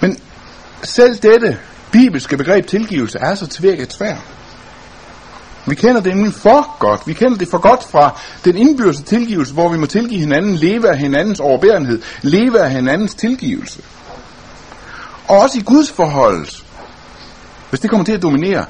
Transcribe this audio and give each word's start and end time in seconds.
Men 0.00 0.18
selv 0.82 1.16
dette 1.16 1.58
bibelske 1.92 2.36
begreb 2.36 2.66
tilgivelse 2.66 3.18
er 3.18 3.34
så 3.34 3.46
tvækket 3.46 3.92
svært. 3.92 4.22
Vi 5.66 5.74
kender 5.74 6.00
det 6.00 6.16
nemlig 6.16 6.34
for 6.34 6.78
godt. 6.78 7.06
Vi 7.06 7.12
kender 7.12 7.38
det 7.38 7.48
for 7.48 7.58
godt 7.58 7.84
fra 7.90 8.20
den 8.44 8.56
indbyrdes 8.56 9.00
tilgivelse, 9.00 9.52
hvor 9.52 9.68
vi 9.68 9.78
må 9.78 9.86
tilgive 9.86 10.20
hinanden, 10.20 10.54
leve 10.54 10.90
af 10.90 10.98
hinandens 10.98 11.40
overbærenhed, 11.40 12.02
leve 12.22 12.60
af 12.60 12.70
hinandens 12.70 13.14
tilgivelse. 13.14 13.82
Og 15.28 15.38
også 15.38 15.58
i 15.58 15.62
Guds 15.62 15.90
forhold, 15.90 16.46
hvis 17.70 17.80
det 17.80 17.90
kommer 17.90 18.04
til 18.04 18.12
at 18.12 18.22
dominere, 18.22 18.64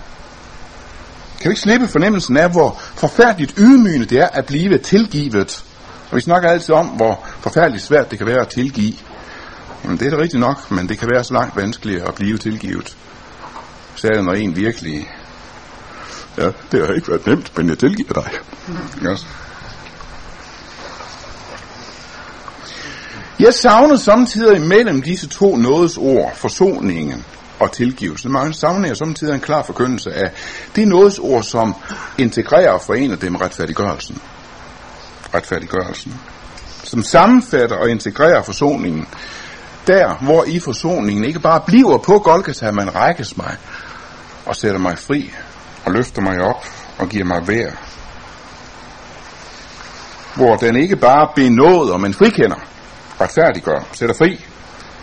kan 1.41 1.49
vi 1.49 1.53
ikke 1.53 1.61
slippe 1.61 1.89
fornemmelsen 1.89 2.37
af, 2.37 2.51
hvor 2.51 2.81
forfærdeligt 2.95 3.55
ydmygende 3.59 4.07
det 4.07 4.19
er 4.19 4.29
at 4.29 4.47
blive 4.47 4.79
tilgivet. 4.79 5.65
Og 6.11 6.17
vi 6.17 6.21
snakker 6.21 6.51
altid 6.51 6.75
om, 6.75 6.87
hvor 6.87 7.27
forfærdeligt 7.41 7.85
svært 7.85 8.11
det 8.11 8.19
kan 8.19 8.27
være 8.27 8.41
at 8.41 8.49
tilgive. 8.49 8.95
Jamen 9.85 9.99
det 9.99 10.07
er 10.07 10.11
da 10.11 10.23
rigtigt 10.23 10.41
nok, 10.41 10.71
men 10.71 10.89
det 10.89 10.99
kan 10.99 11.09
være 11.11 11.25
så 11.25 11.35
langt 11.35 11.57
vanskeligt 11.57 12.03
at 12.03 12.15
blive 12.15 12.39
tilgivet. 12.39 12.97
Særligt 13.97 14.25
når 14.25 14.33
en 14.33 14.57
virkelig 14.57 15.09
Ja, 16.39 16.51
det 16.73 16.87
har 16.87 16.93
ikke 16.93 17.09
været 17.09 17.27
nemt, 17.27 17.59
men 17.59 17.69
jeg 17.69 17.79
tilgiver 17.79 18.13
dig. 18.13 18.31
Yes. 19.11 19.27
Jeg 23.41 23.55
savner 23.55 23.97
samtidig 23.97 24.57
imellem 24.57 25.03
disse 25.03 25.29
to 25.29 25.57
nådes 25.57 25.97
ord, 25.97 26.37
forsoningen 26.37 27.25
og 27.61 27.73
tilgivelse. 27.73 28.29
Man 28.29 28.53
savner 28.53 28.89
jeg 28.89 28.97
samtidig 28.97 29.35
en 29.35 29.41
klar 29.41 29.63
forkyndelse 29.63 30.13
af 30.13 30.33
det 30.77 30.89
nådes 30.89 31.19
ord, 31.19 31.43
som 31.43 31.75
integrerer 32.19 32.71
og 32.71 32.83
forener 32.83 33.17
det 33.17 33.33
med 33.33 33.41
retfærdiggørelsen. 33.41 34.21
Retfærdiggørelsen. 35.35 36.15
Som 36.85 37.03
sammenfatter 37.03 37.77
og 37.77 37.91
integrerer 37.91 38.43
forsoningen. 38.43 39.09
Der, 39.89 40.15
hvor 40.25 40.45
i 40.45 40.59
forsoningen 40.59 41.25
ikke 41.25 41.41
bare 41.41 41.61
bliver 41.67 41.99
på 41.99 42.19
Golgata, 42.19 42.71
man 42.71 42.95
rækkes 42.95 43.37
mig 43.37 43.57
og 44.47 44.57
sætter 44.57 44.79
mig 44.79 44.99
fri 44.99 45.33
og 45.85 45.93
løfter 45.93 46.23
mig 46.23 46.41
op 46.41 46.65
og 46.99 47.09
giver 47.09 47.25
mig 47.25 47.49
vær. 47.49 47.71
Hvor 50.37 50.57
den 50.57 50.77
ikke 50.77 50.97
bare 50.97 51.29
benåder, 51.37 51.97
men 51.97 52.15
frikender, 52.15 52.57
retfærdiggør, 53.21 53.89
sætter 53.93 54.15
fri, 54.15 54.45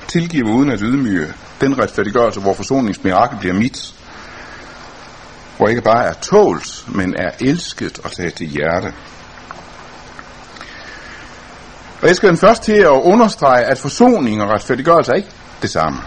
tilgiver 0.07 0.53
uden 0.53 0.71
at 0.71 0.79
ydmyge, 0.81 1.33
den 1.61 1.79
retfærdiggørelse, 1.79 2.39
hvor 2.39 2.53
forsoningsmirakel 2.53 3.39
bliver 3.39 3.53
mit. 3.53 3.93
Hvor 5.57 5.67
ikke 5.67 5.81
bare 5.81 6.05
er 6.05 6.13
tålt, 6.13 6.85
men 6.87 7.15
er 7.17 7.31
elsket 7.39 7.99
og 8.03 8.11
taget 8.11 8.33
til 8.33 8.47
hjerte. 8.47 8.93
Og 12.05 12.09
jeg 12.09 12.15
skal 12.15 12.29
den 12.29 12.37
først 12.37 12.63
til 12.63 12.73
at 12.73 12.87
understrege, 12.89 13.65
at 13.65 13.77
forsoning 13.77 14.41
og 14.41 14.49
retfærdiggørelse 14.49 15.11
er 15.11 15.15
ikke 15.15 15.29
det 15.61 15.69
samme. 15.69 15.99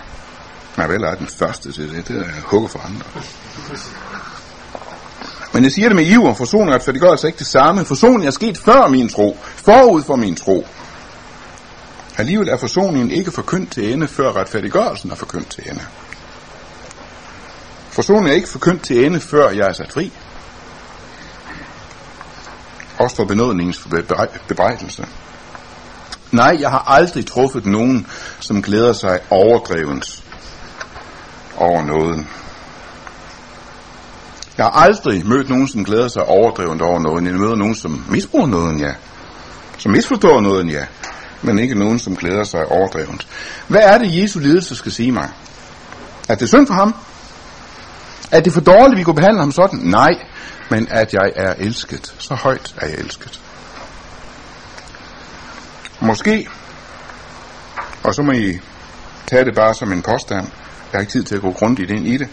Men 0.77 0.89
vel 0.89 1.03
er 1.03 1.15
den 1.15 1.27
første 1.27 1.73
til 1.73 1.91
det, 1.97 2.09
det 2.09 2.17
er 2.17 2.25
hugge 2.45 2.69
for 2.69 2.79
andre. 2.79 3.05
Men 5.53 5.65
jeg 5.65 5.73
siger 5.73 5.89
det 5.89 5.97
med 5.97 6.07
iver, 6.07 6.35
forsoning 6.35 6.69
og 6.69 6.75
retfærdiggørelse 6.75 7.27
er 7.27 7.29
ikke 7.29 7.39
det 7.39 7.47
samme. 7.47 7.85
Forsoning 7.85 8.27
er 8.27 8.31
sket 8.31 8.59
før 8.59 8.89
min 8.89 9.09
tro, 9.09 9.39
forud 9.43 10.03
for 10.03 10.17
min 10.17 10.37
tro. 10.37 10.67
Alligevel 12.19 12.49
er 12.49 12.57
forsoningen 12.57 13.11
ikke 13.11 13.31
forkyndt 13.31 13.73
til 13.73 13.93
ende, 13.93 14.09
før 14.09 14.33
retfærdiggørelsen 14.33 15.11
er 15.11 15.15
forkyndt 15.15 15.51
til 15.51 15.71
ende. 15.71 15.83
Forsoningen 17.91 18.31
er 18.31 18.35
ikke 18.35 18.49
forkyndt 18.49 18.83
til 18.83 19.07
ende, 19.07 19.21
før 19.21 19.51
jeg 19.51 19.69
er 19.69 19.73
sat 19.73 19.93
fri. 19.93 20.13
Også 22.99 23.17
for 23.17 23.25
benådningens 23.25 23.89
bebrejdelse. 24.49 25.07
Nej, 26.33 26.57
jeg 26.61 26.71
har 26.71 26.85
aldrig 26.87 27.27
truffet 27.27 27.67
nogen, 27.67 28.07
som 28.41 28.63
glæder 28.63 28.93
sig 28.93 29.21
overdrevent 29.31 30.23
over 31.57 31.83
noget. 31.83 32.27
Jeg 34.59 34.67
har 34.67 34.71
aldrig 34.71 35.27
mødt 35.27 35.49
nogen, 35.49 35.69
som 35.69 35.85
glæder 35.85 36.09
sig 36.09 36.23
overdrevent 36.23 36.83
over 36.83 36.99
noget. 36.99 37.25
Jeg 37.25 37.35
møder 37.35 37.57
nogen, 37.57 37.75
som 37.75 38.05
misbruger 38.09 38.47
noget, 38.47 38.81
ja. 38.81 38.93
Som 39.79 39.93
misforstår 39.93 40.41
noget, 40.41 40.73
ja. 40.73 40.85
Men 41.43 41.59
ikke 41.59 41.75
nogen, 41.75 41.99
som 41.99 42.17
glæder 42.17 42.45
sig 42.45 42.67
overdrevent. 42.67 43.27
Hvad 43.69 43.81
er 43.83 43.99
det, 43.99 44.23
Jesu 44.23 44.39
lidelse 44.39 44.77
skal 44.77 44.93
sige 44.93 45.13
mig? 45.13 45.29
Er 46.29 46.35
det 46.35 46.49
synd 46.49 46.67
for 46.67 46.75
ham? 46.75 46.95
Er 48.31 48.41
det 48.41 48.53
for 48.53 48.61
dårligt, 48.61 48.99
vi 48.99 49.03
kunne 49.03 49.15
behandle 49.15 49.41
ham 49.41 49.53
sådan? 49.53 49.79
Nej, 49.79 50.15
men 50.71 50.89
at 50.91 51.13
jeg 51.13 51.33
er 51.37 51.55
elsket. 51.59 52.15
Så 52.19 52.35
højt 52.35 52.75
er 52.77 52.87
jeg 52.87 52.99
elsket. 52.99 53.41
Måske, 56.01 56.49
og 58.03 58.15
så 58.15 58.23
må 58.23 58.33
I 58.33 58.59
tage 59.27 59.45
det 59.45 59.55
bare 59.55 59.75
som 59.75 59.93
en 59.93 60.03
påstand. 60.03 60.47
Jeg 60.93 60.99
har 60.99 61.01
ikke 61.01 61.13
tid 61.13 61.25
til 61.25 61.35
at 61.35 61.41
gå 61.41 61.53
grundigt 61.53 61.91
ind 61.91 62.07
i 62.07 62.17
det. 62.17 62.29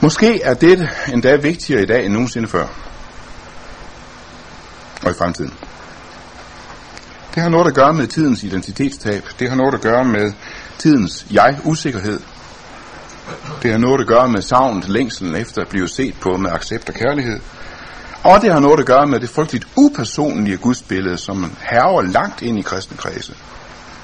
Måske 0.00 0.42
er 0.42 0.54
det 0.54 0.88
endda 1.12 1.36
vigtigere 1.36 1.82
i 1.82 1.86
dag 1.86 2.04
end 2.04 2.12
nogensinde 2.12 2.48
før. 2.48 2.66
Og 5.02 5.10
i 5.10 5.14
fremtiden. 5.14 5.54
Det 7.34 7.42
har 7.42 7.50
noget 7.50 7.66
at 7.66 7.74
gøre 7.74 7.94
med 7.94 8.06
tidens 8.06 8.42
identitetstab. 8.42 9.24
Det 9.38 9.48
har 9.48 9.56
noget 9.56 9.74
at 9.74 9.80
gøre 9.80 10.04
med 10.04 10.32
tidens 10.78 11.26
jeg-usikkerhed. 11.30 12.20
Det 13.62 13.70
har 13.70 13.78
noget 13.78 14.00
at 14.00 14.06
gøre 14.06 14.28
med 14.28 14.42
savnet, 14.42 14.88
længselen 14.88 15.34
efter 15.34 15.62
at 15.62 15.68
blive 15.68 15.88
set 15.88 16.14
på 16.20 16.36
med 16.36 16.50
accept 16.50 16.88
og 16.88 16.94
kærlighed. 16.94 17.40
Og 18.24 18.40
det 18.40 18.52
har 18.52 18.60
noget 18.60 18.80
at 18.80 18.86
gøre 18.86 19.06
med 19.06 19.20
det 19.20 19.30
frygteligt 19.30 19.68
upersonlige 19.76 20.56
gudsbillede, 20.56 21.18
som 21.18 21.36
man 21.36 21.56
herrer 21.60 22.02
langt 22.02 22.42
ind 22.42 22.58
i 22.58 22.62
kristne 22.62 22.96
kredse. 22.96 23.34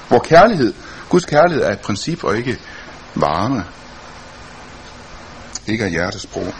Hvor 0.07 0.19
kærlighed, 0.19 0.73
Guds 1.09 1.25
kærlighed 1.25 1.63
er 1.63 1.71
et 1.71 1.79
princip 1.79 2.23
og 2.23 2.37
ikke 2.37 2.59
varme 3.15 3.63
ikke 5.67 5.85
af 5.85 5.91
hjertesprog. 5.91 6.53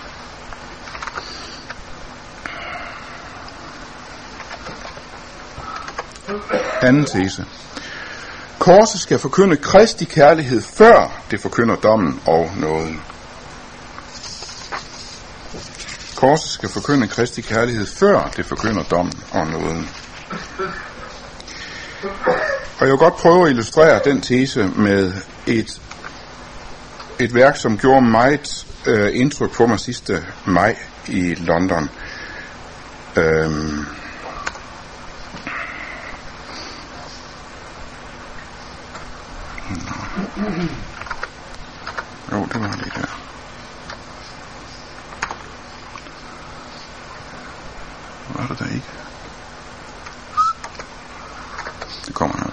Anden 6.81 7.05
tese. 7.05 7.45
Korset 8.59 9.01
skal 9.01 9.19
forkynde 9.19 9.57
Kristi 9.57 10.05
kærlighed, 10.05 10.61
før 10.61 11.21
det 11.31 11.41
forkynder 11.41 11.75
dommen 11.75 12.21
og 12.25 12.51
nåden. 12.57 13.01
Korset 16.17 16.49
skal 16.49 16.69
forkynde 16.69 17.07
Kristi 17.07 17.41
kærlighed, 17.41 17.85
før 17.85 18.31
det 18.37 18.45
forkynder 18.45 18.83
dommen 18.83 19.23
og 19.31 19.47
nåden. 19.47 19.89
Og 22.79 22.81
jeg 22.81 22.89
vil 22.89 22.97
godt 22.97 23.15
prøve 23.15 23.45
at 23.45 23.49
illustrere 23.49 24.01
den 24.05 24.21
tese 24.21 24.67
med 24.75 25.13
et, 25.47 25.81
et 27.19 27.33
værk, 27.33 27.57
som 27.57 27.77
gjorde 27.77 28.01
meget 28.01 28.65
øh, 28.85 29.09
indtryk 29.13 29.51
på 29.51 29.67
mig 29.67 29.79
sidste 29.79 30.25
maj 30.45 30.75
i 31.07 31.35
London. 31.35 31.89
Øhm, 33.15 33.85
Jo, 42.31 42.45
det 42.45 42.61
var 42.61 42.71
det 42.71 42.91
der. 42.95 43.26
Var 48.47 48.55
der 48.55 48.65
der 48.65 48.73
ikke? 48.73 48.87
Det 52.05 52.13
kommer 52.15 52.37
her. 52.37 52.51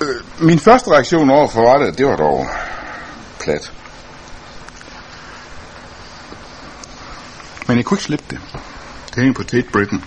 Øh, 0.00 0.44
min 0.46 0.58
første 0.58 0.90
reaktion 0.90 1.30
over 1.30 1.48
for 1.48 1.62
var 1.62 1.78
det, 1.78 1.98
det 1.98 2.06
var 2.06 2.16
dog 2.16 2.46
plat. 3.40 3.72
Men 7.66 7.76
jeg 7.76 7.84
kunne 7.84 7.96
ikke 7.96 8.04
slippe 8.04 8.24
det. 8.30 8.40
Det 9.06 9.16
hænger 9.16 9.34
på 9.34 9.42
Tate 9.42 9.68
Britain. 9.72 10.04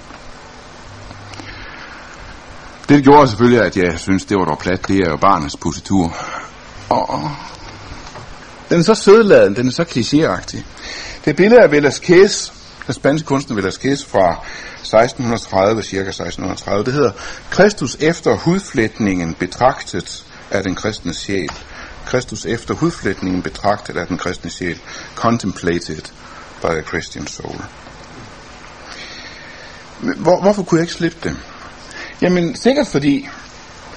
Det 2.90 3.04
gjorde 3.04 3.28
selvfølgelig, 3.28 3.62
at 3.62 3.78
jeg 3.78 4.00
synes, 4.00 4.26
det 4.26 4.38
var 4.38 4.46
dog 4.46 4.60
plat. 4.60 4.88
Det 4.88 4.98
er 5.00 5.10
jo 5.10 5.18
barnets 5.18 5.58
positur. 5.58 6.16
Og 6.90 7.32
den 8.70 8.80
er 8.80 8.84
så 8.84 8.96
sødladen, 8.96 9.56
den 9.56 9.68
er 9.68 9.72
så 9.72 9.84
klichéagtig. 9.84 10.58
Det 11.26 11.36
billede 11.36 11.62
af 11.62 11.68
Velázquez, 11.68 12.52
den 12.86 12.94
spanske 12.94 13.26
kunstner 13.26 13.58
Velázquez 13.58 14.06
fra 14.08 14.46
1630, 14.82 15.84
cirka 15.84 16.10
1630. 16.10 16.86
Det 16.86 16.94
hedder 16.94 17.12
Kristus 17.50 17.98
efter 18.00 18.36
hudflætningen 18.36 19.34
betragtet 19.34 20.24
af 20.52 20.64
den 20.64 20.76
kristne 20.76 21.14
sjæl. 21.14 21.52
Kristus 22.06 22.46
efter 22.46 22.74
hudflætningen 22.74 23.42
betragtet 23.42 23.98
af 23.98 24.08
den 24.08 24.18
kristne 24.18 24.50
sjæl. 24.50 24.80
Contemplated 25.16 26.02
by 26.62 26.66
a 26.66 26.82
Christian 26.82 27.28
soul. 27.28 27.62
Hvor, 30.00 30.42
hvorfor 30.42 30.64
kunne 30.64 30.78
jeg 30.78 30.84
ikke 30.84 30.94
slippe 30.94 31.18
det? 31.24 31.36
Jamen, 32.22 32.56
sikkert 32.56 32.88
fordi, 32.88 33.30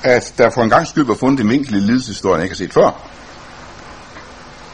at 0.03 0.35
der 0.39 0.51
for 0.51 0.63
en 0.63 0.71
gang 0.71 0.87
skyld 0.87 1.07
var 1.07 1.15
fundet 1.15 1.41
en 1.41 1.51
vinkel 1.51 1.75
i 1.75 1.81
lidelseshistorien, 1.81 2.37
jeg 2.37 2.45
ikke 2.45 2.55
har 2.55 2.65
set 2.65 2.73
før. 2.73 3.11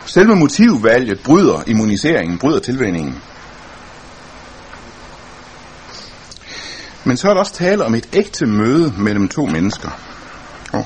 Selve 0.06 0.36
motivvalget 0.36 1.20
bryder 1.20 1.62
immuniseringen, 1.66 2.38
bryder 2.38 2.60
tilvændingen. 2.60 3.22
Men 7.04 7.16
så 7.16 7.28
er 7.28 7.32
der 7.32 7.40
også 7.40 7.54
tale 7.54 7.84
om 7.84 7.94
et 7.94 8.08
ægte 8.12 8.46
møde 8.46 8.94
mellem 8.98 9.28
to 9.28 9.46
mennesker. 9.46 9.90
Oh. 10.72 10.84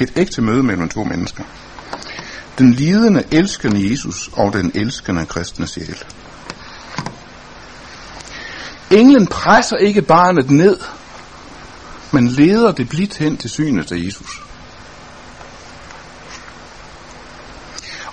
Et 0.00 0.12
ægte 0.16 0.42
møde 0.42 0.62
mellem 0.62 0.88
to 0.88 1.04
mennesker. 1.04 1.44
Den 2.58 2.72
lidende, 2.72 3.24
elskende 3.30 3.90
Jesus 3.90 4.30
og 4.32 4.52
den 4.52 4.72
elskende 4.74 5.26
kristne 5.26 5.66
sjæl. 5.66 6.04
Englen 8.90 9.26
presser 9.26 9.76
ikke 9.76 10.02
barnet 10.02 10.50
ned, 10.50 10.78
men 12.12 12.28
leder 12.28 12.72
det 12.72 12.88
blidt 12.88 13.16
hen 13.16 13.36
til 13.36 13.50
synet 13.50 13.92
af 13.92 13.96
Jesus. 13.96 14.49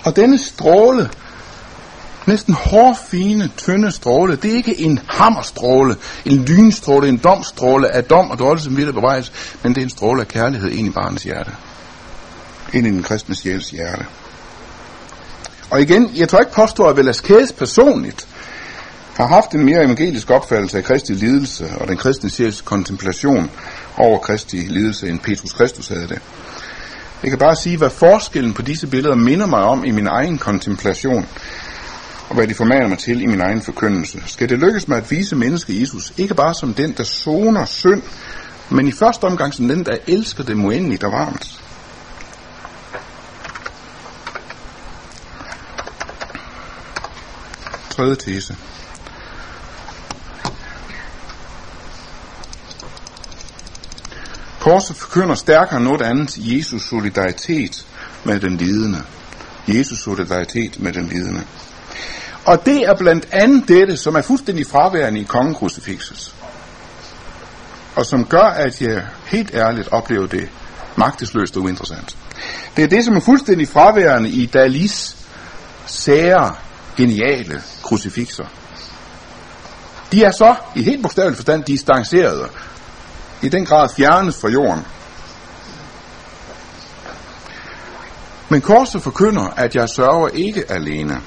Og 0.08 0.16
denne 0.16 0.38
stråle, 0.38 1.10
næsten 2.26 2.54
hårfine, 2.54 3.50
tynde 3.56 3.92
stråle, 3.92 4.36
det 4.36 4.50
er 4.50 4.54
ikke 4.54 4.80
en 4.80 5.00
hammerstråle, 5.08 5.96
en 6.24 6.44
lynstråle, 6.44 7.08
en 7.08 7.16
domstråle 7.16 7.94
af 7.94 8.04
dom 8.04 8.30
og 8.30 8.38
dårlig 8.38 8.62
som 8.62 8.76
vil 8.76 8.92
bevejes, 8.92 9.32
men 9.62 9.74
det 9.74 9.80
er 9.80 9.84
en 9.84 9.90
stråle 9.90 10.20
af 10.20 10.28
kærlighed 10.28 10.70
ind 10.70 10.88
i 10.88 10.90
barnets 10.90 11.22
hjerte. 11.24 11.50
Ind 12.72 12.86
i 12.86 12.90
den 12.90 13.02
kristne 13.02 13.34
sjæls 13.34 13.70
hjerte. 13.70 14.06
Og 15.70 15.80
igen, 15.80 16.10
jeg 16.16 16.28
tror 16.28 16.38
ikke 16.38 16.52
påstå, 16.52 16.84
at 16.84 16.96
Velasquez 16.96 17.52
personligt 17.52 18.28
har 19.16 19.26
haft 19.26 19.52
en 19.52 19.64
mere 19.64 19.84
evangelisk 19.84 20.30
opfattelse 20.30 20.78
af 20.78 20.84
Kristi 20.84 21.12
lidelse 21.12 21.70
og 21.80 21.88
den 21.88 21.96
kristne 21.96 22.30
sjæls 22.30 22.60
kontemplation 22.60 23.50
over 23.96 24.18
Kristi 24.18 24.56
lidelse, 24.56 25.08
end 25.08 25.18
Petrus 25.18 25.52
Kristus 25.52 25.88
havde 25.88 26.08
det. 26.08 26.20
Jeg 27.22 27.30
kan 27.30 27.38
bare 27.38 27.56
sige, 27.56 27.76
hvad 27.76 27.90
forskellen 27.90 28.54
på 28.54 28.62
disse 28.62 28.86
billeder 28.86 29.14
minder 29.14 29.46
mig 29.46 29.62
om 29.62 29.84
i 29.84 29.90
min 29.90 30.06
egen 30.06 30.38
kontemplation, 30.38 31.28
og 32.28 32.34
hvad 32.34 32.46
de 32.46 32.54
formaner 32.54 32.88
mig 32.88 32.98
til 32.98 33.22
i 33.22 33.26
min 33.26 33.40
egen 33.40 33.62
forkyndelse. 33.62 34.22
Skal 34.26 34.48
det 34.48 34.58
lykkes 34.58 34.88
mig 34.88 34.98
at 34.98 35.10
vise 35.10 35.36
mennesket 35.36 35.80
Jesus, 35.80 36.12
ikke 36.16 36.34
bare 36.34 36.54
som 36.54 36.74
den, 36.74 36.92
der 36.92 37.04
soner 37.04 37.64
synd, 37.64 38.02
men 38.70 38.88
i 38.88 38.92
første 38.92 39.24
omgang 39.24 39.54
som 39.54 39.68
den, 39.68 39.84
der 39.84 39.96
elsker 40.06 40.44
det 40.44 40.54
uendeligt 40.54 41.04
og 41.04 41.12
varmt. 41.12 41.60
Tredje 47.90 48.14
tese. 48.14 48.56
Korset 54.68 54.96
forkynder 54.96 55.34
stærkere 55.34 55.76
end 55.76 55.84
noget 55.84 56.02
andet 56.02 56.38
Jesus 56.38 56.82
solidaritet 56.82 57.86
med 58.24 58.40
den 58.40 58.56
lidende. 58.56 59.02
Jesus 59.68 59.98
solidaritet 59.98 60.80
med 60.80 60.92
den 60.92 61.06
lidende. 61.06 61.42
Og 62.44 62.66
det 62.66 62.76
er 62.82 62.94
blandt 62.94 63.28
andet 63.32 63.68
dette, 63.68 63.96
som 63.96 64.14
er 64.14 64.22
fuldstændig 64.22 64.66
fraværende 64.66 65.20
i 65.20 65.22
kongekrucifixet. 65.22 66.34
Og 67.96 68.06
som 68.06 68.24
gør, 68.24 68.42
at 68.42 68.82
jeg 68.82 69.06
helt 69.26 69.54
ærligt 69.54 69.88
oplever 69.88 70.26
det 70.26 70.48
magtesløst 70.96 71.56
og 71.56 71.62
uinteressant. 71.62 72.16
Det 72.76 72.84
er 72.84 72.88
det, 72.88 73.04
som 73.04 73.16
er 73.16 73.20
fuldstændig 73.20 73.68
fraværende 73.68 74.30
i 74.30 74.46
Dalis 74.46 75.16
sære, 75.86 76.54
geniale 76.96 77.62
krucifixer. 77.82 78.44
De 80.12 80.24
er 80.24 80.30
så, 80.30 80.54
i 80.76 80.82
helt 80.82 81.02
bogstavelig 81.02 81.36
forstand, 81.36 81.64
distancerede 81.64 82.48
i 83.42 83.48
den 83.48 83.66
grad 83.66 83.88
fjernes 83.96 84.40
fra 84.40 84.48
jorden. 84.48 84.86
Men 88.48 88.60
korset 88.60 89.02
forkynder, 89.02 89.46
at 89.56 89.74
jeg 89.74 89.88
sørger 89.88 90.28
ikke 90.28 90.64
alene. 90.68 91.20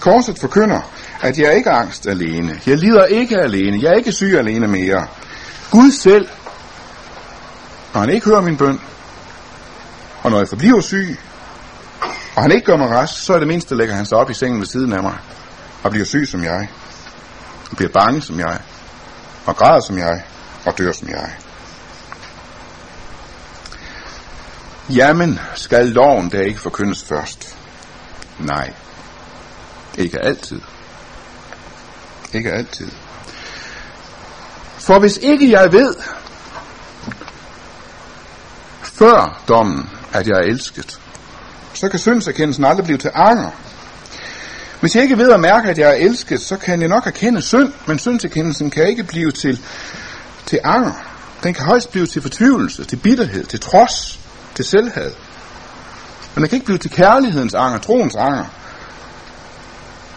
Korset 0.00 0.38
forkynder, 0.38 0.80
at 1.20 1.38
jeg 1.38 1.56
ikke 1.56 1.70
er 1.70 1.74
angst 1.74 2.06
alene. 2.06 2.60
Jeg 2.66 2.76
lider 2.76 3.04
ikke 3.04 3.38
alene. 3.38 3.82
Jeg 3.82 3.90
er 3.90 3.96
ikke 3.96 4.12
syg 4.12 4.34
alene 4.38 4.68
mere. 4.68 5.06
Gud 5.70 5.90
selv, 5.90 6.28
når 7.94 8.00
han 8.00 8.10
ikke 8.10 8.26
hører 8.26 8.40
min 8.40 8.56
bøn, 8.56 8.80
og 10.22 10.30
når 10.30 10.38
jeg 10.38 10.48
forbliver 10.48 10.80
syg, 10.80 11.18
og 12.36 12.42
han 12.42 12.52
ikke 12.52 12.66
gør 12.66 12.76
mig 12.76 12.90
rask, 12.90 13.24
så 13.24 13.34
er 13.34 13.38
det 13.38 13.48
mindste, 13.48 13.74
lægger 13.74 13.94
han 13.94 14.06
sig 14.06 14.18
op 14.18 14.30
i 14.30 14.34
sengen 14.34 14.60
ved 14.60 14.66
siden 14.66 14.92
af 14.92 15.02
mig, 15.02 15.16
og 15.82 15.90
bliver 15.90 16.06
syg 16.06 16.28
som 16.30 16.44
jeg, 16.44 16.68
og 17.70 17.76
bliver 17.76 17.92
bange 17.92 18.22
som 18.22 18.38
jeg, 18.38 18.58
og 19.46 19.56
græder 19.56 19.80
som 19.80 19.98
jeg, 19.98 20.22
og 20.68 20.78
dør 20.78 20.92
som 20.92 21.08
jeg. 21.08 21.30
Jamen, 24.90 25.40
skal 25.54 25.86
loven 25.86 26.28
da 26.28 26.38
ikke 26.38 26.60
forkyndes 26.60 27.02
først? 27.02 27.56
Nej. 28.38 28.72
Ikke 29.98 30.20
altid. 30.20 30.60
Ikke 32.32 32.52
altid. 32.52 32.90
For 34.78 34.98
hvis 34.98 35.16
ikke 35.16 35.50
jeg 35.50 35.72
ved, 35.72 35.94
før 38.82 39.42
dommen, 39.48 39.90
at 40.12 40.28
jeg 40.28 40.36
er 40.36 40.42
elsket, 40.42 41.00
så 41.74 41.88
kan 41.88 41.98
syndserkendelsen 41.98 42.64
aldrig 42.64 42.84
blive 42.84 42.98
til 42.98 43.10
anger. 43.14 43.50
Hvis 44.80 44.94
jeg 44.96 45.02
ikke 45.02 45.18
ved 45.18 45.32
at 45.32 45.40
mærke, 45.40 45.68
at 45.70 45.78
jeg 45.78 45.90
er 45.90 45.94
elsket, 45.94 46.40
så 46.40 46.56
kan 46.56 46.80
jeg 46.80 46.88
nok 46.88 47.06
erkende 47.06 47.42
synd, 47.42 47.72
men 47.86 47.98
syndserkendelsen 47.98 48.70
kan 48.70 48.88
ikke 48.88 49.04
blive 49.04 49.30
til 49.30 49.60
til 50.48 50.60
anger. 50.64 50.92
Den 51.42 51.54
kan 51.54 51.64
højst 51.64 51.90
blive 51.90 52.06
til 52.06 52.22
fortvivlelse, 52.22 52.84
til 52.84 52.96
bitterhed, 52.96 53.44
til 53.44 53.60
trods, 53.60 54.20
til 54.54 54.64
selvhed. 54.64 55.12
Men 56.34 56.42
den 56.42 56.48
kan 56.48 56.56
ikke 56.56 56.66
blive 56.66 56.78
til 56.78 56.90
kærlighedens 56.90 57.54
anger, 57.54 57.78
troens 57.78 58.16
anger. 58.16 58.44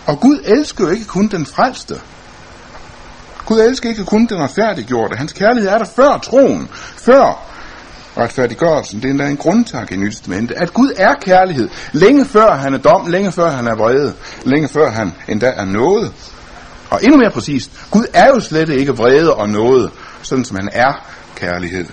Og 0.06 0.19
Gud 0.19 0.39
elsker 0.44 0.83
jo 0.83 0.89
ikke 0.89 1.06
kun 1.06 1.28
den 1.28 1.45
frelste. 1.45 2.01
Gud 3.45 3.60
elsker 3.60 3.89
ikke 3.89 4.06
kun 4.06 4.25
den 4.25 4.38
retfærdiggjorte. 4.38 5.16
Hans 5.16 5.33
kærlighed 5.33 5.69
er 5.69 5.78
der 5.78 5.86
før 5.86 6.18
troen, 6.18 6.69
før 6.98 7.48
retfærdiggørelsen. 8.18 9.01
Det 9.01 9.07
er 9.07 9.12
endda 9.12 9.27
en 9.27 9.38
grundtak 9.38 9.92
i 9.92 9.95
Nyt 9.95 10.12
Testamentet, 10.12 10.56
at 10.57 10.74
Gud 10.74 10.94
er 10.98 11.13
kærlighed, 11.13 11.69
længe 11.94 12.25
før 12.25 12.56
han 12.56 12.74
er 12.74 12.77
dom, 12.77 13.07
længe 13.07 13.31
før 13.31 13.50
han 13.50 13.68
er 13.68 13.75
vrede, 13.75 14.13
længe 14.44 14.68
før 14.68 14.89
han 14.89 15.13
endda 15.27 15.54
er 15.56 15.66
noget. 15.66 16.13
Og 16.89 17.00
endnu 17.04 17.18
mere 17.18 17.31
præcist, 17.31 17.72
Gud 17.92 18.06
er 18.13 18.27
jo 18.27 18.39
slet 18.39 18.69
ikke 18.69 18.92
vrede 18.92 19.34
og 19.34 19.50
noget, 19.50 19.92
sådan 20.21 20.45
som 20.45 20.56
han 20.56 20.69
er 20.71 20.94
kærlighed. 21.35 21.85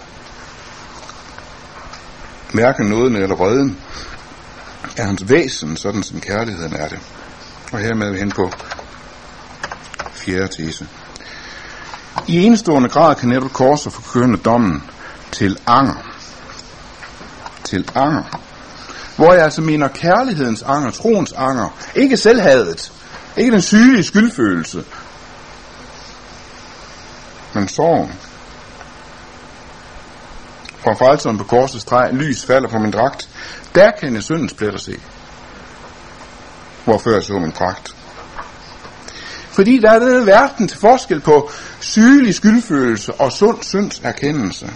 Hverken 2.53 2.87
nåden 2.87 3.17
eller 3.17 3.37
røden 3.37 3.79
er 4.97 5.05
hans 5.05 5.29
væsen, 5.29 5.77
sådan 5.77 6.03
som 6.03 6.21
kærligheden 6.21 6.73
er 6.77 6.89
det. 6.89 6.99
Og 7.73 7.79
hermed 7.79 8.07
er 8.07 8.13
vi 8.13 8.19
hen 8.19 8.31
på 8.31 8.53
fjerde 10.15 10.49
tese. 10.49 10.87
I 12.27 12.43
enestående 12.43 12.89
grad 12.89 13.15
kan 13.15 13.29
netop 13.29 13.53
korset 13.53 13.93
forkynde 13.93 14.37
dommen 14.37 14.83
til 15.33 15.59
anger. 15.67 16.15
Til 17.65 17.91
anger. 17.95 18.43
Hvor 19.17 19.33
jeg 19.33 19.45
altså 19.45 19.63
mener 19.63 19.89
kærlighedens 19.89 20.63
anger, 20.63 20.91
troens 20.91 21.33
anger, 21.33 21.79
ikke 21.95 22.17
selvhadet, 22.17 22.93
ikke 23.37 23.53
den 23.53 23.63
sygelige 23.63 24.05
skyldfølelse, 24.05 24.85
en 27.59 27.69
sorgen. 27.69 28.13
Fra 30.79 30.93
frelseren 30.93 31.39
på 31.39 31.45
korsets 31.45 31.85
træ, 31.85 32.11
lys 32.13 32.45
falder 32.45 32.69
på 32.69 32.79
min 32.79 32.91
dragt, 32.91 33.29
der 33.75 33.91
kan 33.91 34.15
jeg 34.15 34.23
syndens 34.23 34.55
pletter 34.55 34.79
se. 34.79 35.01
Hvorfor 36.85 37.11
jeg 37.11 37.23
så 37.23 37.33
min 37.33 37.55
dragt. 37.59 37.95
Fordi 39.51 39.79
der 39.79 39.91
er 39.91 39.99
denne 39.99 40.27
verden 40.27 40.69
til 40.69 40.79
forskel 40.79 41.21
på 41.21 41.51
sygelig 41.81 42.35
skyldfølelse 42.35 43.13
og 43.15 43.33
sund 43.33 43.63
synds 43.63 44.01
erkendelse. 44.05 44.71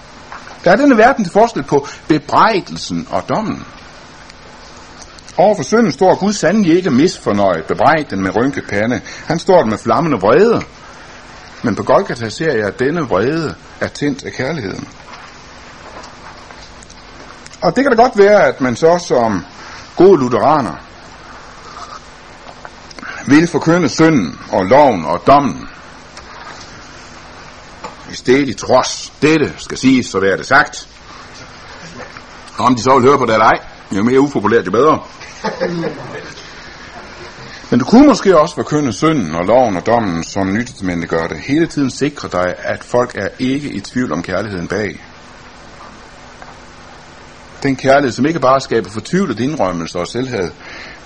Der 0.64 0.70
er 0.70 0.76
denne 0.76 0.96
verden 0.96 1.24
til 1.24 1.32
forskel 1.32 1.62
på 1.62 1.86
bebrejdelsen 2.08 3.08
og 3.10 3.28
dommen. 3.28 3.64
Over 5.36 5.56
for 5.56 5.62
synden 5.62 5.92
står 5.92 6.14
Gud 6.14 6.32
sandelig 6.32 6.76
ikke 6.76 6.90
misfornøjet, 6.90 7.64
bebrejdet 7.64 8.10
den 8.10 8.22
med 8.22 8.36
rynket 8.36 8.64
pande. 8.68 9.00
Han 9.26 9.38
står 9.38 9.58
der 9.58 9.66
med 9.66 9.78
flammende 9.78 10.18
vrede. 10.18 10.62
Men 11.62 11.74
på 11.74 11.82
Golgata 11.82 12.28
ser 12.28 12.52
jeg, 12.52 12.66
at 12.66 12.78
denne 12.78 13.00
vrede 13.00 13.54
er 13.80 13.88
tændt 13.88 14.24
af 14.24 14.32
kærligheden. 14.32 14.88
Og 17.60 17.76
det 17.76 17.84
kan 17.84 17.96
da 17.96 18.02
godt 18.02 18.18
være, 18.18 18.46
at 18.46 18.60
man 18.60 18.76
så 18.76 19.04
som 19.08 19.44
gode 19.96 20.20
lutheraner 20.20 20.74
vil 23.26 23.48
forkynde 23.48 23.88
synden 23.88 24.38
og 24.52 24.66
loven 24.66 25.04
og 25.04 25.22
dommen. 25.26 25.68
I 28.12 28.14
stedet 28.14 28.48
i 28.48 28.54
trods. 28.54 29.12
Dette 29.22 29.52
skal 29.56 29.78
siges, 29.78 30.06
så 30.06 30.20
det 30.20 30.32
er 30.32 30.36
det 30.36 30.46
sagt. 30.46 30.88
Og 32.58 32.64
om 32.64 32.74
de 32.74 32.82
så 32.82 32.94
vil 32.94 33.08
høre 33.08 33.18
på 33.18 33.26
det 33.26 33.32
eller 33.32 33.46
ej, 33.46 33.58
jo 33.92 34.02
mere 34.02 34.20
upopulært, 34.20 34.66
jo 34.66 34.70
bedre. 34.70 34.98
Men 37.72 37.78
du 37.78 37.84
kunne 37.84 38.06
måske 38.06 38.40
også 38.40 38.54
forkynde 38.54 38.92
synden 38.92 39.34
og 39.34 39.44
loven 39.44 39.76
og 39.76 39.86
dommen, 39.86 40.24
som 40.24 40.52
Nytestamentet 40.52 41.10
gør 41.10 41.26
det. 41.26 41.38
Hele 41.38 41.66
tiden 41.66 41.90
sikre 41.90 42.28
dig, 42.32 42.54
at 42.58 42.84
folk 42.84 43.14
er 43.14 43.28
ikke 43.38 43.68
i 43.68 43.80
tvivl 43.80 44.12
om 44.12 44.22
kærligheden 44.22 44.68
bag. 44.68 45.04
Den 47.62 47.76
kærlighed, 47.76 48.12
som 48.12 48.26
ikke 48.26 48.40
bare 48.40 48.60
skaber 48.60 48.90
fortvivlet 48.90 49.40
indrømmelse 49.40 49.98
og 49.98 50.06
selvhed, 50.06 50.50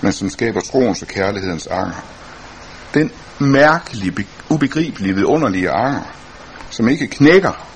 men 0.01 0.13
som 0.13 0.29
skaber 0.29 0.61
troens 0.61 1.01
og 1.01 1.07
kærlighedens 1.07 1.67
anger. 1.67 2.05
den 2.93 3.11
mærkelige, 3.39 4.27
ubegribelige, 4.49 5.15
vidunderlige 5.15 5.69
anger, 5.69 6.03
som 6.69 6.87
ikke 6.87 7.07
knækker 7.07 7.67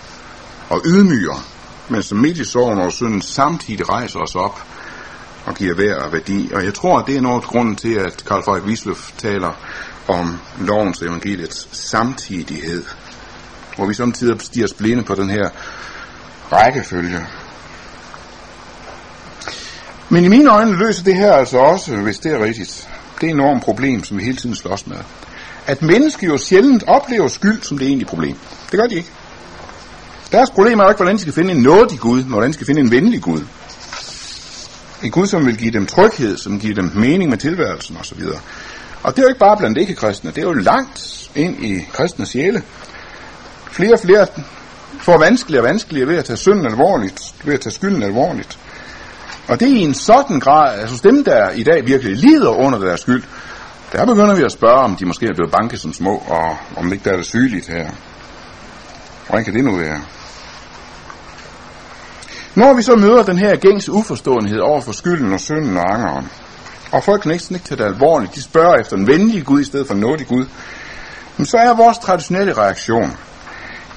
og 0.69 0.81
ydmyger, 0.85 1.45
men 1.89 2.03
som 2.03 2.17
midt 2.17 2.37
i 2.37 2.45
sorgen 2.45 2.79
og 2.79 2.91
synden 2.91 3.21
samtidig 3.21 3.89
rejser 3.89 4.19
os 4.19 4.35
op 4.35 4.70
og 5.45 5.55
giver 5.55 5.75
værd 5.75 5.97
og 5.97 6.13
værdi. 6.13 6.51
Og 6.53 6.65
jeg 6.65 6.73
tror, 6.73 6.99
at 6.99 7.07
det 7.07 7.17
er 7.17 7.21
noget 7.21 7.43
grunden 7.43 7.75
til, 7.75 7.93
at 7.93 8.23
Karl 8.27 8.43
Frederik 8.43 8.63
Wisløf 8.63 9.11
taler 9.17 9.51
om 10.07 10.39
lovens 10.59 11.01
og 11.01 11.07
evangeliets 11.07 11.67
samtidighed, 11.71 12.83
hvor 13.75 13.85
vi 13.85 13.93
samtidig 13.93 14.41
stiger 14.41 14.65
os 14.65 14.73
blinde 14.73 15.03
på 15.03 15.15
den 15.15 15.29
her 15.29 15.49
rækkefølge. 16.51 17.19
Men 20.09 20.23
i 20.23 20.27
mine 20.27 20.51
øjne 20.51 20.77
løser 20.77 21.03
det 21.03 21.15
her 21.15 21.33
altså 21.33 21.57
også, 21.57 21.95
hvis 21.95 22.19
det 22.19 22.31
er 22.31 22.43
rigtigt, 22.43 22.89
det 23.21 23.27
er 23.27 23.31
et 23.31 23.35
enormt 23.35 23.63
problem, 23.63 24.03
som 24.03 24.17
vi 24.17 24.23
hele 24.23 24.37
tiden 24.37 24.55
slås 24.55 24.87
med. 24.87 24.97
At 25.67 25.81
mennesker 25.81 26.27
jo 26.27 26.37
sjældent 26.37 26.83
oplever 26.87 27.27
skyld 27.27 27.61
som 27.61 27.77
det 27.77 27.87
egentlige 27.87 28.09
problem. 28.09 28.35
Det 28.71 28.79
gør 28.79 28.87
de 28.87 28.95
ikke. 28.95 29.09
Deres 30.31 30.49
problem 30.49 30.79
er 30.79 30.83
jo 30.83 30.89
ikke, 30.89 30.97
hvordan 30.97 31.15
de 31.15 31.21
skal 31.21 31.33
finde 31.33 31.53
en 31.53 31.61
nådig 31.61 31.99
Gud, 31.99 32.23
men 32.23 32.31
hvordan 32.31 32.49
de 32.49 32.53
skal 32.53 32.65
finde 32.65 32.81
en 32.81 32.91
venlig 32.91 33.21
Gud. 33.21 33.41
En 35.03 35.11
Gud, 35.11 35.27
som 35.27 35.45
vil 35.45 35.57
give 35.57 35.71
dem 35.71 35.85
tryghed, 35.85 36.37
som 36.37 36.59
giver 36.59 36.75
dem 36.75 36.91
mening 36.95 37.29
med 37.29 37.37
tilværelsen 37.37 37.97
osv. 37.97 38.21
Og 39.03 39.15
det 39.15 39.19
er 39.19 39.23
jo 39.23 39.27
ikke 39.27 39.39
bare 39.39 39.57
blandt 39.57 39.77
ikke-kristne, 39.77 40.31
det 40.31 40.37
er 40.37 40.47
jo 40.47 40.53
langt 40.53 41.29
ind 41.35 41.63
i 41.63 41.87
kristne 41.93 42.25
sjæle. 42.25 42.63
Flere 43.71 43.93
og 43.93 43.99
flere 43.99 44.27
får 44.99 45.17
vanskeligere 45.17 45.63
og 45.63 45.67
vanskeligere 45.67 46.07
ved 46.07 46.17
at 46.17 46.25
tage 46.25 46.37
synden 46.37 46.65
alvorligt, 46.65 47.33
ved 47.43 47.53
at 47.53 47.61
tage 47.61 47.73
skylden 47.73 48.03
alvorligt. 48.03 48.59
Og 49.47 49.59
det 49.59 49.67
er 49.67 49.75
i 49.75 49.81
en 49.81 49.93
sådan 49.93 50.39
grad, 50.39 50.79
altså 50.79 50.99
dem, 51.03 51.23
der 51.23 51.49
i 51.49 51.63
dag 51.63 51.85
virkelig 51.85 52.15
lider 52.17 52.49
under 52.49 52.79
deres 52.79 53.01
skyld, 53.01 53.23
der 53.91 54.05
begynder 54.05 54.35
vi 54.35 54.43
at 54.43 54.51
spørge, 54.51 54.79
om 54.79 54.95
de 54.95 55.05
måske 55.05 55.25
er 55.25 55.33
blevet 55.35 55.51
banket 55.51 55.79
som 55.79 55.93
små, 55.93 56.23
og 56.27 56.57
om 56.75 56.93
ikke 56.93 57.03
der 57.03 57.11
er 57.11 57.17
det 57.17 57.25
sygeligt 57.25 57.67
her. 57.67 57.89
Hvordan 59.27 59.45
kan 59.45 59.53
det 59.53 59.63
nu 59.63 59.75
være? 59.75 60.01
Når 62.55 62.73
vi 62.73 62.81
så 62.81 62.95
møder 62.95 63.23
den 63.23 63.37
her 63.37 63.55
gængse 63.55 63.91
uforståenhed 63.91 64.59
over 64.59 64.81
for 64.81 64.91
skylden 64.91 65.33
og 65.33 65.39
synden 65.39 65.77
og 65.77 65.93
angeren, 65.93 66.31
og 66.91 67.03
folk 67.03 67.25
næsten 67.25 67.55
ikke 67.55 67.65
tager 67.65 67.77
det 67.77 67.93
alvorligt, 67.93 68.35
de 68.35 68.41
spørger 68.41 68.75
efter 68.75 68.97
en 68.97 69.07
venlig 69.07 69.45
Gud 69.45 69.61
i 69.61 69.63
stedet 69.63 69.87
for 69.87 69.93
en 69.93 69.99
nådig 69.99 70.27
Gud, 70.27 70.45
men 71.37 71.45
så 71.45 71.57
er 71.57 71.73
vores 71.73 71.97
traditionelle 71.97 72.53
reaktion, 72.53 73.17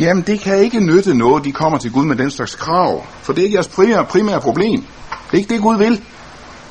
jamen 0.00 0.22
det 0.22 0.40
kan 0.40 0.58
ikke 0.58 0.80
nytte 0.80 1.14
noget, 1.14 1.44
de 1.44 1.52
kommer 1.52 1.78
til 1.78 1.92
Gud 1.92 2.04
med 2.04 2.16
den 2.16 2.30
slags 2.30 2.54
krav, 2.54 3.06
for 3.22 3.32
det 3.32 3.40
er 3.40 3.44
ikke 3.44 3.56
jeres 3.56 3.68
primære, 3.68 4.04
primære 4.04 4.40
problem. 4.40 4.80
Det 5.10 5.32
er 5.32 5.38
ikke 5.38 5.54
det, 5.54 5.62
Gud 5.62 5.78
vil. 5.78 6.02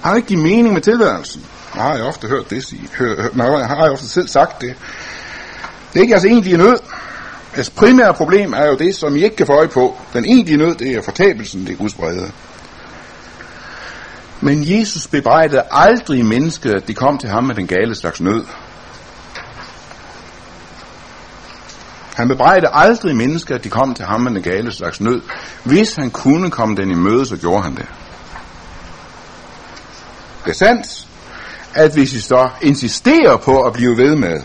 Han 0.01 0.09
har 0.09 0.15
ikke 0.15 0.27
give 0.27 0.41
mening 0.41 0.73
med 0.73 0.81
tilværelsen. 0.81 1.45
Jeg 1.75 1.83
har 1.83 1.95
jeg 1.95 2.03
ofte 2.03 2.27
hørt 2.27 2.49
det 2.49 2.63
sige. 2.63 2.89
Hør, 2.97 3.21
hør, 3.21 3.29
nej, 3.33 3.47
jeg 3.47 3.67
har 3.67 3.83
jeg 3.83 3.91
ofte 3.91 4.09
selv 4.09 4.27
sagt 4.27 4.61
det. 4.61 4.75
Det 5.93 5.99
er 5.99 6.01
ikke 6.01 6.11
jeres 6.11 6.25
egentlige 6.25 6.57
nød. 6.57 6.77
Jeres 7.55 7.69
primære 7.69 8.13
problem 8.13 8.53
er 8.53 8.65
jo 8.65 8.75
det, 8.75 8.95
som 8.95 9.15
I 9.15 9.23
ikke 9.23 9.35
kan 9.35 9.45
få 9.45 9.53
øje 9.53 9.67
på. 9.67 9.97
Den 10.13 10.25
egentlige 10.25 10.57
nød, 10.57 10.75
det 10.75 10.91
er 10.91 11.01
fortabelsen, 11.01 11.65
det 11.65 11.73
er 11.73 11.77
Guds 11.77 11.93
brede. 11.93 12.31
Men 14.41 14.63
Jesus 14.79 15.07
bebrejdede 15.07 15.63
aldrig 15.71 16.25
mennesket, 16.25 16.73
at 16.73 16.87
de 16.87 16.93
kom 16.93 17.17
til 17.17 17.29
ham 17.29 17.43
med 17.43 17.55
den 17.55 17.67
gale 17.67 17.95
slags 17.95 18.21
nød. 18.21 18.43
Han 22.15 22.27
bebrejdede 22.27 22.71
aldrig 22.73 23.15
mennesker, 23.15 23.55
at 23.55 23.63
de 23.63 23.69
kom 23.69 23.93
til 23.93 24.05
ham 24.05 24.21
med 24.21 24.31
den 24.31 24.41
gale 24.41 24.71
slags 24.71 25.01
nød. 25.01 25.21
Hvis 25.63 25.95
han 25.95 26.11
kunne 26.11 26.51
komme 26.51 26.75
den 26.75 26.91
i 26.91 26.95
møde, 26.95 27.25
så 27.25 27.37
gjorde 27.37 27.63
han 27.63 27.75
det. 27.75 27.85
Det 30.45 30.51
er 30.51 30.55
sandt, 30.55 31.07
at 31.73 31.93
hvis 31.93 32.13
I 32.13 32.21
så 32.21 32.49
insisterer 32.61 33.37
på 33.37 33.61
at 33.61 33.73
blive 33.73 33.97
ved 33.97 34.15
med, 34.15 34.41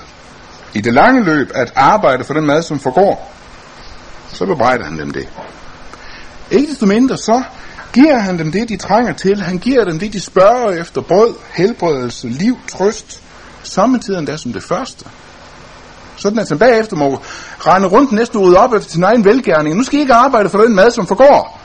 i 0.75 0.81
det 0.81 0.95
lange 0.95 1.25
løb, 1.25 1.51
at 1.55 1.73
arbejde 1.75 2.25
for 2.25 2.35
den 2.35 2.47
mad, 2.47 2.63
som 2.63 2.81
forgår, 2.81 3.35
så 4.33 4.47
bebrejder 4.47 4.85
han 4.85 4.99
dem 4.99 5.11
det. 5.11 5.29
Ikke 6.51 6.71
desto 6.71 6.87
mindre, 6.87 7.17
så 7.17 7.43
giver 7.93 8.19
han 8.19 8.39
dem 8.39 8.53
det, 8.53 8.69
de 8.69 8.77
trænger 8.77 9.13
til. 9.13 9.43
Han 9.43 9.59
giver 9.59 9.85
dem 9.85 9.99
det, 9.99 10.13
de 10.13 10.21
spørger 10.21 10.71
efter 10.71 11.01
brød, 11.01 11.35
helbredelse, 11.53 12.29
liv, 12.29 12.59
trøst, 12.69 13.23
samtidig 13.63 14.19
endda 14.19 14.37
som 14.37 14.53
det 14.53 14.63
første. 14.63 15.05
Sådan 16.17 16.39
at 16.39 16.49
han 16.49 16.59
bagefter 16.59 16.97
må 16.97 17.21
rende 17.59 17.89
rundt 17.89 18.13
næsten 18.13 18.41
ud 18.41 18.55
op 18.55 18.73
efter 18.73 18.91
sin 18.91 19.03
egen 19.03 19.25
velgærning. 19.25 19.77
Nu 19.77 19.83
skal 19.83 19.99
I 19.99 20.01
ikke 20.01 20.15
arbejde 20.15 20.51
for 20.51 20.59
den 20.59 20.75
mad, 20.75 20.91
som 20.91 21.07
forgår. 21.07 21.61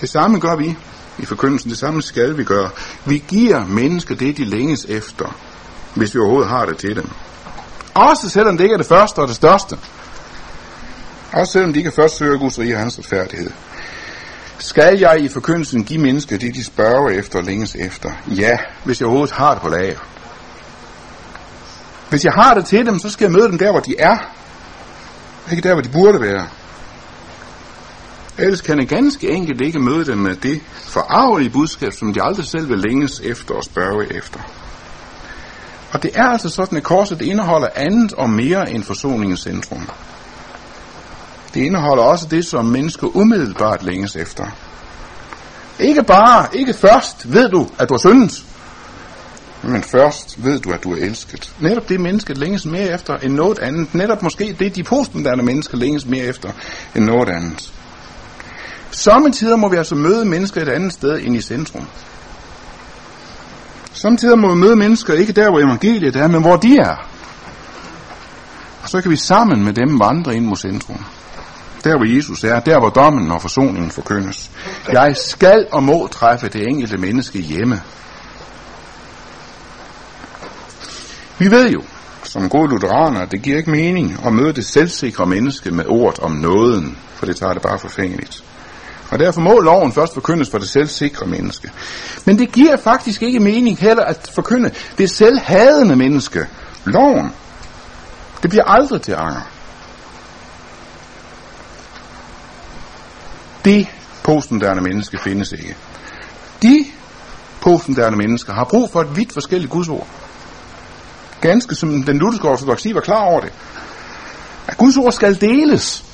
Det 0.00 0.10
samme 0.10 0.38
gør 0.38 0.56
vi 0.56 0.76
i 1.18 1.24
forkyndelsen. 1.24 1.70
Det 1.70 1.78
samme 1.78 2.02
skal 2.02 2.38
vi 2.38 2.44
gøre. 2.44 2.70
Vi 3.04 3.24
giver 3.28 3.66
mennesker 3.66 4.14
det, 4.14 4.36
de 4.36 4.44
længes 4.44 4.86
efter, 4.88 5.36
hvis 5.94 6.14
vi 6.14 6.20
overhovedet 6.20 6.50
har 6.50 6.66
det 6.66 6.76
til 6.76 6.96
dem. 6.96 7.10
Også 7.94 8.28
selvom 8.28 8.56
det 8.56 8.64
ikke 8.64 8.74
er 8.74 8.78
det 8.78 8.86
første 8.86 9.18
og 9.18 9.28
det 9.28 9.36
største. 9.36 9.78
Også 11.32 11.52
selvom 11.52 11.72
de 11.72 11.78
ikke 11.78 11.92
først 11.92 12.16
søger 12.16 12.38
Guds 12.38 12.58
rige 12.58 12.74
og 12.74 12.80
hans 12.80 12.98
retfærdighed. 12.98 13.50
Skal 14.58 14.98
jeg 14.98 15.20
i 15.20 15.28
forkyndelsen 15.28 15.84
give 15.84 16.00
mennesker 16.00 16.38
det, 16.38 16.54
de 16.54 16.64
spørger 16.64 17.10
efter 17.10 17.38
og 17.38 17.44
længes 17.44 17.74
efter? 17.74 18.10
Ja, 18.26 18.56
hvis 18.84 19.00
jeg 19.00 19.06
overhovedet 19.06 19.34
har 19.34 19.52
det 19.54 19.62
på 19.62 19.68
lager. 19.68 19.98
Hvis 22.10 22.24
jeg 22.24 22.32
har 22.32 22.54
det 22.54 22.66
til 22.66 22.86
dem, 22.86 22.98
så 22.98 23.10
skal 23.10 23.24
jeg 23.24 23.32
møde 23.32 23.48
dem 23.48 23.58
der, 23.58 23.70
hvor 23.70 23.80
de 23.80 23.94
er. 23.98 24.16
Ikke 25.50 25.68
der, 25.68 25.72
hvor 25.72 25.82
de 25.82 25.88
burde 25.88 26.20
være. 26.20 26.46
Ellers 28.38 28.60
kan 28.60 28.78
jeg 28.78 28.88
ganske 28.88 29.30
enkelt 29.30 29.60
ikke 29.60 29.78
møde 29.78 30.04
dem 30.04 30.18
med 30.18 30.36
det 30.36 30.60
forarvelige 30.82 31.50
budskab, 31.50 31.92
som 31.92 32.12
de 32.12 32.22
aldrig 32.22 32.46
selv 32.46 32.68
vil 32.68 32.78
længes 32.78 33.20
efter 33.20 33.54
og 33.54 33.64
spørge 33.64 34.16
efter. 34.16 34.40
Og 35.92 36.02
det 36.02 36.10
er 36.14 36.24
altså 36.24 36.48
sådan, 36.48 36.78
at 36.78 36.84
korset 36.84 37.18
det 37.18 37.26
indeholder 37.26 37.68
andet 37.74 38.12
og 38.12 38.30
mere 38.30 38.70
end 38.70 38.84
forsoningens 38.84 39.40
centrum. 39.40 39.88
Det 41.54 41.60
indeholder 41.60 42.02
også 42.02 42.26
det, 42.30 42.46
som 42.46 42.64
mennesker 42.64 43.16
umiddelbart 43.16 43.82
længes 43.82 44.16
efter. 44.16 44.46
Ikke 45.78 46.02
bare, 46.02 46.46
ikke 46.52 46.74
først 46.74 47.32
ved 47.32 47.48
du, 47.48 47.68
at 47.78 47.88
du 47.88 47.94
har 47.94 47.98
syndet, 47.98 48.44
men 49.62 49.82
først 49.82 50.44
ved 50.44 50.60
du, 50.60 50.70
at 50.70 50.84
du 50.84 50.92
er 50.92 50.96
elsket. 50.96 51.52
Netop 51.60 51.88
det 51.88 52.00
mennesket 52.00 52.38
længes 52.38 52.66
mere 52.66 52.94
efter 52.94 53.16
end 53.16 53.34
noget 53.34 53.58
andet. 53.58 53.94
Netop 53.94 54.22
måske 54.22 54.56
det, 54.58 54.76
de 54.76 54.82
postmoderne 54.82 55.42
mennesker 55.42 55.76
længes 55.76 56.06
mere 56.06 56.24
efter 56.24 56.52
end 56.94 57.04
noget 57.04 57.28
andet. 57.28 57.72
Samtidig 58.94 59.58
må 59.58 59.68
vi 59.68 59.76
altså 59.76 59.94
møde 59.94 60.24
mennesker 60.24 60.62
et 60.62 60.68
andet 60.68 60.92
sted 60.92 61.20
end 61.22 61.36
i 61.36 61.40
centrum. 61.40 61.86
Samtidig 63.92 64.38
må 64.38 64.54
vi 64.54 64.60
møde 64.60 64.76
mennesker 64.76 65.14
ikke 65.14 65.32
der, 65.32 65.50
hvor 65.50 65.60
evangeliet 65.60 66.16
er, 66.16 66.28
men 66.28 66.40
hvor 66.40 66.56
de 66.56 66.76
er. 66.76 67.08
Og 68.82 68.88
så 68.88 69.02
kan 69.02 69.10
vi 69.10 69.16
sammen 69.16 69.64
med 69.64 69.72
dem 69.72 70.00
vandre 70.00 70.36
ind 70.36 70.46
mod 70.46 70.56
centrum. 70.56 71.04
Der, 71.84 71.96
hvor 71.96 72.16
Jesus 72.16 72.44
er, 72.44 72.60
der, 72.60 72.78
hvor 72.78 72.88
dommen 72.88 73.30
og 73.30 73.42
forsoningen 73.42 73.90
forkyndes. 73.90 74.50
Jeg 74.92 75.16
skal 75.16 75.66
og 75.72 75.82
må 75.82 76.06
træffe 76.06 76.48
det 76.48 76.68
enkelte 76.68 76.96
menneske 76.96 77.38
hjemme. 77.38 77.82
Vi 81.38 81.50
ved 81.50 81.70
jo, 81.70 81.82
som 82.22 82.48
gode 82.48 82.70
lutheraner, 82.70 83.20
at 83.20 83.30
det 83.30 83.42
giver 83.42 83.56
ikke 83.56 83.70
mening 83.70 84.16
at 84.26 84.32
møde 84.32 84.52
det 84.52 84.66
selvsikre 84.66 85.26
menneske 85.26 85.70
med 85.70 85.84
ord 85.88 86.18
om 86.22 86.32
nåden, 86.32 86.98
for 87.14 87.26
det 87.26 87.36
tager 87.36 87.52
det 87.52 87.62
bare 87.62 87.78
forfængeligt. 87.78 88.44
Og 89.14 89.20
derfor 89.20 89.40
må 89.40 89.60
loven 89.60 89.92
først 89.92 90.14
forkyndes 90.14 90.50
for 90.50 90.58
det 90.58 90.68
selvsikre 90.68 91.26
menneske. 91.26 91.70
Men 92.24 92.38
det 92.38 92.52
giver 92.52 92.76
faktisk 92.76 93.22
ikke 93.22 93.40
mening 93.40 93.78
heller 93.78 94.04
at 94.04 94.30
forkynde 94.34 94.70
det 94.98 95.10
selvhadende 95.10 95.96
menneske. 95.96 96.46
Loven. 96.84 97.32
Det 98.42 98.50
bliver 98.50 98.64
aldrig 98.64 99.02
til 99.02 99.12
anger. 99.12 99.40
Det 103.64 103.86
postmoderne 104.22 104.80
menneske 104.80 105.18
findes 105.18 105.52
ikke. 105.52 105.76
De 106.62 106.86
postmoderne 107.60 108.16
mennesker 108.16 108.52
har 108.52 108.64
brug 108.64 108.90
for 108.92 109.00
et 109.00 109.16
vidt 109.16 109.32
forskelligt 109.32 109.70
gudsord. 109.72 110.06
Ganske 111.40 111.74
som 111.74 112.02
den 112.02 112.18
lutherske 112.18 112.48
ortodoxi 112.48 112.94
var 112.94 113.00
klar 113.00 113.24
over 113.24 113.40
det. 113.40 113.52
At 114.66 114.76
Guds 114.76 114.96
ord 114.96 115.12
skal 115.12 115.40
deles. 115.40 116.04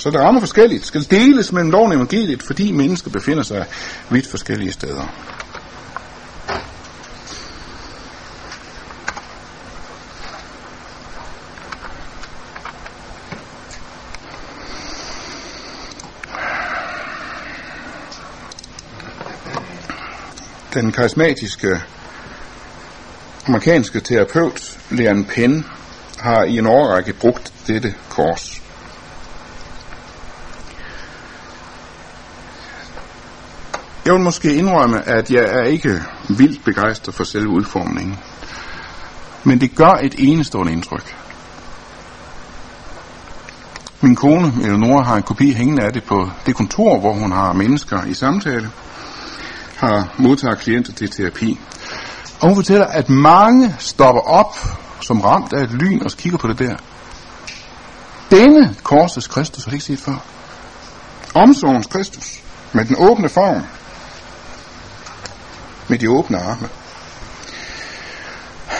Så 0.00 0.10
det 0.10 0.20
rammer 0.20 0.40
forskelligt. 0.40 0.86
Skal 0.86 1.06
deles 1.10 1.52
mellem 1.52 1.70
loven 1.70 1.92
og 1.92 1.96
evangeliet, 1.96 2.42
fordi 2.42 2.72
mennesker 2.72 3.10
befinder 3.10 3.42
sig 3.42 3.64
vidt 4.10 4.26
forskellige 4.26 4.72
steder. 4.72 5.06
Den 20.74 20.92
karismatiske 20.92 21.80
amerikanske 23.46 24.00
terapeut 24.00 24.78
Leon 24.90 25.24
Penn 25.24 25.66
har 26.18 26.44
i 26.44 26.58
en 26.58 26.66
årrække 26.66 27.12
brugt 27.12 27.52
dette 27.66 27.94
kors. 28.08 28.60
Jeg 34.04 34.14
vil 34.14 34.22
måske 34.22 34.54
indrømme, 34.54 35.08
at 35.08 35.30
jeg 35.30 35.44
er 35.44 35.62
ikke 35.62 36.02
vildt 36.28 36.64
begejstret 36.64 37.14
for 37.14 37.24
selve 37.24 37.48
udformningen. 37.48 38.18
Men 39.44 39.60
det 39.60 39.74
gør 39.74 39.90
et 39.90 40.14
enestående 40.18 40.72
indtryk. 40.72 41.16
Min 44.00 44.16
kone, 44.16 44.52
Eleonora, 44.62 45.02
har 45.02 45.16
en 45.16 45.22
kopi 45.22 45.52
hængende 45.52 45.82
af 45.82 45.92
det 45.92 46.04
på 46.04 46.30
det 46.46 46.56
kontor, 46.56 46.98
hvor 46.98 47.12
hun 47.12 47.32
har 47.32 47.52
mennesker 47.52 48.04
i 48.04 48.14
samtale, 48.14 48.70
har 49.76 50.14
modtager 50.18 50.54
klienter 50.54 50.92
til 50.92 51.10
terapi. 51.10 51.58
Og 52.40 52.48
hun 52.48 52.56
fortæller, 52.56 52.86
at 52.86 53.08
mange 53.08 53.74
stopper 53.78 54.20
op 54.20 54.56
som 55.00 55.20
ramt 55.20 55.52
af 55.52 55.62
et 55.62 55.72
lyn 55.72 56.02
og 56.02 56.10
kigger 56.10 56.38
på 56.38 56.48
det 56.48 56.58
der. 56.58 56.76
Denne 58.30 58.74
korsets 58.82 59.26
Kristus 59.26 59.64
har 59.64 59.70
de 59.70 59.76
ikke 59.76 59.84
set 59.84 59.98
før. 59.98 60.24
Omsorgens 61.34 61.86
Kristus 61.86 62.42
med 62.72 62.84
den 62.84 62.96
åbne 62.98 63.28
form, 63.28 63.62
med 65.90 65.98
de 65.98 66.10
åbne 66.10 66.38
arme. 66.38 66.68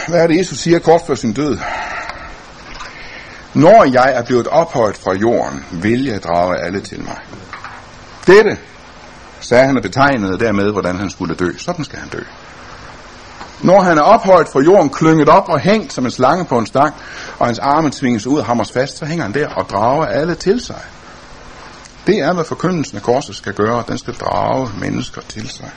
Hvad 0.08 0.22
er 0.22 0.26
det, 0.26 0.38
Jesus 0.38 0.58
siger 0.58 0.78
kort 0.78 1.00
før 1.06 1.14
sin 1.14 1.32
død? 1.32 1.58
Når 3.54 3.84
jeg 3.84 4.12
er 4.14 4.22
blevet 4.22 4.46
ophøjet 4.46 4.96
fra 4.96 5.14
jorden, 5.14 5.64
vil 5.70 6.04
jeg 6.04 6.22
drage 6.22 6.60
alle 6.64 6.80
til 6.80 7.00
mig. 7.00 7.18
Dette, 8.26 8.58
sagde 9.40 9.66
han 9.66 9.76
og 9.76 9.82
betegnede 9.82 10.38
dermed, 10.38 10.72
hvordan 10.72 10.98
han 10.98 11.10
skulle 11.10 11.34
dø. 11.34 11.50
Sådan 11.58 11.84
skal 11.84 11.98
han 11.98 12.08
dø. 12.08 12.20
Når 13.62 13.82
han 13.82 13.98
er 13.98 14.02
ophøjet 14.02 14.48
fra 14.48 14.60
jorden, 14.60 14.90
klynget 14.90 15.28
op 15.28 15.48
og 15.48 15.60
hængt 15.60 15.92
som 15.92 16.04
en 16.04 16.10
slange 16.10 16.44
på 16.44 16.58
en 16.58 16.66
stang, 16.66 16.94
og 17.38 17.46
hans 17.46 17.58
arme 17.58 17.90
tvinges 17.90 18.26
ud 18.26 18.38
og 18.38 18.44
hammers 18.44 18.72
fast, 18.72 18.98
så 18.98 19.04
hænger 19.04 19.24
han 19.24 19.34
der 19.34 19.48
og 19.48 19.68
drager 19.70 20.06
alle 20.06 20.34
til 20.34 20.60
sig. 20.60 20.80
Det 22.06 22.18
er, 22.18 22.32
hvad 22.32 22.44
forkyndelsen 22.44 22.96
af 22.96 23.02
korset 23.02 23.36
skal 23.36 23.52
gøre. 23.52 23.84
Den 23.88 23.98
skal 23.98 24.14
drage 24.14 24.70
mennesker 24.78 25.20
til 25.28 25.48
sig. 25.48 25.70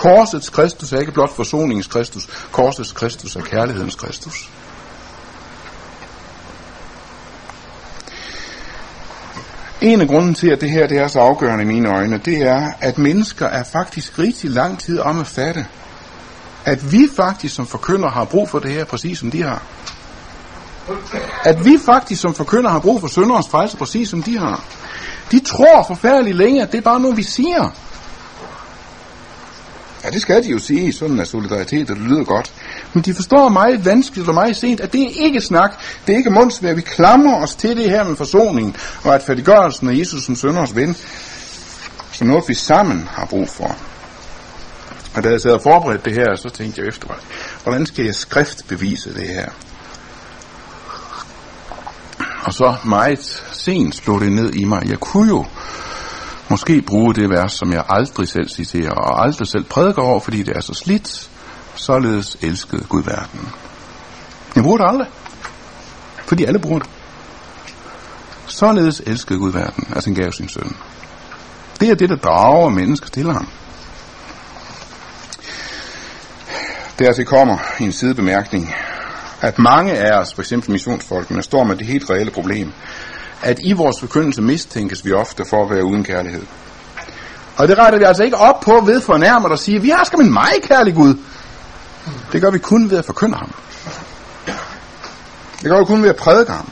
Korsets 0.00 0.50
Kristus 0.50 0.92
er 0.92 0.98
ikke 0.98 1.12
blot 1.12 1.36
forsoningens 1.36 1.86
Kristus. 1.86 2.28
Korsets 2.52 2.92
Kristus 2.92 3.36
er 3.36 3.40
kærlighedens 3.40 3.94
Kristus. 3.94 4.50
En 9.80 10.00
af 10.00 10.08
grunden 10.08 10.34
til, 10.34 10.48
at 10.48 10.60
det 10.60 10.70
her 10.70 10.86
det 10.86 10.98
er 10.98 11.08
så 11.08 11.20
afgørende 11.20 11.64
i 11.64 11.66
mine 11.66 11.88
øjne, 11.88 12.18
det 12.18 12.42
er, 12.42 12.72
at 12.80 12.98
mennesker 12.98 13.46
er 13.46 13.62
faktisk 13.72 14.18
rigtig 14.18 14.50
lang 14.50 14.78
tid 14.78 14.98
om 14.98 15.20
at 15.20 15.26
fatte, 15.26 15.66
at 16.64 16.92
vi 16.92 17.08
faktisk 17.16 17.54
som 17.54 17.66
forkyndere 17.66 18.10
har 18.10 18.24
brug 18.24 18.50
for 18.50 18.58
det 18.58 18.70
her, 18.70 18.84
præcis 18.84 19.18
som 19.18 19.30
de 19.30 19.42
har. 19.42 19.62
At 21.44 21.64
vi 21.64 21.78
faktisk 21.84 22.20
som 22.20 22.34
forkyndere 22.34 22.72
har 22.72 22.80
brug 22.80 23.00
for 23.00 23.08
sønderens 23.08 23.48
frelse, 23.48 23.76
præcis 23.76 24.08
som 24.08 24.22
de 24.22 24.38
har. 24.38 24.64
De 25.30 25.40
tror 25.40 25.84
forfærdeligt 25.86 26.36
længe, 26.36 26.62
at 26.62 26.72
det 26.72 26.78
er 26.78 26.82
bare 26.82 27.00
noget, 27.00 27.16
vi 27.16 27.22
siger. 27.22 27.70
Ja, 30.04 30.10
det 30.10 30.22
skal 30.22 30.42
de 30.42 30.48
jo 30.48 30.58
sige, 30.58 30.92
sådan 30.92 31.18
er 31.18 31.24
solidaritet, 31.24 31.90
og 31.90 31.96
det 31.96 32.04
lyder 32.04 32.24
godt. 32.24 32.52
Men 32.92 33.02
de 33.02 33.14
forstår 33.14 33.48
meget 33.48 33.84
vanskeligt 33.84 34.28
og 34.28 34.34
meget 34.34 34.56
sent, 34.56 34.80
at 34.80 34.92
det 34.92 35.02
er 35.02 35.24
ikke 35.24 35.40
snak, 35.40 35.70
det 36.06 36.12
er 36.12 36.16
ikke 36.16 36.30
mundsvær. 36.30 36.74
Vi 36.74 36.80
klamrer 36.80 37.42
os 37.42 37.54
til 37.54 37.76
det 37.76 37.90
her 37.90 38.04
med 38.04 38.16
forsoningen, 38.16 38.76
og 39.04 39.14
at 39.14 39.22
færdiggørelsen 39.22 39.88
af 39.88 39.98
Jesus 39.98 40.24
som 40.24 40.36
sønders 40.36 40.76
ven, 40.76 40.96
som 42.12 42.26
noget 42.26 42.44
vi 42.48 42.54
sammen 42.54 43.08
har 43.12 43.26
brug 43.26 43.48
for. 43.48 43.76
Og 45.14 45.24
da 45.24 45.28
jeg 45.28 45.40
sad 45.40 45.50
og 45.50 45.62
forberedte 45.62 46.04
det 46.04 46.12
her, 46.12 46.36
så 46.36 46.48
tænkte 46.48 46.80
jeg 46.80 46.88
efter, 46.88 47.06
hvordan 47.62 47.86
skal 47.86 48.04
jeg 48.04 48.14
skriftbevise 48.14 49.14
det 49.14 49.28
her? 49.28 49.48
Og 52.44 52.52
så 52.52 52.74
meget 52.84 53.42
sent 53.52 53.94
slog 53.94 54.20
det 54.20 54.32
ned 54.32 54.54
i 54.54 54.64
mig. 54.64 54.88
Jeg 54.88 55.00
kunne 55.00 55.28
jo 55.28 55.44
måske 56.50 56.82
bruge 56.82 57.14
det 57.14 57.30
vers, 57.30 57.52
som 57.52 57.72
jeg 57.72 57.84
aldrig 57.88 58.28
selv 58.28 58.48
citerer, 58.48 58.90
og 58.90 59.22
aldrig 59.22 59.48
selv 59.48 59.64
prædiker 59.64 60.02
over, 60.02 60.20
fordi 60.20 60.42
det 60.42 60.56
er 60.56 60.60
så 60.60 60.74
slidt, 60.74 61.30
således 61.74 62.36
elskede 62.42 62.84
Gud 62.88 63.02
verden. 63.02 63.48
Jeg 64.56 64.62
bruger 64.62 64.78
det 64.78 64.86
aldrig, 64.88 65.06
fordi 66.26 66.44
alle 66.44 66.58
bruger 66.58 66.78
det. 66.78 66.90
Således 68.46 69.02
elskede 69.06 69.38
Gud 69.38 69.52
verden, 69.52 69.84
at 69.96 70.04
han 70.04 70.14
gav 70.14 70.32
sin 70.32 70.48
søn. 70.48 70.76
Det 71.80 71.90
er 71.90 71.94
det, 71.94 72.08
der 72.08 72.16
drager 72.16 72.68
mennesker 72.68 73.08
til 73.08 73.32
ham. 73.32 73.48
Dertil 76.98 77.24
kommer 77.24 77.58
en 77.80 77.92
sidebemærkning, 77.92 78.74
at 79.40 79.58
mange 79.58 79.92
af 79.92 80.20
os, 80.20 80.34
for 80.34 80.42
eksempel 80.42 80.70
missionsfolkene, 80.70 81.42
står 81.42 81.64
med 81.64 81.76
det 81.76 81.86
helt 81.86 82.10
reelle 82.10 82.30
problem, 82.30 82.72
at 83.42 83.58
i 83.62 83.72
vores 83.72 84.00
forkyndelse 84.00 84.42
mistænkes 84.42 85.04
vi 85.04 85.12
ofte 85.12 85.44
for 85.44 85.64
at 85.64 85.70
være 85.70 85.84
uden 85.84 86.04
kærlighed. 86.04 86.42
Og 87.56 87.68
det 87.68 87.78
retter 87.78 87.98
vi 87.98 88.04
altså 88.04 88.22
ikke 88.22 88.36
op 88.36 88.60
på 88.60 88.80
ved 88.86 89.00
fornærmet 89.00 89.52
at 89.52 89.58
sige, 89.58 89.82
vi 89.82 89.88
har 89.88 90.04
skam 90.04 90.20
en 90.20 90.32
meget 90.32 90.62
kærlig 90.62 90.94
Gud. 90.94 91.14
Det 92.32 92.40
gør 92.40 92.50
vi 92.50 92.58
kun 92.58 92.90
ved 92.90 92.98
at 92.98 93.04
forkynde 93.04 93.36
ham. 93.36 93.52
Det 95.62 95.70
gør 95.70 95.78
vi 95.78 95.84
kun 95.84 96.02
ved 96.02 96.08
at 96.10 96.16
prædike 96.16 96.52
ham. 96.52 96.68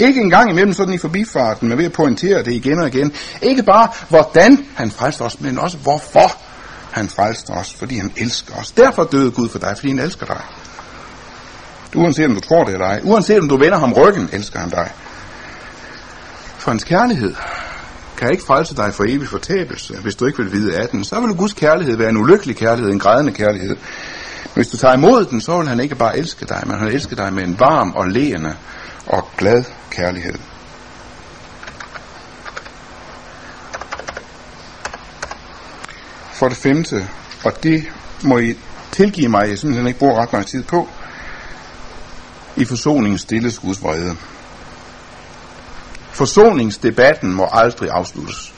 Ikke 0.00 0.20
engang 0.20 0.50
imellem 0.50 0.72
sådan 0.72 0.94
i 0.94 0.98
forbifarten, 0.98 1.68
men 1.68 1.78
ved 1.78 1.84
at 1.84 1.92
pointere 1.92 2.38
det 2.42 2.52
igen 2.52 2.78
og 2.78 2.88
igen. 2.88 3.12
Ikke 3.42 3.62
bare, 3.62 3.88
hvordan 4.08 4.66
han 4.74 4.90
frelste 4.90 5.22
os, 5.22 5.40
men 5.40 5.58
også 5.58 5.76
hvorfor 5.76 6.36
han 6.90 7.08
frelste 7.08 7.50
os, 7.50 7.74
fordi 7.74 7.96
han 7.96 8.12
elsker 8.16 8.54
os. 8.54 8.70
Derfor 8.70 9.04
døde 9.04 9.30
Gud 9.30 9.48
for 9.48 9.58
dig, 9.58 9.74
fordi 9.76 9.88
han 9.88 9.98
elsker 9.98 10.26
dig. 10.26 10.40
Uanset 11.94 12.26
om 12.26 12.34
du 12.34 12.40
tror 12.40 12.64
det 12.64 12.72
eller 12.72 12.86
ej. 12.86 13.00
Uanset 13.04 13.38
om 13.38 13.48
du 13.48 13.56
vender 13.56 13.78
ham 13.78 13.92
ryggen, 13.92 14.28
elsker 14.32 14.58
han 14.58 14.70
dig. 14.70 14.90
For 16.68 16.72
hans 16.72 16.84
kærlighed 16.84 17.34
kan 18.16 18.32
ikke 18.32 18.44
frelse 18.44 18.76
dig 18.76 18.94
for 18.94 19.04
evig 19.08 19.28
fortabelse, 19.28 19.96
hvis 19.96 20.14
du 20.14 20.26
ikke 20.26 20.38
vil 20.38 20.52
vide 20.52 20.76
af 20.76 20.88
den. 20.88 21.04
Så 21.04 21.20
vil 21.20 21.36
Guds 21.36 21.52
kærlighed 21.52 21.96
være 21.96 22.08
en 22.08 22.16
ulykkelig 22.16 22.56
kærlighed, 22.56 22.92
en 22.92 22.98
grædende 22.98 23.32
kærlighed. 23.32 23.76
Men 24.44 24.54
hvis 24.54 24.68
du 24.68 24.76
tager 24.76 24.94
imod 24.94 25.24
den, 25.24 25.40
så 25.40 25.58
vil 25.58 25.68
han 25.68 25.80
ikke 25.80 25.94
bare 25.94 26.18
elske 26.18 26.46
dig, 26.46 26.62
men 26.66 26.78
han 26.78 26.88
elsker 26.88 27.16
dig 27.16 27.32
med 27.32 27.44
en 27.44 27.60
varm 27.60 27.92
og 27.92 28.08
leende 28.08 28.56
og 29.06 29.28
glad 29.36 29.64
kærlighed. 29.90 30.38
For 36.32 36.48
det 36.48 36.56
femte, 36.56 37.08
og 37.44 37.62
det 37.62 37.84
må 38.22 38.38
I 38.38 38.54
tilgive 38.92 39.28
mig, 39.28 39.48
jeg 39.48 39.58
simpelthen 39.58 39.86
ikke 39.86 39.98
bruger 39.98 40.22
ret 40.22 40.32
meget 40.32 40.46
tid 40.46 40.62
på, 40.62 40.88
i 42.56 42.64
forsoningen 42.64 43.18
stilles 43.18 43.58
Guds 43.58 43.82
vrede. 43.82 44.16
Forsoningsdebatten 46.18 47.32
må 47.32 47.48
aldrig 47.52 47.90
afsluttes. 47.90 48.54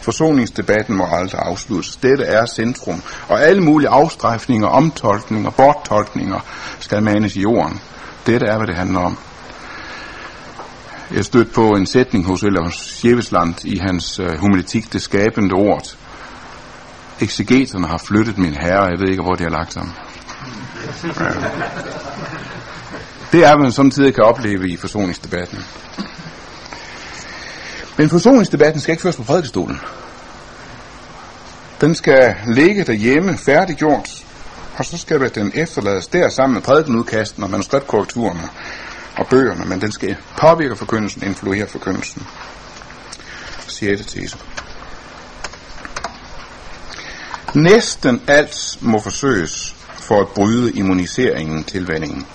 Forsoningsdebatten 0.00 0.96
må 0.96 1.06
aldrig 1.12 1.40
afsluttes. 1.40 1.96
Dette 1.96 2.24
er 2.24 2.46
centrum, 2.46 3.02
og 3.28 3.42
alle 3.42 3.62
mulige 3.62 3.88
afstrejfninger, 3.88 4.68
omtolkninger, 4.68 5.50
borttolkninger 5.50 6.40
skal 6.80 7.02
manes 7.02 7.36
i 7.36 7.40
jorden. 7.40 7.80
Dette 8.26 8.46
er, 8.46 8.56
hvad 8.56 8.66
det 8.66 8.74
handler 8.74 9.00
om. 9.00 9.18
Jeg 11.14 11.24
stødte 11.24 11.50
på 11.50 11.68
en 11.68 11.86
sætning 11.86 12.26
hos 12.26 12.42
Eller 12.42 12.70
Sjævesland 12.70 13.64
i 13.64 13.78
hans 13.78 14.18
øh, 14.18 14.26
uh, 14.26 14.38
humanitik, 14.38 14.92
det 14.92 15.02
skabende 15.02 15.54
ord. 15.54 15.96
Exegeterne 17.20 17.86
har 17.86 17.98
flyttet 17.98 18.38
min 18.38 18.54
herre, 18.54 18.84
jeg 18.84 18.98
ved 19.00 19.08
ikke, 19.08 19.22
hvor 19.22 19.34
de 19.34 19.42
har 19.42 19.50
lagt 19.50 19.74
ham. 19.74 19.92
Ja. 21.04 21.10
Det 23.32 23.44
er, 23.44 23.54
hvad 23.54 23.62
man 23.62 23.72
samtidig 23.72 24.14
kan 24.14 24.24
opleve 24.24 24.68
i 24.68 24.76
forsoningsdebatten. 24.76 25.58
Men 28.02 28.10
forsoningsdebatten 28.10 28.80
skal 28.80 28.92
ikke 28.92 29.02
føres 29.02 29.16
på 29.16 29.22
prædikestolen. 29.22 29.80
Den 31.80 31.94
skal 31.94 32.34
ligge 32.46 32.84
derhjemme, 32.84 33.38
færdiggjort, 33.38 34.24
og 34.76 34.84
så 34.84 34.98
skal 34.98 35.34
den 35.34 35.52
efterlades 35.54 36.06
der 36.06 36.28
sammen 36.28 36.54
med 36.54 36.62
prædikenudkasten 36.62 37.42
og 37.42 37.50
manuskriptkorrekturerne 37.50 38.48
og 39.18 39.26
bøgerne, 39.26 39.64
men 39.64 39.80
den 39.80 39.92
skal 39.92 40.16
påvirke 40.40 40.76
forkyndelsen, 40.76 41.22
influere 41.22 41.66
forkyndelsen. 41.66 42.26
6. 43.66 44.06
tese. 44.06 44.38
Næsten 47.54 48.22
alt 48.26 48.78
må 48.80 49.00
forsøges 49.00 49.76
for 49.94 50.20
at 50.20 50.28
bryde 50.28 50.72
immuniseringen 50.72 51.64
tilvændingen. 51.64 52.26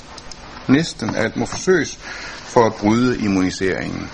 Næsten 0.68 1.16
alt 1.16 1.36
må 1.36 1.46
forsøges 1.46 2.00
for 2.46 2.66
at 2.66 2.74
bryde 2.74 3.20
immuniseringen. 3.20 4.10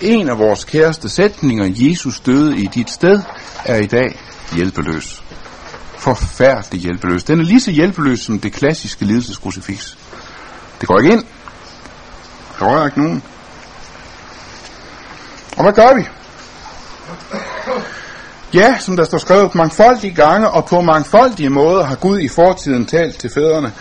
En 0.00 0.28
af 0.28 0.38
vores 0.38 0.64
kæreste 0.64 1.08
sætninger, 1.08 1.70
Jesus 1.76 2.20
døde 2.20 2.56
i 2.56 2.66
dit 2.66 2.90
sted, 2.90 3.22
er 3.64 3.76
i 3.76 3.86
dag 3.86 4.18
hjælpeløs. 4.56 5.22
Forfærdelig 5.98 6.80
hjælpeløs. 6.80 7.24
Den 7.24 7.40
er 7.40 7.44
lige 7.44 7.60
så 7.60 7.70
hjælpeløs 7.70 8.20
som 8.20 8.38
det 8.38 8.52
klassiske 8.52 9.04
lidelseskrucifix. 9.04 9.94
Det 10.80 10.88
går 10.88 10.98
ikke 10.98 11.12
ind. 11.12 11.24
Der 12.58 12.66
rører 12.66 12.86
ikke 12.86 13.02
nogen. 13.02 13.22
Og 15.56 15.62
hvad 15.62 15.72
gør 15.72 15.94
vi? 15.94 16.06
Ja, 18.54 18.78
som 18.80 18.96
der 18.96 19.04
står 19.04 19.18
skrevet 19.18 19.54
mangfoldige 19.54 20.14
gange 20.14 20.50
og 20.50 20.64
på 20.64 20.80
mangfoldige 20.80 21.50
måder 21.50 21.84
har 21.84 21.94
Gud 21.94 22.18
i 22.18 22.28
fortiden 22.28 22.86
talt 22.86 23.18
til 23.18 23.30
fædrene. 23.34 23.72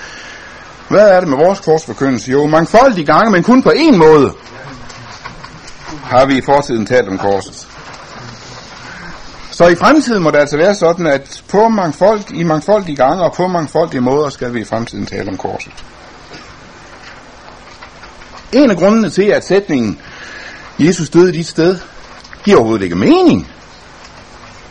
Hvad 0.89 1.09
er 1.09 1.19
det 1.19 1.29
med 1.29 1.37
vores 1.37 1.59
korsforkyndelse? 1.59 2.31
Jo, 2.31 2.47
mangfoldige 2.47 3.05
gange, 3.05 3.31
men 3.31 3.43
kun 3.43 3.63
på 3.63 3.69
én 3.69 3.95
måde 3.95 4.33
har 6.03 6.25
vi 6.25 6.37
i 6.37 6.41
fortiden 6.41 6.85
talt 6.85 7.09
om 7.09 7.17
korset. 7.17 7.67
Så 9.51 9.67
i 9.67 9.75
fremtiden 9.75 10.23
må 10.23 10.31
det 10.31 10.37
altså 10.37 10.57
være 10.57 10.75
sådan, 10.75 11.07
at 11.07 11.43
på 11.47 11.69
mangfold, 11.69 12.21
i 12.33 12.43
mangfoldige 12.43 12.95
gange 12.95 13.23
og 13.23 13.33
på 13.33 13.47
mangfoldige 13.47 14.01
måder 14.01 14.29
skal 14.29 14.53
vi 14.53 14.61
i 14.61 14.63
fremtiden 14.63 15.05
tale 15.05 15.29
om 15.29 15.37
korset. 15.37 15.73
En 18.51 18.71
af 18.71 18.77
grundene 18.77 19.09
til, 19.09 19.23
at 19.23 19.45
sætningen 19.45 19.99
Jesus 20.79 21.09
døde 21.09 21.33
dit 21.33 21.47
sted, 21.47 21.79
giver 22.43 22.57
overhovedet 22.57 22.83
ikke 22.83 22.95
mening, 22.95 23.51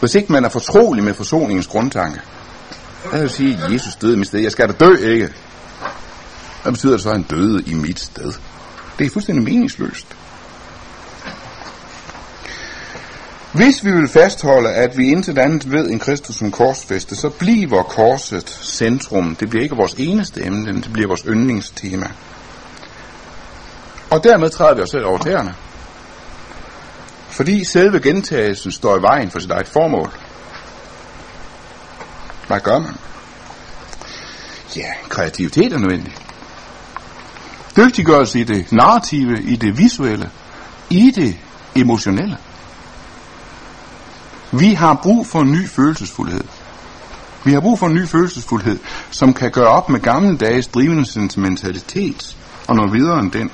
hvis 0.00 0.14
ikke 0.14 0.32
man 0.32 0.44
er 0.44 0.48
fortrolig 0.48 1.04
med 1.04 1.14
forsoningens 1.14 1.66
grundtanke. 1.66 2.20
Jeg 3.12 3.20
vil 3.20 3.30
sige, 3.30 3.58
at 3.64 3.72
Jesus 3.72 3.96
døde 3.96 4.14
i 4.14 4.16
mit 4.16 4.26
sted. 4.26 4.40
Jeg 4.40 4.52
skal 4.52 4.68
da 4.68 4.72
dø, 4.72 4.94
ikke? 4.96 5.28
Hvad 6.62 6.72
betyder 6.72 6.92
det 6.92 7.02
så, 7.02 7.08
at 7.08 7.14
han 7.14 7.22
døde 7.22 7.62
i 7.66 7.74
mit 7.74 8.00
sted? 8.00 8.32
Det 8.98 9.06
er 9.06 9.10
fuldstændig 9.10 9.44
meningsløst. 9.44 10.06
Hvis 13.52 13.84
vi 13.84 13.92
vil 13.92 14.08
fastholde, 14.08 14.70
at 14.70 14.98
vi 14.98 15.10
intet 15.10 15.38
andet 15.38 15.72
ved 15.72 15.90
end 15.90 16.00
Kristus 16.00 16.36
som 16.36 16.50
korsfæste, 16.50 17.16
så 17.16 17.30
bliver 17.30 17.82
korset 17.82 18.50
centrum. 18.62 19.36
Det 19.36 19.50
bliver 19.50 19.62
ikke 19.62 19.76
vores 19.76 19.94
eneste 19.98 20.46
emne, 20.46 20.74
det 20.82 20.92
bliver 20.92 21.08
vores 21.08 21.24
yndlingstema. 21.28 22.06
Og 24.10 24.24
dermed 24.24 24.50
træder 24.50 24.74
vi 24.74 24.82
os 24.82 24.90
selv 24.90 25.06
over 25.06 25.18
tæerne. 25.18 25.54
Fordi 27.28 27.64
selve 27.64 28.00
gentagelsen 28.00 28.72
står 28.72 28.98
i 28.98 29.02
vejen 29.02 29.30
for 29.30 29.38
sit 29.38 29.50
eget 29.50 29.68
formål. 29.68 30.10
Hvad 32.46 32.60
gør 32.60 32.78
man? 32.78 32.94
Ja, 34.76 34.92
kreativitet 35.08 35.72
er 35.72 35.78
nødvendig. 35.78 36.14
Dygtiggørelse 37.76 38.40
i 38.40 38.44
det 38.44 38.72
narrative, 38.72 39.42
i 39.42 39.56
det 39.56 39.78
visuelle, 39.78 40.30
i 40.90 41.10
det 41.10 41.36
emotionelle. 41.76 42.38
Vi 44.52 44.74
har 44.74 45.00
brug 45.02 45.26
for 45.26 45.40
en 45.40 45.52
ny 45.52 45.68
følelsesfuldhed. 45.68 46.44
Vi 47.44 47.52
har 47.52 47.60
brug 47.60 47.78
for 47.78 47.86
en 47.86 47.94
ny 47.94 48.08
følelsesfuldhed, 48.08 48.78
som 49.10 49.34
kan 49.34 49.50
gøre 49.50 49.68
op 49.68 49.88
med 49.88 50.00
gamle 50.00 50.36
dages 50.36 50.66
drivende 50.66 51.06
sentimentalitet 51.06 52.36
og 52.68 52.76
noget 52.76 52.92
videre 52.92 53.20
end 53.20 53.32
den. 53.32 53.50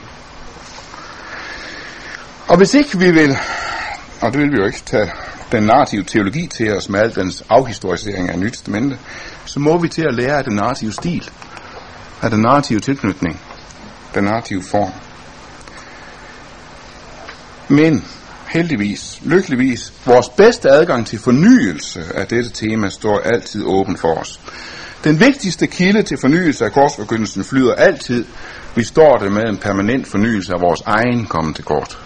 Og 2.49 2.57
hvis 2.57 2.75
ikke 2.75 2.99
vi 2.99 3.11
vil, 3.11 3.37
og 4.21 4.33
det 4.33 4.41
vil 4.41 4.53
vi 4.53 4.57
jo 4.57 4.67
ikke 4.67 4.83
tage 4.87 5.11
den 5.53 5.63
narrative 5.63 6.05
teologi 6.05 6.47
til 6.47 6.77
os 6.77 6.89
med 6.89 7.01
al 7.01 7.15
dens 7.15 7.45
afhistorisering 7.49 8.31
af 8.31 8.39
Nyt 8.39 8.53
Testamente, 8.53 8.99
så 9.45 9.61
må 9.61 9.79
vi 9.79 9.89
til 9.89 10.03
at 10.03 10.15
lære 10.15 10.39
af 10.39 10.45
den 10.45 10.57
narrative 10.57 10.93
stil, 10.93 11.31
af 12.23 12.31
den 12.31 12.41
narrative 12.41 12.81
tilknytning, 12.81 13.41
den 14.15 14.25
narrative 14.25 14.63
form. 14.63 14.91
Men 17.69 18.05
heldigvis, 18.49 19.21
lykkeligvis, 19.25 19.93
vores 20.07 20.29
bedste 20.29 20.71
adgang 20.71 21.07
til 21.07 21.19
fornyelse 21.19 22.05
af 22.15 22.27
dette 22.27 22.51
tema 22.51 22.89
står 22.89 23.21
altid 23.21 23.65
åben 23.65 23.97
for 23.97 24.15
os. 24.15 24.41
Den 25.05 25.21
vigtigste 25.21 25.67
kilde 25.67 26.03
til 26.03 26.19
fornyelse 26.21 26.65
af 26.65 26.73
korsforkyndelsen 26.73 27.45
flyder 27.45 27.75
altid, 27.75 28.25
vi 28.75 28.85
står 28.85 29.17
det 29.17 29.33
med 29.33 29.43
en 29.43 29.57
permanent 29.57 30.07
fornyelse 30.07 30.55
af 30.55 30.61
vores 30.61 30.81
egen 30.87 31.27
komme 31.27 31.55
til 31.55 31.65
kort. 31.65 31.99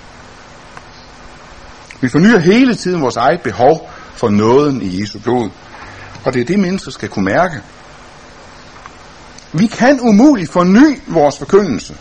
Vi 2.00 2.08
fornyer 2.08 2.38
hele 2.38 2.74
tiden 2.74 3.02
vores 3.02 3.16
eget 3.16 3.40
behov 3.40 3.90
for 4.14 4.28
nåden 4.28 4.82
i 4.82 5.00
Jesu 5.00 5.18
blod. 5.18 5.50
Og 6.24 6.34
det 6.34 6.40
er 6.40 6.44
det, 6.44 6.58
mennesker 6.58 6.90
skal 6.90 7.08
kunne 7.08 7.24
mærke. 7.24 7.60
Vi 9.52 9.66
kan 9.66 10.00
umuligt 10.00 10.50
forny 10.50 11.00
vores 11.06 11.38
forkyndelse 11.38 11.96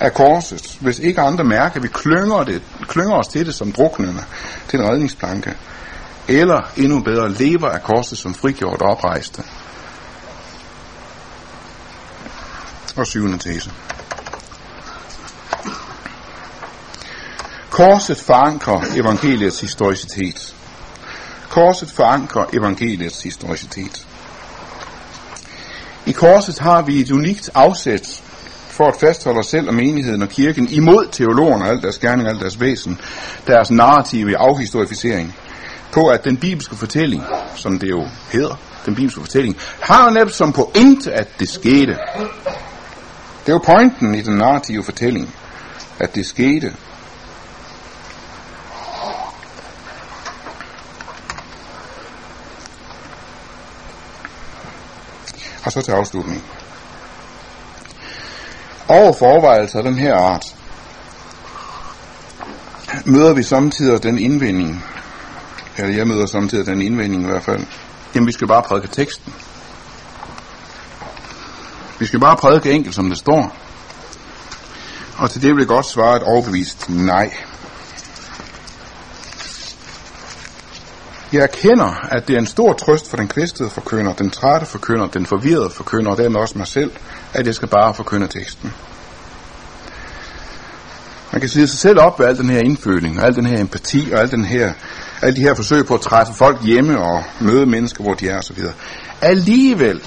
af 0.00 0.14
korset, 0.14 0.78
hvis 0.80 0.98
ikke 0.98 1.20
andre 1.20 1.44
mærker, 1.44 1.76
at 1.76 1.82
vi 1.82 1.88
klynger, 1.88 2.44
det, 2.44 2.62
klynger 2.88 3.14
os 3.14 3.28
til 3.28 3.46
det 3.46 3.54
som 3.54 3.72
druknende 3.72 4.24
til 4.68 4.80
en 4.80 4.88
redningsplanke. 4.88 5.54
Eller 6.28 6.70
endnu 6.76 7.00
bedre, 7.00 7.32
lever 7.32 7.68
af 7.68 7.82
korset 7.82 8.18
som 8.18 8.34
frigjort 8.34 8.82
og 8.82 8.90
oprejste. 8.90 9.42
Og 12.96 13.06
syvende 13.06 13.38
tese. 13.38 13.72
Korset 17.70 18.20
forankrer 18.20 18.80
evangeliets 18.94 19.60
historicitet. 19.60 20.54
Korset 21.48 21.90
forankrer 21.90 22.44
evangeliets 22.52 23.22
historicitet. 23.22 24.06
I 26.06 26.12
korset 26.12 26.58
har 26.58 26.82
vi 26.82 27.00
et 27.00 27.10
unikt 27.10 27.50
afsæt 27.54 28.22
for 28.80 28.88
at 28.88 28.96
fastholde 29.00 29.38
os 29.38 29.46
selv 29.46 29.68
og 29.68 29.74
menigheden 29.74 30.22
og 30.22 30.28
kirken 30.28 30.68
imod 30.68 31.08
teologerne 31.12 31.64
og 31.64 31.70
alt 31.70 31.82
deres 31.82 31.98
gerning 31.98 32.28
og 32.28 32.32
alt 32.32 32.40
deres 32.40 32.60
væsen, 32.60 33.00
deres 33.46 33.70
narrative 33.70 34.36
afhistorificering, 34.36 35.36
på 35.92 36.06
at 36.08 36.24
den 36.24 36.36
bibelske 36.36 36.76
fortælling, 36.76 37.22
som 37.54 37.78
det 37.78 37.90
jo 37.90 38.08
hedder, 38.32 38.54
den 38.86 38.94
bibelske 38.94 39.20
fortælling, 39.20 39.56
har 39.80 40.10
netop 40.10 40.30
som 40.30 40.52
pointe, 40.52 41.12
at 41.12 41.28
det 41.38 41.48
skete. 41.48 41.98
Det 43.46 43.48
er 43.48 43.52
jo 43.52 43.58
pointen 43.58 44.14
i 44.14 44.20
den 44.20 44.36
narrative 44.36 44.84
fortælling, 44.84 45.34
at 45.98 46.14
det 46.14 46.26
skete. 46.26 46.72
Og 55.64 55.72
så 55.72 55.82
til 55.82 55.92
afslutning. 55.92 56.59
Over 58.90 59.12
for 59.12 59.26
overvejelser 59.26 59.78
af 59.78 59.84
den 59.84 59.98
her 59.98 60.14
art, 60.14 60.56
møder 63.04 63.34
vi 63.34 63.42
samtidig 63.42 64.02
den 64.02 64.18
indvending, 64.18 64.84
eller 65.76 65.96
jeg 65.96 66.06
møder 66.08 66.26
samtidig 66.26 66.66
den 66.66 66.80
indvending 66.82 67.22
i 67.22 67.26
hvert 67.26 67.42
fald, 67.42 67.66
jamen 68.14 68.26
vi 68.26 68.32
skal 68.32 68.46
bare 68.46 68.62
prædike 68.62 68.88
teksten. 68.88 69.34
Vi 71.98 72.06
skal 72.06 72.20
bare 72.20 72.36
prædike 72.36 72.72
enkelt, 72.72 72.94
som 72.94 73.08
det 73.08 73.18
står. 73.18 73.56
Og 75.18 75.30
til 75.30 75.42
det 75.42 75.50
vil 75.50 75.60
jeg 75.60 75.68
godt 75.68 75.86
svare 75.86 76.16
et 76.16 76.22
overbevist 76.22 76.88
nej. 76.88 77.32
Jeg 81.32 81.42
erkender, 81.42 82.06
at 82.10 82.28
det 82.28 82.34
er 82.34 82.38
en 82.38 82.46
stor 82.46 82.72
trøst 82.72 83.10
for 83.10 83.16
den 83.16 83.28
kvistede 83.28 83.70
forkynder, 83.70 84.12
den 84.12 84.30
trætte 84.30 84.66
forkynder, 84.66 85.06
den 85.06 85.26
forvirrede 85.26 85.70
forkynder, 85.70 86.10
og 86.10 86.18
dermed 86.18 86.40
også 86.40 86.58
mig 86.58 86.66
selv, 86.66 86.90
at 87.32 87.46
jeg 87.46 87.54
skal 87.54 87.68
bare 87.68 87.94
forkynde 87.94 88.28
teksten. 88.28 88.72
Man 91.32 91.40
kan 91.40 91.50
sige 91.50 91.66
sig 91.66 91.78
selv 91.78 92.00
op 92.00 92.18
ved 92.18 92.26
al 92.26 92.38
den 92.38 92.50
her 92.50 92.58
indføling, 92.58 93.20
og 93.20 93.26
al 93.26 93.34
den 93.34 93.46
her 93.46 93.60
empati, 93.60 94.08
og 94.12 94.20
al 94.20 94.30
den 94.30 94.44
her, 94.44 94.72
alle 95.22 95.36
de 95.36 95.40
her 95.40 95.54
forsøg 95.54 95.86
på 95.86 95.94
at 95.94 96.00
træffe 96.00 96.34
folk 96.34 96.62
hjemme 96.64 96.98
og 96.98 97.24
møde 97.40 97.66
mennesker, 97.66 98.04
hvor 98.04 98.14
de 98.14 98.28
er 98.28 98.38
osv. 98.38 98.58
Alligevel, 99.20 100.00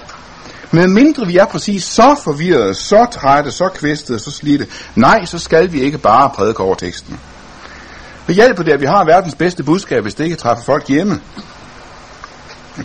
med 0.71 0.87
mindre 0.87 1.27
vi 1.27 1.37
er 1.37 1.45
præcis 1.45 1.83
så 1.83 2.15
forvirrede, 2.23 2.73
så 2.73 3.07
trætte, 3.11 3.51
så 3.51 3.69
kvistede, 3.75 4.19
så 4.19 4.31
slidte, 4.31 4.67
nej, 4.95 5.25
så 5.25 5.39
skal 5.39 5.73
vi 5.73 5.81
ikke 5.81 5.97
bare 5.97 6.29
prædike 6.29 6.59
over 6.59 6.75
teksten. 6.75 7.19
Hvad 8.25 8.35
hjælper 8.35 8.63
det, 8.63 8.71
at 8.71 8.81
vi 8.81 8.85
har 8.85 9.05
verdens 9.05 9.35
bedste 9.35 9.63
budskab, 9.63 10.03
hvis 10.03 10.13
det 10.13 10.23
ikke 10.23 10.35
træffer 10.35 10.63
folk 10.63 10.87
hjemme? 10.87 11.21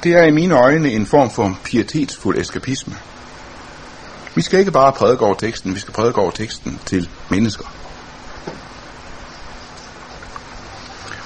Det 0.03 0.12
er 0.12 0.24
i 0.24 0.31
mine 0.31 0.55
øjne 0.55 0.90
en 0.90 1.07
form 1.07 1.31
for 1.31 1.59
pietetsfuld 1.64 2.38
eskapisme. 2.38 2.94
Vi 4.35 4.42
skal 4.42 4.59
ikke 4.59 4.70
bare 4.70 4.92
prædike 4.92 5.24
over 5.24 5.35
teksten, 5.35 5.74
vi 5.74 5.81
skal 5.81 5.94
prædike 5.94 6.18
over 6.18 6.31
teksten 6.31 6.81
til 6.87 7.09
mennesker. 7.29 7.64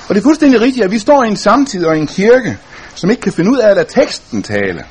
Og 0.09 0.15
det 0.15 0.21
er 0.21 0.23
fuldstændig 0.23 0.61
rigtigt, 0.61 0.85
at 0.85 0.91
vi 0.91 0.99
står 0.99 1.25
i 1.25 1.29
en 1.29 1.37
samtid 1.37 1.87
og 1.87 1.97
i 1.97 2.01
en 2.01 2.07
kirke, 2.07 2.59
som 2.95 3.11
ikke 3.11 3.23
kan 3.23 3.33
finde 3.33 3.51
ud 3.51 3.59
af 3.59 3.69
at 3.71 3.77
lade 3.77 3.89
teksten 3.89 4.43
tale. 4.43 4.85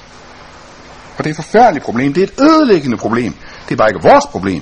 Og 1.17 1.23
det 1.23 1.25
er 1.25 1.29
et 1.29 1.36
forfærdeligt 1.36 1.86
problem. 1.86 2.13
Det 2.13 2.23
er 2.23 2.27
et 2.27 2.39
ødelæggende 2.39 2.97
problem. 2.97 3.34
Det 3.65 3.73
er 3.73 3.77
bare 3.77 3.89
ikke 3.89 4.10
vores 4.10 4.25
problem. 4.25 4.62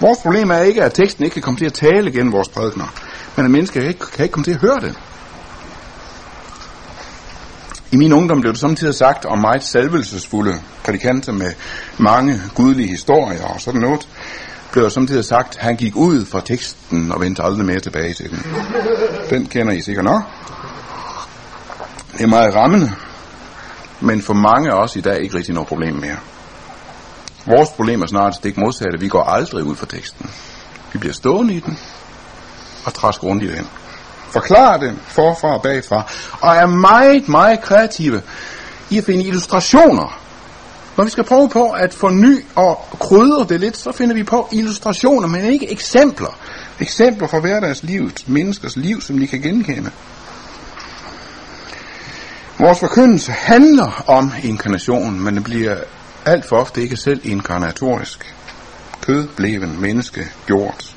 Vores 0.00 0.18
problem 0.18 0.50
er 0.50 0.58
ikke, 0.58 0.82
at 0.84 0.92
teksten 0.92 1.24
ikke 1.24 1.34
kan 1.34 1.42
komme 1.42 1.58
til 1.58 1.66
at 1.66 1.72
tale 1.72 2.12
gennem 2.12 2.32
vores 2.32 2.48
prædikner, 2.48 2.94
men 3.36 3.44
at 3.44 3.50
mennesker 3.50 3.88
ikke, 3.88 4.06
kan 4.06 4.22
ikke 4.22 4.32
komme 4.32 4.44
til 4.44 4.54
at 4.54 4.60
høre 4.60 4.80
det. 4.80 4.98
I 7.92 7.96
min 7.96 8.12
ungdom 8.12 8.40
blev 8.40 8.52
det 8.52 8.60
samtidig 8.60 8.94
sagt 8.94 9.24
om 9.24 9.38
meget 9.38 9.64
salvelsesfulde 9.64 10.54
prædikanter 10.84 11.32
med 11.32 11.52
mange 11.98 12.40
gudelige 12.54 12.88
historier 12.88 13.44
og 13.44 13.60
sådan 13.60 13.80
noget, 13.80 14.08
blev 14.72 14.84
der 14.84 14.90
samtidig 14.90 15.24
sagt, 15.24 15.56
at 15.56 15.62
han 15.62 15.76
gik 15.76 15.96
ud 15.96 16.26
fra 16.26 16.40
teksten 16.40 17.12
og 17.12 17.20
vendte 17.20 17.42
aldrig 17.42 17.66
mere 17.66 17.80
tilbage 17.80 18.14
til 18.14 18.30
den. 18.30 18.42
Den 19.30 19.46
kender 19.46 19.72
I 19.72 19.80
sikkert 19.80 20.04
nok. 20.04 20.22
Det 22.12 22.20
er 22.20 22.26
meget 22.26 22.54
rammende, 22.54 22.92
men 24.00 24.22
for 24.22 24.34
mange 24.34 24.70
af 24.70 24.82
os 24.82 24.96
i 24.96 25.00
dag 25.00 25.22
ikke 25.22 25.36
rigtig 25.36 25.54
noget 25.54 25.68
problem 25.68 25.94
mere. 25.94 26.16
Vores 27.46 27.68
problem 27.68 28.02
er 28.02 28.06
snart 28.06 28.34
stik 28.34 28.56
modsatte. 28.56 29.00
Vi 29.00 29.08
går 29.08 29.22
aldrig 29.22 29.64
ud 29.64 29.76
fra 29.76 29.86
teksten. 29.86 30.30
Vi 30.92 30.98
bliver 30.98 31.12
stående 31.12 31.54
i 31.54 31.60
den 31.60 31.78
og 32.84 32.94
træsker 32.94 33.26
rundt 33.26 33.42
i 33.42 33.56
den. 33.56 33.66
Forklarer 34.30 34.78
den 34.78 34.98
forfra 35.06 35.54
og 35.54 35.62
bagfra, 35.62 36.02
og 36.40 36.56
er 36.56 36.66
meget, 36.66 37.28
meget 37.28 37.60
kreative 37.60 38.22
i 38.90 38.98
at 38.98 39.04
finde 39.04 39.24
illustrationer. 39.24 40.20
Når 40.96 41.04
vi 41.04 41.10
skal 41.10 41.24
prøve 41.24 41.48
på 41.48 41.70
at 41.70 41.94
forny 41.94 42.44
og 42.54 42.86
krydre 42.98 43.46
det 43.48 43.60
lidt, 43.60 43.76
så 43.76 43.92
finder 43.92 44.14
vi 44.14 44.22
på 44.22 44.48
illustrationer, 44.52 45.28
men 45.28 45.44
ikke 45.44 45.72
eksempler. 45.72 46.38
Eksempler 46.80 47.28
fra 47.28 47.38
hverdagslivet, 47.38 48.24
menneskers 48.26 48.76
liv, 48.76 49.00
som 49.00 49.18
de 49.18 49.26
kan 49.26 49.40
genkende. 49.40 49.90
Vores 52.58 52.78
forkyndelse 52.78 53.32
handler 53.32 54.04
om 54.06 54.32
inkarnationen, 54.42 55.20
men 55.20 55.34
det 55.34 55.44
bliver 55.44 55.76
alt 56.26 56.44
for 56.44 56.56
ofte 56.56 56.82
ikke 56.82 56.96
selv 56.96 57.20
inkarnatorisk. 57.24 58.34
Kød 59.00 59.28
blev 59.36 59.62
en 59.62 59.80
menneske 59.80 60.28
gjort. 60.46 60.96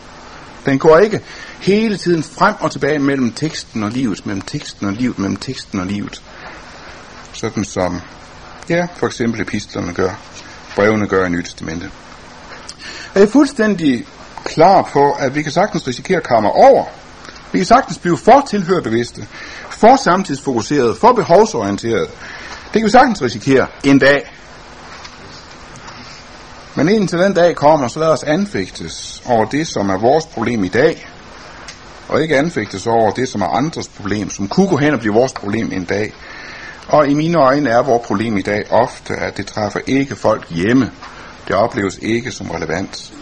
Den 0.66 0.80
går 0.80 0.98
ikke 0.98 1.22
hele 1.60 1.98
tiden 1.98 2.24
frem 2.24 2.56
og 2.60 2.72
tilbage 2.72 3.00
mellem 3.00 3.32
teksten 3.32 3.84
og 3.84 3.92
livet, 3.92 4.26
mellem 4.26 4.42
teksten 4.42 4.88
og 4.88 4.94
livet, 4.94 5.20
mellem 5.20 5.38
teksten 5.38 5.80
og 5.80 5.86
livet. 5.86 6.22
Sådan 7.34 7.64
som, 7.64 8.02
ja, 8.70 8.88
for 8.96 9.08
eksempel 9.08 9.42
epistlerne 9.42 9.94
gør, 9.94 10.20
brevene 10.76 11.08
gør 11.08 11.26
i 11.26 11.30
Nye 11.30 11.44
Testamente. 11.44 11.90
Jeg 13.16 13.24
er 13.24 13.28
fuldstændig 13.28 14.06
klar 14.44 14.90
på, 14.94 15.12
at 15.12 15.36
vi 15.36 15.42
kan 15.42 15.52
sagtens 15.52 15.88
risikere 15.88 16.18
at 16.18 16.24
komme 16.24 16.52
over. 16.52 16.86
Vi 17.52 17.60
kan 17.60 17.66
sagtens 17.66 17.98
blive 17.98 18.18
for 18.18 18.46
tilhørbevidste, 18.50 19.28
for 19.70 19.96
samtidsfokuseret, 19.96 20.98
for 20.98 21.14
behovsorienteret. 21.14 22.08
Det 22.64 22.82
kan 22.82 22.86
vi 22.86 22.90
sagtens 22.90 23.22
risikere 23.22 23.68
en 23.84 24.00
dag. 24.00 24.33
Men 26.76 26.90
indtil 26.90 27.20
den 27.20 27.34
dag 27.34 27.56
kommer, 27.56 27.88
så 27.88 28.00
lad 28.00 28.08
os 28.08 28.24
anfægtes 28.24 29.22
over 29.26 29.46
det, 29.46 29.68
som 29.68 29.90
er 29.90 29.98
vores 29.98 30.26
problem 30.26 30.64
i 30.64 30.68
dag, 30.68 31.08
og 32.10 32.22
ikke 32.22 32.38
anfægtes 32.38 32.88
over 32.88 33.12
det, 33.12 33.30
som 33.30 33.42
er 33.42 33.48
andres 33.48 33.88
problem, 33.88 34.30
som 34.30 34.48
kunne 34.48 34.68
gå 34.68 34.78
hen 34.78 34.94
og 34.94 35.00
blive 35.00 35.14
vores 35.14 35.34
problem 35.34 35.72
en 35.72 35.84
dag. 35.84 36.14
Og 36.88 37.08
i 37.08 37.14
mine 37.14 37.38
øjne 37.38 37.70
er 37.70 37.84
vores 37.84 38.08
problem 38.08 38.38
i 38.38 38.42
dag 38.42 38.72
ofte, 38.72 39.14
at 39.14 39.38
det 39.38 39.48
træffer 39.48 39.80
ikke 39.88 40.16
folk 40.16 40.50
hjemme. 40.50 40.92
Det 41.48 41.56
opleves 41.56 42.00
ikke 42.02 42.32
som 42.32 42.52
relevant. 42.52 43.14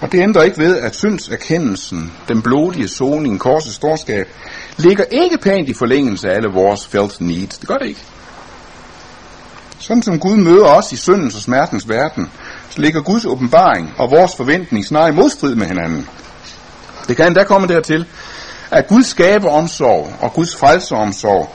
Og 0.00 0.12
det 0.12 0.20
ændrer 0.20 0.42
ikke 0.42 0.58
ved, 0.58 0.78
at 0.78 0.94
synserkendelsen, 0.94 2.12
den 2.28 2.42
blodige 2.42 2.88
soning, 2.88 3.40
korsets 3.40 3.74
storskab, 3.74 4.28
ligger 4.76 5.04
ikke 5.04 5.38
pænt 5.38 5.68
i 5.68 5.74
forlængelse 5.74 6.30
af 6.30 6.36
alle 6.36 6.48
vores 6.48 6.86
felt 6.86 7.20
needs. 7.20 7.58
Det 7.58 7.68
gør 7.68 7.78
det 7.78 7.86
ikke. 7.86 8.04
Sådan 9.78 10.02
som 10.02 10.18
Gud 10.18 10.36
møder 10.36 10.66
os 10.66 10.92
i 10.92 10.96
syndens 10.96 11.34
og 11.34 11.40
smertens 11.40 11.88
verden, 11.88 12.30
så 12.70 12.80
ligger 12.80 13.00
Guds 13.00 13.24
åbenbaring 13.24 13.94
og 13.98 14.10
vores 14.10 14.36
forventning 14.36 14.84
snarere 14.84 15.08
i 15.08 15.12
modstrid 15.12 15.54
med 15.54 15.66
hinanden. 15.66 16.08
Det 17.08 17.16
kan 17.16 17.26
endda 17.26 17.44
komme 17.44 17.66
dertil, 17.66 18.06
at 18.70 18.86
Guds 18.86 19.06
skaberomsorg 19.06 20.12
og 20.20 20.32
Guds 20.32 20.56
frelseomsorg 20.56 21.54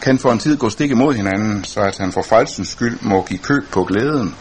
kan 0.00 0.18
for 0.18 0.32
en 0.32 0.38
tid 0.38 0.56
gå 0.56 0.70
stik 0.70 0.90
imod 0.90 1.14
hinanden, 1.14 1.64
så 1.64 1.80
at 1.80 1.98
han 1.98 2.12
for 2.12 2.22
frelsens 2.22 2.68
skyld 2.68 2.98
må 3.02 3.22
give 3.22 3.38
køb 3.38 3.70
på 3.70 3.84
glæden. 3.84 4.34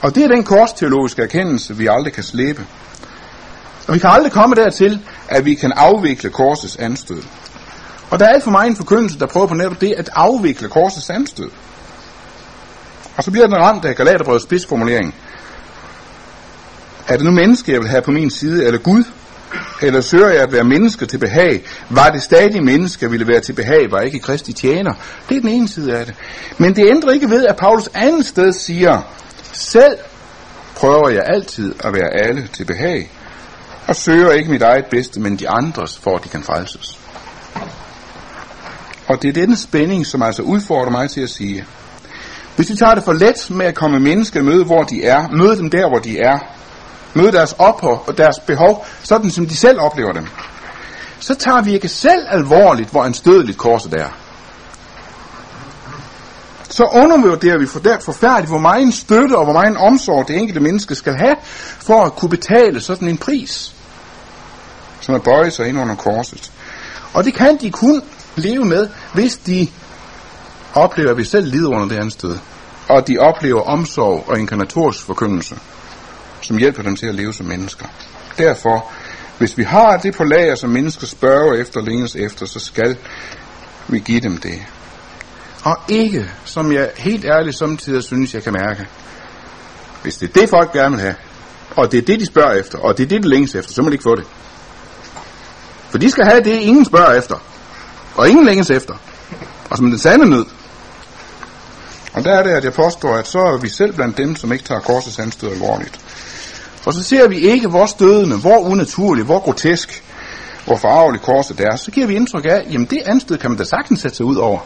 Og 0.00 0.14
det 0.14 0.24
er 0.24 0.28
den 0.28 0.44
korsteologiske 0.44 1.22
erkendelse, 1.22 1.76
vi 1.76 1.86
aldrig 1.86 2.12
kan 2.12 2.22
slippe. 2.22 2.66
Og 3.88 3.94
vi 3.94 3.98
kan 3.98 4.10
aldrig 4.10 4.32
komme 4.32 4.54
dertil, 4.54 5.00
at 5.28 5.44
vi 5.44 5.54
kan 5.54 5.72
afvikle 5.72 6.30
korsets 6.30 6.76
anstød. 6.76 7.22
Og 8.10 8.18
der 8.18 8.26
er 8.26 8.32
alt 8.32 8.44
for 8.44 8.50
meget 8.50 8.70
en 8.70 8.76
forkyndelse, 8.76 9.18
der 9.18 9.26
prøver 9.26 9.46
på 9.46 9.54
netop 9.54 9.80
det, 9.80 9.94
at 9.96 10.10
afvikle 10.12 10.68
korsets 10.68 11.06
samstød. 11.06 11.50
Og 13.16 13.24
så 13.24 13.30
bliver 13.30 13.46
den 13.46 13.56
ramt 13.56 13.84
af 13.84 13.96
Galaterbrevets 13.96 14.44
spidsformulering. 14.44 15.14
Er 17.08 17.16
det 17.16 17.24
nu 17.24 17.30
menneske, 17.30 17.72
jeg 17.72 17.80
vil 17.80 17.88
have 17.88 18.02
på 18.02 18.10
min 18.10 18.30
side, 18.30 18.66
eller 18.66 18.78
Gud? 18.78 19.04
Eller 19.82 20.00
søger 20.00 20.28
jeg 20.28 20.42
at 20.42 20.52
være 20.52 20.64
menneske 20.64 21.06
til 21.06 21.18
behag? 21.18 21.62
Var 21.90 22.10
det 22.10 22.22
stadig 22.22 22.64
menneske, 22.64 23.04
jeg 23.04 23.10
ville 23.10 23.26
være 23.26 23.40
til 23.40 23.52
behag, 23.52 23.90
var 23.90 24.00
ikke 24.00 24.18
Kristi 24.18 24.52
tjener? 24.52 24.94
Det 25.28 25.36
er 25.36 25.40
den 25.40 25.48
ene 25.48 25.68
side 25.68 25.96
af 25.96 26.06
det. 26.06 26.14
Men 26.58 26.76
det 26.76 26.90
ændrer 26.90 27.12
ikke 27.12 27.30
ved, 27.30 27.46
at 27.46 27.56
Paulus 27.56 27.88
andet 27.94 28.26
sted 28.26 28.52
siger, 28.52 29.02
selv 29.52 29.98
prøver 30.76 31.08
jeg 31.08 31.22
altid 31.26 31.74
at 31.84 31.94
være 31.94 32.10
alle 32.10 32.48
til 32.52 32.64
behag, 32.64 33.10
og 33.86 33.96
søger 33.96 34.32
ikke 34.32 34.50
mit 34.50 34.62
eget 34.62 34.84
bedste, 34.86 35.20
men 35.20 35.36
de 35.36 35.48
andres, 35.48 35.98
for 35.98 36.16
at 36.16 36.24
de 36.24 36.28
kan 36.28 36.42
frelses. 36.42 36.98
Og 39.08 39.22
det 39.22 39.28
er 39.28 39.32
denne 39.32 39.56
spænding, 39.56 40.06
som 40.06 40.22
altså 40.22 40.42
udfordrer 40.42 40.90
mig 40.90 41.10
til 41.10 41.20
at 41.20 41.30
sige, 41.30 41.64
hvis 42.56 42.70
vi 42.70 42.76
tager 42.76 42.94
det 42.94 43.04
for 43.04 43.12
let 43.12 43.50
med 43.50 43.66
at 43.66 43.74
komme 43.74 44.00
mennesker 44.00 44.42
møde, 44.42 44.64
hvor 44.64 44.82
de 44.82 45.04
er, 45.04 45.28
møde 45.28 45.56
dem 45.56 45.70
der, 45.70 45.88
hvor 45.88 45.98
de 45.98 46.18
er, 46.18 46.38
møde 47.14 47.32
deres 47.32 47.54
ophold 47.58 47.98
og 48.06 48.18
deres 48.18 48.38
behov, 48.46 48.86
sådan 49.02 49.30
som 49.30 49.46
de 49.46 49.56
selv 49.56 49.80
oplever 49.80 50.12
dem, 50.12 50.26
så 51.20 51.34
tager 51.34 51.62
vi 51.62 51.72
ikke 51.72 51.88
selv 51.88 52.26
alvorligt, 52.28 52.90
hvor 52.90 53.04
anstødeligt 53.04 53.58
korset 53.58 53.94
er. 53.94 54.08
Så 56.68 56.84
undervurderer 56.84 57.58
vi 57.58 57.66
for 57.66 57.80
der 57.80 57.98
forfærdeligt, 57.98 58.50
hvor 58.50 58.58
meget 58.58 58.94
støtte 58.94 59.38
og 59.38 59.44
hvor 59.44 59.52
meget 59.52 59.76
omsorg 59.76 60.28
det 60.28 60.36
enkelte 60.36 60.60
menneske 60.60 60.94
skal 60.94 61.14
have, 61.18 61.36
for 61.78 62.04
at 62.04 62.16
kunne 62.16 62.28
betale 62.28 62.80
sådan 62.80 63.08
en 63.08 63.18
pris, 63.18 63.74
som 65.00 65.14
at 65.14 65.22
bøje 65.22 65.50
sig 65.50 65.68
ind 65.68 65.78
under 65.78 65.94
korset. 65.94 66.52
Og 67.12 67.24
det 67.24 67.34
kan 67.34 67.58
de 67.60 67.70
kun 67.70 68.02
leve 68.36 68.64
med, 68.64 68.88
hvis 69.14 69.36
de 69.36 69.68
oplever, 70.74 71.10
at 71.10 71.16
vi 71.16 71.24
selv 71.24 71.46
lider 71.46 71.68
under 71.68 71.88
det 71.88 71.96
andet 71.96 72.12
sted. 72.12 72.38
Og 72.88 73.08
de 73.08 73.18
oplever 73.18 73.60
omsorg 73.60 74.24
og 74.28 74.38
inkarnatorisk 74.38 75.04
forkyndelse, 75.04 75.56
som 76.40 76.56
hjælper 76.56 76.82
dem 76.82 76.96
til 76.96 77.06
at 77.06 77.14
leve 77.14 77.34
som 77.34 77.46
mennesker. 77.46 77.86
Derfor, 78.38 78.92
hvis 79.38 79.58
vi 79.58 79.62
har 79.62 79.96
det 79.96 80.16
på 80.16 80.24
lager, 80.24 80.54
som 80.54 80.70
mennesker 80.70 81.06
spørger 81.06 81.54
efter, 81.54 81.80
længes 81.80 82.16
efter, 82.16 82.46
så 82.46 82.58
skal 82.58 82.96
vi 83.88 83.98
give 83.98 84.20
dem 84.20 84.36
det. 84.36 84.58
Og 85.64 85.76
ikke, 85.88 86.30
som 86.44 86.72
jeg 86.72 86.90
helt 86.96 87.24
ærligt 87.24 87.56
samtidig 87.56 88.02
synes, 88.02 88.34
jeg 88.34 88.42
kan 88.42 88.52
mærke, 88.52 88.86
hvis 90.02 90.16
det 90.16 90.28
er 90.28 90.40
det, 90.40 90.48
folk 90.48 90.72
gerne 90.72 90.90
vil 90.90 91.00
have, 91.00 91.14
og 91.76 91.92
det 91.92 91.98
er 91.98 92.02
det, 92.02 92.20
de 92.20 92.26
spørger 92.26 92.52
efter, 92.52 92.78
og 92.78 92.98
det 92.98 93.04
er 93.04 93.08
det, 93.08 93.22
de 93.22 93.28
længes 93.28 93.54
efter, 93.54 93.72
så 93.72 93.82
må 93.82 93.88
de 93.88 93.94
ikke 93.94 94.02
få 94.02 94.14
det. 94.16 94.24
For 95.90 95.98
de 95.98 96.10
skal 96.10 96.24
have 96.24 96.44
det, 96.44 96.52
ingen 96.52 96.84
spørger 96.84 97.12
efter, 97.12 97.36
og 98.16 98.28
ingen 98.28 98.46
længes 98.46 98.70
efter, 98.70 98.94
altså, 98.94 99.46
og 99.70 99.76
som 99.76 99.90
den 99.90 99.98
sande 99.98 100.30
nød. 100.30 100.44
Og 102.12 102.24
der 102.24 102.32
er 102.32 102.42
det, 102.42 102.50
at 102.50 102.64
jeg 102.64 102.72
påstår, 102.72 103.14
at 103.14 103.26
så 103.26 103.38
er 103.38 103.56
vi 103.56 103.68
selv 103.68 103.92
blandt 103.92 104.16
dem, 104.16 104.36
som 104.36 104.52
ikke 104.52 104.64
tager 104.64 104.80
korsets 104.80 105.18
anstød 105.18 105.50
alvorligt. 105.50 106.00
For 106.80 106.90
så 106.90 107.02
ser 107.02 107.28
vi 107.28 107.38
ikke, 107.38 107.68
hvor 107.68 107.86
stødende, 107.86 108.36
hvor 108.36 108.58
unaturligt, 108.58 109.26
hvor 109.26 109.40
grotesk, 109.40 110.04
hvor 110.64 110.76
farveligt 110.76 111.24
korset 111.24 111.60
er. 111.60 111.76
Så 111.76 111.90
giver 111.90 112.06
vi 112.06 112.14
indtryk 112.14 112.44
af, 112.44 112.66
jamen 112.70 112.86
det 112.86 113.02
anstød 113.06 113.38
kan 113.38 113.50
man 113.50 113.58
da 113.58 113.64
sagtens 113.64 114.00
sætte 114.00 114.16
sig 114.16 114.26
ud 114.26 114.36
over. 114.36 114.58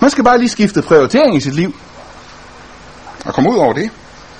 Man 0.00 0.10
skal 0.10 0.24
bare 0.24 0.38
lige 0.38 0.48
skifte 0.48 0.82
prioritering 0.82 1.36
i 1.36 1.40
sit 1.40 1.54
liv. 1.54 1.76
Og 3.24 3.34
komme 3.34 3.50
ud 3.50 3.56
over 3.56 3.72
det. 3.72 3.90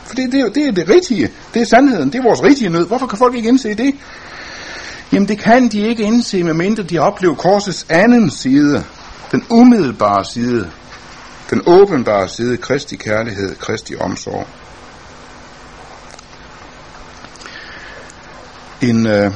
For 0.04 0.14
det, 0.14 0.32
det, 0.32 0.54
det 0.54 0.66
er 0.66 0.72
det 0.72 0.88
rigtige. 0.88 1.30
Det 1.54 1.62
er 1.62 1.66
sandheden. 1.66 2.12
Det 2.12 2.18
er 2.18 2.22
vores 2.22 2.42
rigtige 2.42 2.70
nød. 2.70 2.86
Hvorfor 2.86 3.06
kan 3.06 3.18
folk 3.18 3.34
ikke 3.34 3.48
indse 3.48 3.74
det? 3.74 3.94
Jamen 5.12 5.28
det 5.28 5.38
kan 5.38 5.68
de 5.68 5.80
ikke 5.80 6.02
indse, 6.02 6.42
medmindre 6.42 6.82
de 6.82 6.98
oplever 6.98 7.34
korsets 7.34 7.86
anden 7.88 8.30
side. 8.30 8.84
Den 9.32 9.44
umiddelbare 9.50 10.24
side. 10.24 10.70
Den 11.50 11.62
åbenbare 11.66 12.28
side. 12.28 12.56
Kristi 12.56 12.96
kærlighed. 12.96 13.56
Kristi 13.56 13.94
omsorg. 14.00 14.46
En, 18.82 19.06
øh, 19.06 19.32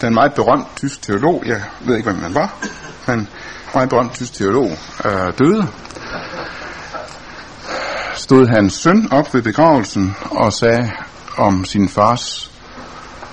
den 0.00 0.14
meget 0.14 0.34
berømt 0.34 0.66
tysk 0.76 1.02
teolog, 1.02 1.42
jeg 1.46 1.62
ved 1.80 1.96
ikke, 1.96 2.10
hvem 2.10 2.22
han 2.22 2.34
var, 2.34 2.66
men 3.06 3.28
meget 3.74 3.88
berømt 3.88 4.12
tysk 4.14 4.32
teolog, 4.32 4.70
øh, 5.04 5.38
døde, 5.38 5.68
stod 8.14 8.46
hans 8.46 8.72
søn 8.72 9.08
op 9.12 9.34
ved 9.34 9.42
begravelsen 9.42 10.16
og 10.30 10.52
sagde 10.52 10.92
om 11.36 11.64
sin 11.64 11.88
fars 11.88 12.55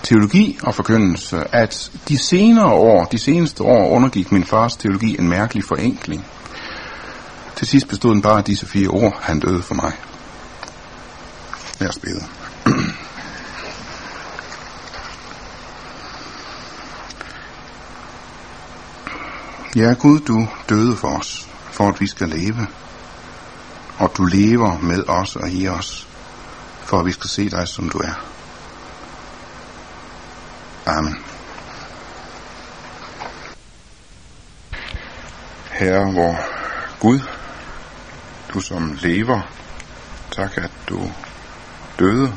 teologi 0.04 0.60
og 0.64 0.76
forkyndelse, 0.76 1.56
at 1.56 1.92
de 2.08 2.18
senere 2.18 2.74
år, 2.74 3.06
de 3.06 3.18
seneste 3.18 3.64
år, 3.64 3.90
undergik 3.90 4.32
min 4.32 4.44
fars 4.44 4.76
teologi 4.76 5.20
en 5.20 5.30
mærkelig 5.30 5.64
forenkling. 5.64 6.26
Til 7.56 7.68
sidst 7.68 7.88
bestod 7.88 8.14
den 8.14 8.22
bare 8.22 8.38
af 8.38 8.44
disse 8.44 8.66
fire 8.66 8.88
ord, 8.88 9.20
han 9.22 9.40
døde 9.40 9.62
for 9.62 9.76
mig. 9.76 9.92
Lad 11.80 11.90
os 11.90 12.00
bede. 12.00 12.24
Ja, 19.76 19.94
Gud, 19.94 20.20
du 20.20 20.48
døde 20.70 20.96
for 20.96 21.08
os, 21.08 21.50
for 21.72 21.90
at 21.90 22.02
vi 22.02 22.08
skal 22.08 22.30
leve. 22.30 22.68
Og 23.98 24.12
du 24.18 24.26
lever 24.26 24.80
med 24.80 25.04
os 25.08 25.36
og 25.36 25.50
i 25.50 25.68
os, 25.68 26.08
for 26.84 27.00
at 27.00 27.06
vi 27.06 27.12
skal 27.12 27.30
se 27.30 27.50
dig, 27.50 27.68
som 27.68 27.90
du 27.90 27.98
er. 27.98 28.33
Amen. 30.86 31.16
Herre, 35.72 36.12
hvor 36.12 36.38
Gud, 37.00 37.20
du 38.54 38.60
som 38.60 38.98
lever, 39.02 39.42
tak 40.32 40.58
at 40.58 40.72
du 40.90 41.12
døde. 42.00 42.34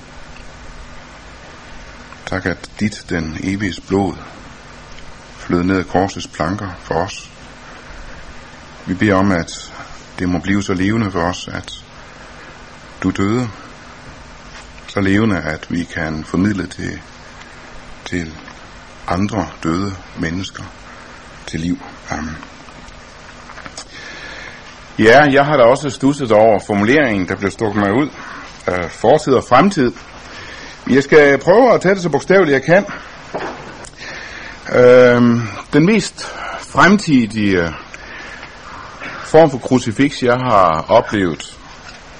Tak 2.27 2.47
at 2.47 2.71
dit, 2.81 3.07
den 3.09 3.37
evige 3.43 3.83
blod, 3.89 4.15
flød 5.39 5.63
ned 5.63 5.79
af 5.79 5.87
korsets 5.87 6.27
planker 6.27 6.71
for 6.81 6.95
os. 6.95 7.31
Vi 8.87 8.95
beder 8.95 9.15
om, 9.15 9.33
at 9.33 9.73
det 10.19 10.29
må 10.29 10.39
blive 10.39 10.63
så 10.63 10.75
levende 10.75 11.11
for 11.11 11.23
os, 11.23 11.49
at 11.49 11.85
du 13.03 13.11
døde, 13.11 13.51
så 14.89 15.01
levende, 15.01 15.41
at 15.41 15.67
vi 15.71 15.85
kan 15.85 16.25
formidle 16.25 16.67
det 16.67 17.03
til 18.07 18.33
andre 19.09 19.47
døde 19.63 19.93
mennesker 20.19 20.63
til 21.47 21.61
liv. 21.61 21.79
Amen. 22.11 22.37
Ja, 24.99 25.21
jeg 25.33 25.45
har 25.45 25.57
da 25.57 25.63
også 25.63 25.91
stusset 25.91 26.33
over 26.33 26.61
formuleringen, 26.67 27.29
der 27.29 27.37
blev 27.37 27.51
stukket 27.51 27.77
mig 27.77 27.93
ud. 27.93 28.09
Øh, 28.69 28.91
fortid 28.91 29.33
og 29.33 29.45
fremtid. 29.45 29.93
Jeg 30.91 31.03
skal 31.03 31.39
prøve 31.39 31.75
at 31.75 31.81
tage 31.81 31.95
det 31.95 32.03
så 32.03 32.09
bogstaveligt 32.09 32.53
jeg 32.53 32.63
kan. 32.63 32.85
Øh, 34.75 35.23
den 35.73 35.87
mest 35.87 36.27
fremtidige 36.61 37.75
form 39.25 39.51
for 39.51 39.59
krucifix, 39.59 40.23
jeg 40.23 40.35
har 40.35 40.85
oplevet, 40.89 41.57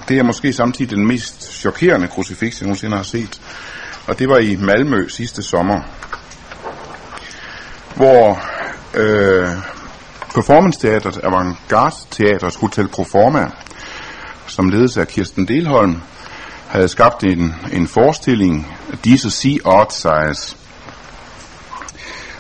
det 0.09 0.19
er 0.19 0.23
måske 0.23 0.53
samtidig 0.53 0.91
den 0.91 1.07
mest 1.07 1.53
chokerende 1.53 2.09
krucifix, 2.09 2.61
jeg 2.61 2.67
nogensinde 2.67 2.97
har 2.97 3.05
set. 3.05 3.41
Og 4.07 4.19
det 4.19 4.29
var 4.29 4.39
i 4.39 4.57
Malmø 4.57 5.09
sidste 5.09 5.43
sommer, 5.43 5.81
hvor 7.95 8.43
øh, 8.95 9.49
Performance 10.35 10.81
Teateret, 10.81 11.21
Avantgarde 11.23 11.97
Teateret 12.11 12.57
Hotel 12.57 12.89
Proforma, 12.89 13.51
som 14.47 14.69
ledes 14.69 14.97
af 14.97 15.09
Kirsten 15.09 15.49
Delholm, 15.49 16.03
havde 16.69 16.89
skabt 16.89 17.25
en, 17.25 17.55
en 17.73 17.89
forestilling, 17.89 18.77
Disse 19.05 19.31
Sea 19.31 19.57
Art 19.65 19.93
Size. 19.93 20.57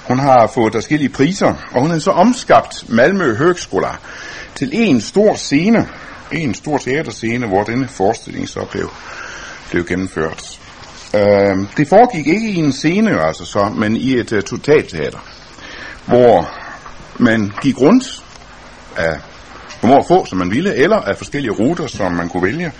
Hun 0.09 0.18
har 0.18 0.46
fået 0.55 0.72
forskellige 0.72 1.09
priser, 1.09 1.55
og 1.72 1.81
hun 1.81 1.90
har 1.90 1.98
så 1.98 2.11
omskabt 2.11 2.88
Malmø 2.88 3.37
Høgskola 3.37 3.96
til 4.55 4.70
en 4.72 5.00
stor 5.00 5.35
scene, 5.35 5.88
en 6.33 6.55
stor 6.55 6.79
teaterscene, 6.79 7.46
hvor 7.46 7.62
denne 7.62 7.88
forestilling 7.88 8.48
så 8.48 8.66
blev, 8.70 8.90
blev 9.70 9.87
gennemført. 9.87 10.61
Øh, 11.14 11.57
det 11.77 11.88
foregik 11.88 12.27
ikke 12.27 12.51
i 12.51 12.57
en 12.57 12.73
scene, 12.73 13.21
altså 13.21 13.45
så, 13.45 13.64
men 13.64 13.97
i 13.97 14.14
et 14.14 14.33
uh, 14.33 14.40
totalteater, 14.40 15.19
hvor 16.07 16.51
man 17.19 17.53
gik 17.62 17.81
rundt 17.81 18.25
af 18.97 19.21
hvor 19.81 20.05
få, 20.09 20.27
som 20.27 20.38
man 20.38 20.51
ville, 20.51 20.75
eller 20.75 20.97
af 20.97 21.16
forskellige 21.16 21.53
ruter, 21.53 21.87
som 21.87 22.12
man 22.12 22.29
kunne 22.29 22.42
vælge, 22.42 22.73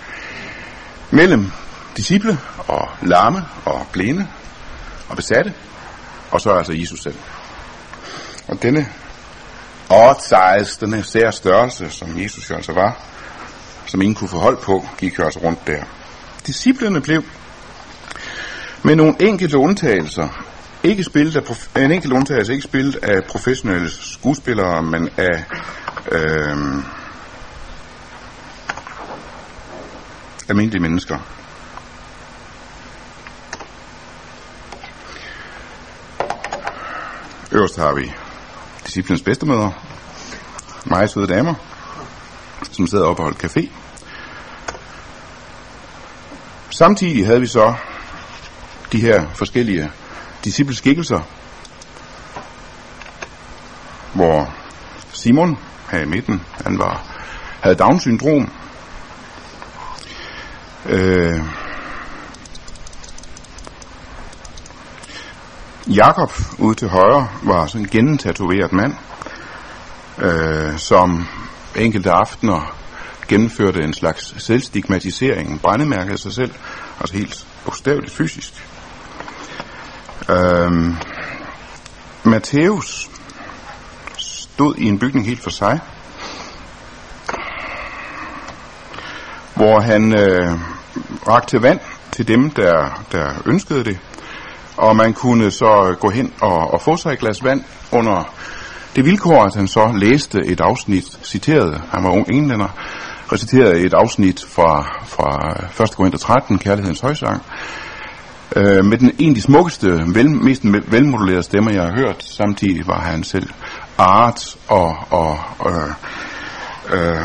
mellem 1.11 1.51
disciple 1.97 2.39
og 2.67 2.89
lamme 3.01 3.45
og 3.65 3.87
blinde 3.91 4.27
og 5.09 5.15
besatte, 5.15 5.53
og 6.31 6.41
så 6.41 6.49
altså 6.49 6.73
Jesus 6.73 7.01
selv. 7.03 7.17
Og 8.47 8.61
denne 8.61 8.87
odd 9.89 10.15
size, 10.19 10.79
denne 10.79 11.03
sære 11.03 11.31
størrelse, 11.31 11.89
som 11.89 12.21
Jesus 12.23 12.49
jo 12.49 12.55
altså 12.55 12.73
var, 12.73 12.97
som 13.85 14.01
ingen 14.01 14.15
kunne 14.15 14.29
få 14.29 14.37
hold 14.37 14.57
på, 14.57 14.85
gik 14.97 15.19
jo 15.19 15.23
altså 15.23 15.39
rundt 15.39 15.67
der. 15.67 15.83
Disciplerne 16.47 17.01
blev 17.01 17.23
med 18.83 18.95
nogle 18.95 19.15
enkelte 19.19 19.57
undtagelser 19.57 20.27
ikke 20.83 21.03
spillet 21.03 21.35
af 21.35 21.41
prof- 21.41 21.79
en 21.79 21.91
enkelt 21.91 22.13
undtagelse 22.13 22.53
ikke 22.53 22.63
spillet 22.63 22.95
af 22.95 23.23
professionelle 23.23 23.89
skuespillere, 23.89 24.83
men 24.83 25.09
af 25.17 25.43
øh, 26.11 26.57
almindelige 30.49 30.81
mennesker. 30.81 31.17
Øverst 37.51 37.77
har 37.77 37.93
vi 37.93 38.13
disciplens 38.85 39.21
bedstemøder, 39.21 39.71
meget 40.85 41.09
søde 41.09 41.27
damer, 41.27 41.53
som 42.71 42.87
sidder 42.87 43.05
oppe 43.05 43.23
og 43.23 43.23
holdt 43.23 43.43
café. 43.43 43.69
Samtidig 46.69 47.25
havde 47.25 47.39
vi 47.41 47.47
så 47.47 47.73
de 48.91 49.01
her 49.01 49.29
forskellige 49.33 49.91
discipleskikkelser, 50.43 51.19
hvor 54.13 54.53
Simon 55.11 55.57
her 55.91 55.99
i 55.99 56.05
midten, 56.05 56.41
han 56.65 56.79
var, 56.79 57.03
havde 57.61 57.75
Down-syndrom. 57.75 58.51
Øh, 60.85 61.39
Jakob 65.87 66.31
ude 66.57 66.75
til 66.75 66.87
højre 66.87 67.27
var 67.43 67.67
sådan 67.67 67.81
en 67.81 67.89
gennemtatoveret 67.89 68.73
mand, 68.73 68.93
øh, 70.17 70.77
som 70.77 71.27
enkelte 71.75 72.11
aftener 72.11 72.77
gennemførte 73.27 73.83
en 73.83 73.93
slags 73.93 74.43
selvstigmatisering, 74.43 75.61
brændemærkede 75.61 76.17
sig 76.17 76.33
selv, 76.33 76.51
altså 76.99 77.17
helt 77.17 77.47
bogstaveligt 77.65 78.13
fysisk. 78.13 78.53
Øhm, 80.29 80.95
Matthæus 82.23 83.09
stod 84.17 84.75
i 84.75 84.85
en 84.85 84.99
bygning 84.99 85.25
helt 85.25 85.43
for 85.43 85.49
sig, 85.49 85.79
hvor 89.55 89.79
han 89.79 90.19
øh, 90.19 90.51
rakte 91.27 91.61
vand 91.61 91.79
til 92.11 92.27
dem, 92.27 92.49
der, 92.49 93.03
der 93.11 93.33
ønskede 93.45 93.83
det, 93.83 93.99
og 94.77 94.95
man 94.95 95.13
kunne 95.13 95.51
så 95.51 95.95
gå 95.99 96.09
hen 96.09 96.33
og, 96.41 96.73
og 96.73 96.81
få 96.81 96.97
sig 96.97 97.13
et 97.13 97.19
glas 97.19 97.43
vand 97.43 97.63
under 97.91 98.33
det 98.95 99.05
vilkår, 99.05 99.43
at 99.43 99.55
han 99.55 99.67
så 99.67 99.91
læste 99.95 100.45
et 100.45 100.61
afsnit, 100.61 101.19
citerede, 101.23 101.81
han 101.91 102.03
var 102.03 102.09
ung 102.09 102.29
englænder, 102.29 102.67
reciterede 103.31 103.79
et 103.79 103.93
afsnit 103.93 104.45
fra, 104.49 104.81
fra 105.05 105.83
1. 105.83 105.95
Korinther 105.95 106.19
13, 106.19 106.59
Kærlighedens 106.59 106.99
højsang, 106.99 107.43
øh, 108.55 108.85
med 108.85 108.97
den 108.97 109.11
en 109.19 109.29
af 109.29 109.35
de 109.35 109.41
smukkeste, 109.41 109.87
vel, 109.87 110.29
mest 110.29 110.61
velmodulerede 110.63 111.43
stemmer, 111.43 111.71
jeg 111.71 111.83
har 111.83 111.95
hørt. 111.97 112.23
Samtidig 112.23 112.87
var 112.87 112.99
han 112.99 113.23
selv 113.23 113.49
art 113.97 114.57
og, 114.67 114.95
og 115.09 115.39
øh, 115.65 115.89
øh, 116.93 117.21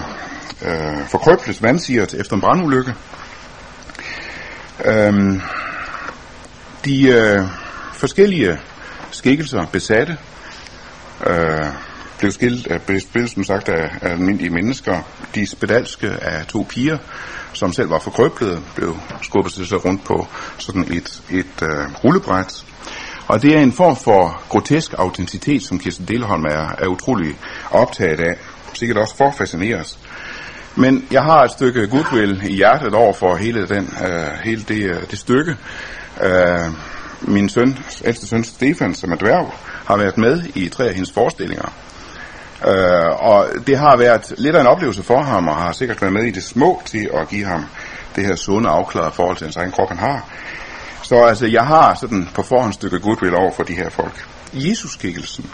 øh, 0.63 1.07
forkrøblet 1.11 1.63
vandsigert 1.63 2.15
efter 2.15 2.35
en 2.35 2.41
brandulykke. 2.41 2.95
Øh, 4.85 5.41
de 6.85 7.09
øh, 7.09 7.43
forskellige 7.93 8.59
skikkelser 9.11 9.67
besatte 9.67 10.17
øh, 11.27 11.67
blev 12.23 12.33
skilt, 12.33 12.69
blev 12.87 13.01
spillet, 13.01 13.31
som 13.31 13.45
sagt, 13.45 13.69
af, 13.69 13.91
af 14.03 14.11
almindelige 14.11 14.51
mennesker. 14.51 15.01
De 15.35 15.47
spedalske 15.47 16.09
af 16.09 16.47
to 16.47 16.67
piger, 16.69 16.99
som 17.53 17.73
selv 17.73 17.91
var 17.91 17.99
forkrøblede, 17.99 18.61
blev 18.75 18.97
skubbet 19.23 19.53
til 19.53 19.67
sig 19.67 19.85
rundt 19.85 20.05
på 20.05 20.27
sådan 20.59 20.83
et, 20.83 21.23
et 21.31 21.63
uh, 21.63 22.05
rullebræt. 22.05 22.65
Og 23.27 23.43
det 23.43 23.57
er 23.57 23.61
en 23.61 23.73
form 23.73 23.97
for 23.97 24.43
grotesk 24.49 24.95
autenticitet, 24.99 25.63
som 25.63 25.79
Kirsten 25.79 26.09
Delholm 26.09 26.45
er, 26.45 26.75
er 26.79 26.87
utrolig 26.87 27.39
optaget 27.71 28.21
af. 28.21 28.37
Sikkert 28.75 28.99
også 28.99 29.17
for 29.17 29.35
fascineres. 29.39 29.99
Men 30.77 31.05
jeg 31.11 31.23
har 31.23 31.45
et 31.45 31.51
stykke 31.51 31.87
goodwill 31.87 32.43
i 32.45 32.55
hjertet 32.55 32.95
over 32.95 33.13
for 33.13 33.37
hele, 33.37 33.69
den, 33.69 33.95
uh, 34.01 34.45
hele 34.45 34.63
det, 34.63 34.91
uh, 34.91 35.03
det 35.11 35.19
stykke. 35.19 35.57
Uh, 36.21 36.73
min 37.21 37.49
søn, 37.49 37.79
ældste 38.05 38.27
søn 38.27 38.45
Stefan, 38.45 38.95
som 38.95 39.13
er 39.13 39.17
dværg, 39.17 39.55
har 39.87 39.97
været 39.97 40.19
med 40.19 40.43
i 40.55 40.69
tre 40.69 40.89
af 40.89 40.95
hendes 40.95 41.13
forestillinger. 41.13 41.73
Øh, 42.67 43.11
og 43.29 43.49
det 43.67 43.79
har 43.79 43.97
været 43.97 44.35
lidt 44.39 44.57
af 44.57 44.61
en 44.61 44.67
oplevelse 44.67 45.03
for 45.03 45.23
ham, 45.23 45.49
og 45.49 45.57
har 45.57 45.73
sikkert 45.73 46.03
været 46.03 46.13
med 46.13 46.25
i 46.25 46.31
det 46.31 46.43
små 46.43 46.83
til 46.85 47.11
at 47.15 47.29
give 47.29 47.45
ham 47.45 47.67
det 48.17 48.27
her 48.27 48.37
sunde 48.37 48.69
afklaret 48.69 49.15
forhold 49.15 49.37
til 49.37 49.45
hans 49.45 49.57
egen 49.57 49.73
krop, 49.73 49.89
han 49.89 49.99
har. 49.99 50.29
Så 51.03 51.25
altså, 51.25 51.47
jeg 51.47 51.67
har 51.67 51.95
sådan 51.95 52.29
på 52.35 52.43
forhånd 52.43 52.73
stykke 52.73 53.01
goodwill 53.01 53.35
over 53.35 53.53
for 53.53 53.63
de 53.63 53.75
her 53.75 53.91
folk. 53.91 54.27
Jesuskikkelsen. 54.53 55.51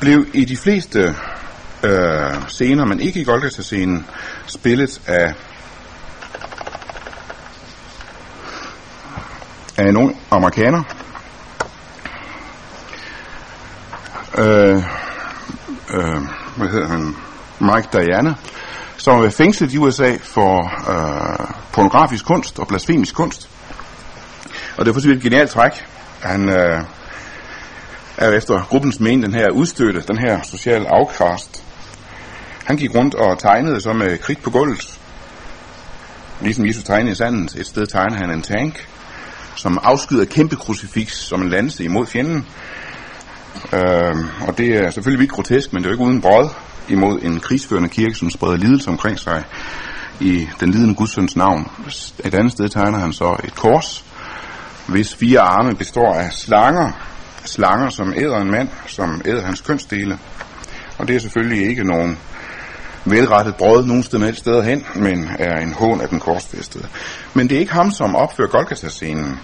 blev 0.00 0.26
i 0.34 0.44
de 0.44 0.56
fleste 0.56 1.14
øh, 1.82 2.48
scener, 2.48 2.84
men 2.84 3.00
ikke 3.00 3.20
i 3.20 3.24
Golgata-scenen, 3.24 4.06
spillet 4.46 5.00
af 5.06 5.34
af 9.78 9.88
en 9.88 9.96
ung 9.96 10.20
øh, 14.38 14.76
øh, 15.94 16.22
hvad 16.56 16.68
hedder 16.68 16.88
han, 16.88 17.16
Mike 17.60 17.88
Diana, 17.92 18.34
som 18.96 19.24
er 19.24 19.30
fængslet 19.30 19.72
i 19.72 19.78
USA 19.78 20.16
for 20.22 20.58
øh, 20.90 21.46
pornografisk 21.72 22.24
kunst 22.24 22.58
og 22.58 22.68
blasfemisk 22.68 23.14
kunst. 23.14 23.48
Og 24.76 24.84
det 24.84 24.90
er 24.90 25.00
for 25.00 25.10
et 25.10 25.22
genialt 25.22 25.50
træk. 25.50 25.72
Han 26.20 26.48
øh, 26.48 26.82
er 28.16 28.30
efter 28.32 28.62
gruppens 28.62 29.00
mening 29.00 29.22
den 29.22 29.34
her 29.34 29.50
udstøtte, 29.50 30.02
den 30.08 30.18
her 30.18 30.42
sociale 30.42 30.88
afkast. 30.88 31.64
Han 32.64 32.76
gik 32.76 32.94
rundt 32.94 33.14
og 33.14 33.38
tegnede 33.38 33.80
så 33.80 33.92
med 33.92 34.18
kridt 34.18 34.42
på 34.42 34.50
gulvet. 34.50 34.98
Ligesom 36.40 36.66
Jesus 36.66 36.84
tegnede 36.84 37.12
i 37.12 37.14
sandet. 37.14 37.54
Et 37.54 37.66
sted 37.66 37.86
tegnede 37.86 38.20
han 38.20 38.30
en 38.30 38.42
tank, 38.42 38.88
som 39.54 39.78
afskyder 39.82 40.24
kæmpe 40.24 40.56
krucifiks 40.56 41.14
som 41.14 41.42
en 41.42 41.48
landse 41.48 41.84
imod 41.84 42.06
fjenden. 42.06 42.46
Øh, 43.72 44.48
og 44.48 44.58
det 44.58 44.76
er 44.76 44.90
selvfølgelig 44.90 45.20
vildt 45.20 45.32
grotesk, 45.32 45.72
men 45.72 45.82
det 45.82 45.88
er 45.88 45.90
jo 45.90 45.94
ikke 45.94 46.04
uden 46.04 46.20
brød 46.20 46.48
imod 46.88 47.20
en 47.22 47.40
krigsførende 47.40 47.88
kirke, 47.88 48.14
som 48.14 48.30
spreder 48.30 48.56
lidelse 48.56 48.90
omkring 48.90 49.18
sig 49.18 49.44
i 50.20 50.48
den 50.60 50.70
lidende 50.70 50.94
gudsøns 50.94 51.36
navn. 51.36 51.70
Et 52.24 52.34
andet 52.34 52.52
sted 52.52 52.68
tegner 52.68 52.98
han 52.98 53.12
så 53.12 53.36
et 53.44 53.54
kors, 53.54 54.04
hvis 54.86 55.14
fire 55.14 55.40
arme 55.40 55.74
består 55.74 56.14
af 56.14 56.32
slanger, 56.32 56.92
slanger 57.44 57.90
som 57.90 58.12
æder 58.16 58.36
en 58.36 58.50
mand, 58.50 58.68
som 58.86 59.20
æder 59.24 59.42
hans 59.42 59.60
kønsdele. 59.60 60.18
Og 60.98 61.08
det 61.08 61.16
er 61.16 61.20
selvfølgelig 61.20 61.68
ikke 61.68 61.84
nogen 61.84 62.18
velrettet 63.04 63.56
brød 63.56 63.86
nogen 63.86 64.02
sted 64.02 64.34
steder 64.34 64.62
hen, 64.62 64.86
men 64.94 65.30
er 65.38 65.60
en 65.60 65.72
hån 65.72 66.00
af 66.00 66.08
den 66.08 66.20
korsfæstede. 66.20 66.86
Men 67.34 67.48
det 67.48 67.56
er 67.56 67.60
ikke 67.60 67.72
ham, 67.72 67.90
som 67.90 68.16
opfører 68.16 68.48
Golgata-scenen. 68.48 69.40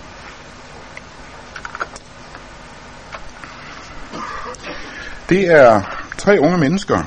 Det 5.28 5.50
er 5.50 5.80
tre 6.18 6.40
unge 6.40 6.58
mennesker, 6.58 7.02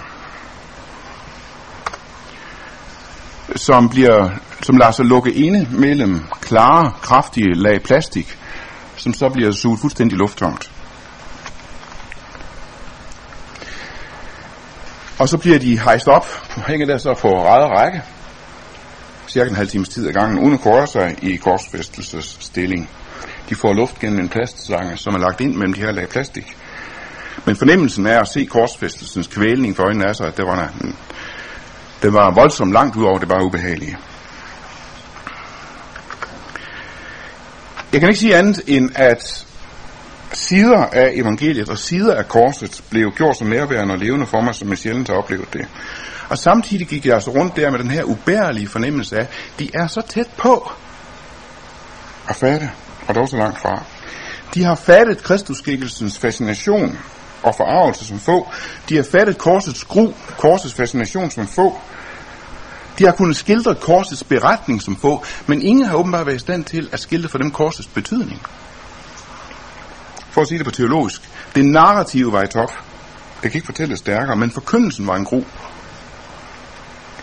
som, 3.56 3.90
bliver, 3.90 4.30
som 4.62 4.78
lader 4.78 4.92
sig 4.92 5.06
lukke 5.06 5.34
inde 5.34 5.68
mellem 5.72 6.26
klare, 6.42 6.94
kraftige 7.02 7.54
lag 7.54 7.82
plastik, 7.84 8.38
som 8.96 9.14
så 9.14 9.30
bliver 9.30 9.52
suget 9.52 9.80
fuldstændig 9.80 10.18
lufttomt. 10.18 10.72
Og 15.20 15.30
så 15.30 15.38
bliver 15.38 15.60
de 15.60 15.80
hejst 15.80 16.08
op, 16.08 16.28
hænger 16.68 16.86
der 16.86 16.98
så 16.98 17.14
på 17.14 17.28
ræd 17.28 17.66
række, 17.80 18.02
cirka 19.28 19.50
en 19.50 19.56
halv 19.56 19.70
times 19.70 19.90
tid 19.90 20.08
ad 20.08 20.14
gangen, 20.14 20.40
uden 20.40 20.54
at 20.54 20.62
kåre 20.62 20.88
sig 20.88 21.16
i 21.22 21.36
korsfæstelsesstilling. 21.36 22.90
De 23.50 23.56
får 23.56 23.74
luft 23.74 24.00
gennem 24.00 24.20
en 24.20 24.30
plastslange, 24.30 24.98
som 24.98 25.14
er 25.14 25.20
lagt 25.20 25.42
ind 25.42 25.56
mellem 25.56 25.74
de 25.74 25.82
her 25.82 25.92
lag 25.92 26.10
plastik. 26.10 26.58
Men 27.46 27.56
fornemmelsen 27.56 28.08
af 28.08 28.20
at 28.20 28.28
se 28.28 28.46
korsfæstelsens 28.46 29.28
kvælning 29.28 29.76
for 29.76 29.84
øjnene 29.84 30.06
er 30.06 30.14
så, 30.14 30.24
at 30.24 30.38
det 30.38 30.46
var, 30.46 30.74
det 32.02 32.14
var 32.14 32.32
voldsomt 32.32 32.74
langt 32.74 32.96
ud 32.96 33.04
over 33.04 33.20
det 33.20 33.28
bare 33.28 33.46
ubehagelige. 33.46 33.98
Jeg 37.94 38.02
kan 38.02 38.10
ikke 38.10 38.20
sige 38.20 38.36
andet 38.36 38.62
end, 38.68 38.90
at 38.96 39.46
sider 40.34 40.86
af 40.86 41.12
evangeliet 41.14 41.70
og 41.70 41.78
sider 41.78 42.16
af 42.16 42.28
korset 42.28 42.84
blev 42.90 43.12
gjort 43.12 43.38
så 43.38 43.44
nærværende 43.44 43.94
og 43.94 43.98
levende 43.98 44.26
for 44.26 44.42
mig, 44.42 44.56
som 44.56 44.70
jeg 44.70 44.78
sjældent 44.78 45.08
har 45.08 45.16
oplevet 45.16 45.54
det. 45.54 45.68
Og 46.30 46.38
samtidig 46.38 46.88
gik 46.88 47.06
jeg 47.06 47.14
altså 47.14 47.32
rundt 47.32 47.56
der 47.56 47.72
med 47.72 47.80
den 47.80 47.92
her 47.92 48.04
ubærlige 48.04 48.68
fornemmelse 48.68 49.18
af, 49.18 49.22
at 49.22 49.60
de 49.60 49.70
er 49.74 49.88
så 49.88 50.02
tæt 50.02 50.28
på 50.38 50.72
at 52.30 52.36
fatte, 52.36 52.72
og 53.08 53.16
dog 53.16 53.30
så 53.30 53.38
langt 53.38 53.60
fra. 53.60 53.84
De 54.54 54.64
har 54.64 54.76
fattet 54.76 55.24
Kristusskikkelsens 55.24 56.18
fascination 56.18 57.00
og 57.46 57.56
forarvelse 57.56 58.06
som 58.06 58.20
få. 58.20 58.48
De 58.90 58.96
har 58.96 59.04
fattet 59.12 59.38
korsets 59.38 59.84
gru, 59.84 60.14
korsets 60.38 60.74
fascination 60.74 61.32
som 61.32 61.48
få. 61.48 61.80
De 63.00 63.04
har 63.06 63.12
kunnet 63.12 63.36
skildre 63.36 63.76
korsets 63.76 64.24
beretning 64.24 64.82
som 64.82 64.96
få, 64.96 65.24
men 65.48 65.62
ingen 65.62 65.86
har 65.86 65.96
åbenbart 65.96 66.26
været 66.26 66.36
i 66.36 66.40
stand 66.40 66.64
til 66.64 66.90
at 66.92 67.00
skildre 67.00 67.30
for 67.30 67.38
dem 67.38 67.52
korsets 67.52 67.88
betydning. 67.88 68.42
For 70.30 70.42
at 70.42 70.48
sige 70.48 70.58
det 70.58 70.66
på 70.66 70.72
teologisk, 70.72 71.30
det 71.56 71.66
narrative 71.66 72.32
var 72.32 72.44
i 72.44 72.48
top. 72.48 72.72
Det 73.44 73.52
kan 73.52 73.58
ikke 73.58 73.66
fortælles 73.66 74.00
stærkere, 74.00 74.36
men 74.36 74.52
forkyndelsen 74.52 75.08
var 75.08 75.16
en 75.16 75.26
gro. 75.26 75.46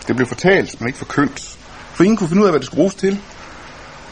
Det 0.07 0.15
blev 0.15 0.27
fortalt, 0.27 0.79
men 0.81 0.87
ikke 0.87 0.99
forkyndt. 0.99 1.57
For 1.93 2.03
ingen 2.03 2.17
kunne 2.17 2.29
finde 2.29 2.41
ud 2.41 2.47
af, 2.47 2.51
hvad 2.51 2.59
det 2.59 2.65
skulle 2.65 2.79
bruges 2.79 2.95
til. 2.95 3.19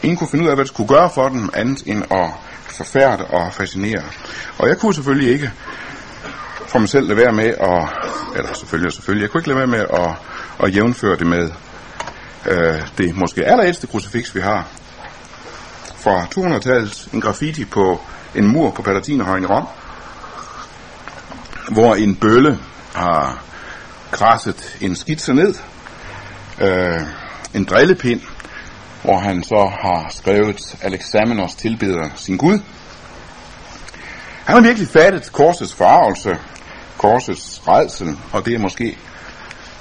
Ingen 0.02 0.16
kunne 0.16 0.28
finde 0.30 0.44
ud 0.44 0.48
af, 0.48 0.56
hvad 0.56 0.64
det 0.64 0.72
skulle 0.74 0.88
gøre 0.88 1.10
for 1.10 1.28
dem, 1.28 1.50
andet 1.54 1.82
end 1.86 2.02
at 2.10 2.30
forfærde 2.66 3.24
og 3.24 3.52
fascinere. 3.52 4.02
Og 4.58 4.68
jeg 4.68 4.78
kunne 4.78 4.94
selvfølgelig 4.94 5.32
ikke 5.32 5.52
for 6.66 6.78
mig 6.78 6.88
selv 6.88 7.06
lade 7.08 7.18
være 7.18 7.32
med 7.32 7.46
at, 7.46 7.88
eller 8.36 8.54
selvfølgelig 8.54 8.92
selvfølgelig, 8.92 9.22
jeg 9.22 9.30
kunne 9.30 9.38
ikke 9.38 9.48
lade 9.48 9.58
være 9.58 9.66
med 9.66 9.80
at, 9.80 10.10
at 10.66 10.76
jævnføre 10.76 11.16
det 11.16 11.26
med 11.26 11.50
øh, 12.46 12.82
det 12.98 13.16
måske 13.16 13.44
allerældste 13.44 13.86
krucifix, 13.86 14.34
vi 14.34 14.40
har 14.40 14.68
fra 15.96 16.26
200-tallet, 16.34 17.08
en 17.12 17.20
graffiti 17.20 17.64
på 17.64 18.00
en 18.34 18.46
mur 18.46 18.70
på 18.70 18.82
Palatinerhøjen 18.82 19.44
i 19.44 19.46
Rom, 19.46 19.66
hvor 21.68 21.94
en 21.94 22.16
bølle 22.16 22.58
har 22.94 23.42
krasset 24.10 24.76
en 24.80 24.96
skitse 24.96 25.34
ned, 25.34 25.54
øh, 26.60 27.00
en 27.54 27.64
drillepind, 27.64 28.20
hvor 29.02 29.18
han 29.18 29.44
så 29.44 29.72
har 29.82 30.06
skrevet 30.10 30.76
Alexamenos 30.82 31.54
tilbeder 31.54 32.10
sin 32.16 32.36
Gud. 32.36 32.58
Han 34.44 34.54
har 34.54 34.60
virkelig 34.60 34.88
fattet 34.88 35.32
korsets 35.32 35.74
forarvelse, 35.74 36.36
korsets 36.98 37.62
redsel, 37.68 38.18
og 38.32 38.46
det 38.46 38.54
er 38.54 38.58
måske 38.58 38.98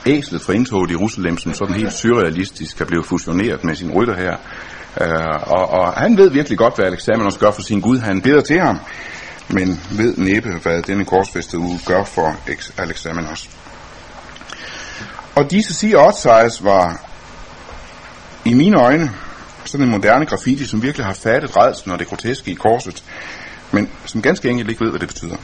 æslet 0.05 0.41
for 0.41 0.53
indtoget 0.53 0.89
i 0.89 0.93
Jerusalem, 0.93 1.37
som 1.37 1.53
sådan 1.53 1.75
helt 1.75 1.93
surrealistisk 1.93 2.77
kan 2.77 2.87
blive 2.87 3.03
fusioneret 3.03 3.63
med 3.63 3.75
sin 3.75 3.91
rytter 3.91 4.15
her. 4.15 4.35
Øh, 5.01 5.51
og, 5.51 5.69
og 5.69 5.93
han 5.93 6.17
ved 6.17 6.29
virkelig 6.29 6.57
godt, 6.57 6.75
hvad 6.75 6.85
Alexamenos 6.85 7.37
gør 7.37 7.51
for 7.51 7.61
sin 7.61 7.81
Gud. 7.81 7.99
Han 7.99 8.21
beder 8.21 8.41
til 8.41 8.59
ham, 8.59 8.79
men 9.47 9.81
ved 9.91 10.17
næppe, 10.17 10.49
hvad 10.63 10.81
denne 10.81 11.05
korsfæstede 11.05 11.61
uge 11.61 11.79
gør 11.85 12.03
for 12.03 12.35
Alexamenos. 12.77 13.49
Og 15.35 15.51
disse 15.51 15.73
siger 15.73 15.99
Otsias 15.99 16.63
var 16.63 17.05
i 18.45 18.53
mine 18.53 18.81
øjne 18.81 19.11
sådan 19.65 19.85
en 19.85 19.91
moderne 19.91 20.25
graffiti, 20.25 20.65
som 20.65 20.83
virkelig 20.83 21.05
har 21.05 21.13
fattet 21.13 21.57
redslen 21.57 21.93
og 21.93 21.99
det 21.99 22.07
groteske 22.07 22.51
i 22.51 22.53
korset, 22.53 23.03
men 23.71 23.89
som 24.05 24.21
ganske 24.21 24.49
enkelt 24.49 24.69
ikke 24.69 24.83
ved, 24.83 24.91
hvad 24.91 24.99
det 24.99 25.07
betyder. 25.07 25.35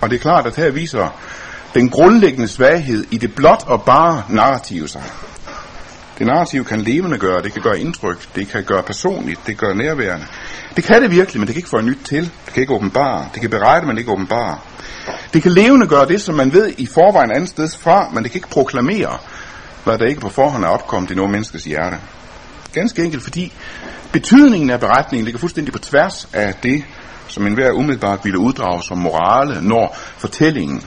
Og 0.00 0.10
det 0.10 0.16
er 0.16 0.20
klart, 0.20 0.46
at 0.46 0.56
her 0.56 0.70
viser 0.70 1.20
den 1.74 1.88
grundlæggende 1.88 2.48
svaghed 2.48 3.04
i 3.10 3.18
det 3.18 3.34
blot 3.34 3.64
og 3.66 3.82
bare 3.82 4.22
narrative 4.28 4.88
sig. 4.88 5.02
Det 6.18 6.26
narrativ 6.26 6.64
kan 6.64 6.80
levende 6.80 7.18
gøre, 7.18 7.42
det 7.42 7.52
kan 7.52 7.62
gøre 7.62 7.80
indtryk, 7.80 8.34
det 8.34 8.48
kan 8.48 8.64
gøre 8.64 8.82
personligt, 8.82 9.40
det 9.46 9.56
gør 9.56 9.74
nærværende. 9.74 10.26
Det 10.76 10.84
kan 10.84 11.02
det 11.02 11.10
virkelig, 11.10 11.40
men 11.40 11.46
det 11.46 11.54
kan 11.54 11.58
ikke 11.58 11.68
få 11.68 11.80
nyt 11.80 11.98
til. 12.04 12.22
Det 12.46 12.54
kan 12.54 12.60
ikke 12.60 12.74
åbenbare. 12.74 13.28
Det 13.34 13.40
kan 13.40 13.50
berette, 13.50 13.86
men 13.86 13.98
ikke 13.98 14.10
åbenbare. 14.10 14.58
Det 15.34 15.42
kan 15.42 15.52
levende 15.52 15.86
gøre 15.86 16.06
det, 16.06 16.20
som 16.20 16.34
man 16.34 16.52
ved 16.52 16.72
i 16.78 16.86
forvejen 16.86 17.30
andet 17.30 17.48
sted 17.48 17.68
fra, 17.78 18.08
men 18.08 18.22
det 18.22 18.32
kan 18.32 18.38
ikke 18.38 18.48
proklamere, 18.48 19.18
hvad 19.84 19.98
der 19.98 20.06
ikke 20.06 20.20
på 20.20 20.28
forhånd 20.28 20.64
er 20.64 20.68
opkommet 20.68 21.10
i 21.10 21.14
nogen 21.14 21.32
menneskes 21.32 21.64
hjerte. 21.64 21.96
Ganske 22.72 23.04
enkelt 23.04 23.22
fordi 23.22 23.52
betydningen 24.12 24.70
af 24.70 24.80
beretningen 24.80 25.24
ligger 25.24 25.38
fuldstændig 25.38 25.72
på 25.72 25.78
tværs 25.78 26.28
af 26.32 26.54
det, 26.62 26.84
som 27.32 27.46
enhver 27.46 27.72
umiddelbart 27.72 28.24
ville 28.24 28.38
uddrage 28.38 28.82
som 28.82 28.98
morale, 28.98 29.68
når 29.68 29.96
fortællingen 30.18 30.82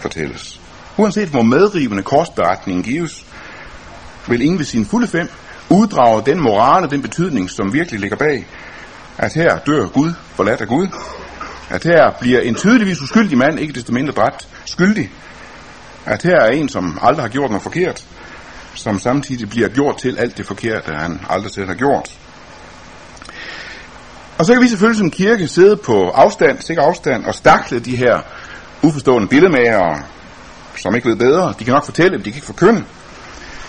fortælles. 0.00 0.60
Uanset 0.96 1.28
hvor 1.28 1.42
medrivende 1.42 2.02
korsberetningen 2.02 2.84
gives, 2.84 3.24
vil 4.28 4.42
ingen 4.42 4.58
ved 4.58 4.64
sin 4.64 4.86
fulde 4.86 5.06
fem 5.06 5.28
uddrage 5.70 6.22
den 6.26 6.40
morale, 6.40 6.90
den 6.90 7.02
betydning, 7.02 7.50
som 7.50 7.72
virkelig 7.72 8.00
ligger 8.00 8.16
bag, 8.16 8.46
at 9.18 9.34
her 9.34 9.58
dør 9.58 9.86
Gud, 9.86 10.12
forladt 10.34 10.60
af 10.60 10.68
Gud, 10.68 10.88
at 11.70 11.84
her 11.84 12.10
bliver 12.20 12.40
en 12.40 12.54
tydeligvis 12.54 13.00
uskyldig 13.00 13.38
mand, 13.38 13.58
ikke 13.58 13.72
desto 13.72 13.92
mindre 13.92 14.12
dræbt, 14.12 14.48
skyldig, 14.64 15.10
at 16.06 16.22
her 16.22 16.40
er 16.40 16.50
en, 16.50 16.68
som 16.68 16.98
aldrig 17.02 17.24
har 17.24 17.28
gjort 17.28 17.50
noget 17.50 17.62
forkert, 17.62 18.04
som 18.74 18.98
samtidig 18.98 19.48
bliver 19.48 19.68
gjort 19.68 19.98
til 19.98 20.18
alt 20.18 20.38
det 20.38 20.46
forkerte, 20.46 20.92
han 20.92 21.20
aldrig 21.30 21.52
selv 21.52 21.66
har 21.66 21.74
gjort. 21.74 22.10
Og 24.40 24.46
så 24.46 24.52
kan 24.52 24.62
vi 24.62 24.68
selvfølgelig 24.68 24.98
som 24.98 25.10
kirke 25.10 25.48
sidde 25.48 25.76
på 25.76 26.10
afstand, 26.10 26.60
sikker 26.60 26.82
afstand, 26.82 27.24
og 27.24 27.34
stakle 27.34 27.80
de 27.80 27.96
her 27.96 28.20
uforstående 28.82 29.28
billedmager, 29.28 29.98
som 30.76 30.94
ikke 30.94 31.08
ved 31.08 31.16
bedre. 31.16 31.54
De 31.58 31.64
kan 31.64 31.74
nok 31.74 31.84
fortælle, 31.84 32.18
de 32.18 32.22
kan 32.22 32.34
ikke 32.34 32.46
forkynde. 32.46 32.84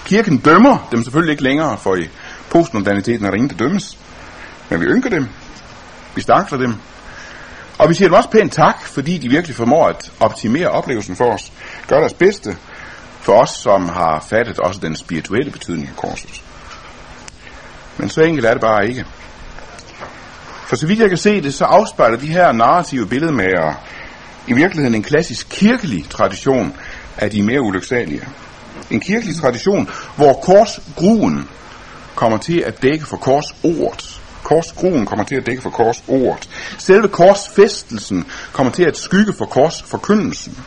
Kirken 0.05 0.37
dømmer 0.37 0.87
dem 0.91 1.03
selvfølgelig 1.03 1.31
ikke 1.31 1.43
længere, 1.43 1.77
for 1.77 1.95
i 1.95 2.09
postmoderniteten 2.49 3.25
er 3.25 3.29
der 3.29 3.35
ingen, 3.35 3.49
der 3.49 3.55
dømmes. 3.55 3.97
Men 4.69 4.81
vi 4.81 4.85
ynker 4.85 5.09
dem. 5.09 5.27
Vi 6.15 6.21
stakler 6.21 6.57
dem. 6.57 6.75
Og 7.77 7.89
vi 7.89 7.93
siger 7.93 8.07
dem 8.07 8.15
også 8.15 8.29
pænt 8.29 8.53
tak, 8.53 8.81
fordi 8.85 9.17
de 9.17 9.29
virkelig 9.29 9.55
formår 9.55 9.87
at 9.87 10.11
optimere 10.19 10.67
oplevelsen 10.67 11.15
for 11.15 11.33
os. 11.33 11.51
Gør 11.87 11.99
deres 11.99 12.13
bedste 12.13 12.57
for 13.21 13.33
os, 13.33 13.49
som 13.49 13.89
har 13.89 14.25
fattet 14.29 14.59
også 14.59 14.79
den 14.79 14.95
spirituelle 14.95 15.51
betydning 15.51 15.87
af 15.87 15.95
korset. 15.95 16.43
Men 17.97 18.09
så 18.09 18.21
enkelt 18.21 18.45
er 18.45 18.51
det 18.51 18.61
bare 18.61 18.87
ikke. 18.87 19.05
For 20.71 20.75
så 20.75 20.87
vidt 20.87 20.99
jeg 20.99 21.09
kan 21.09 21.17
se 21.17 21.41
det, 21.41 21.53
så 21.53 21.65
afspejler 21.65 22.17
de 22.17 22.27
her 22.27 22.51
narrative 22.51 23.07
billedmager 23.07 23.73
i 24.47 24.53
virkeligheden 24.53 24.95
en 24.95 25.03
klassisk 25.03 25.47
kirkelig 25.49 26.09
tradition 26.09 26.73
af 27.17 27.31
de 27.31 27.43
mere 27.43 27.61
ulyksalige. 27.61 28.21
En 28.91 28.99
kirkelig 28.99 29.35
tradition, 29.35 29.89
hvor 30.15 30.33
korsgruen 30.33 31.49
kommer 32.15 32.37
til 32.37 32.59
at 32.59 32.81
dække 32.81 33.05
for 33.05 33.17
korsordet. 33.17 34.21
Korsgruen 34.43 35.05
kommer 35.05 35.25
til 35.25 35.35
at 35.35 35.45
dække 35.45 35.61
for 35.61 35.69
korsordet. 35.69 36.49
Selve 36.77 37.07
korsfæstelsen 37.07 38.25
kommer 38.51 38.71
til 38.73 38.83
at 38.83 38.97
skygge 38.97 39.33
for 39.33 39.45
korsforkyndelsen. 39.45 40.57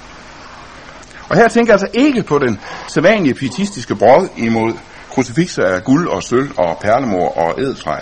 Og 1.28 1.36
her 1.36 1.48
tænker 1.48 1.72
jeg 1.72 1.80
altså 1.82 2.00
ikke 2.00 2.22
på 2.22 2.38
den 2.38 2.60
sædvanlige 2.88 3.34
pietistiske 3.34 3.94
brød 3.94 4.28
imod 4.36 4.72
krucifixer 5.10 5.64
af 5.64 5.84
guld 5.84 6.08
og 6.08 6.22
sølv 6.22 6.50
og 6.56 6.78
perlemor 6.80 7.28
og 7.28 7.60
edeltræ. 7.60 7.96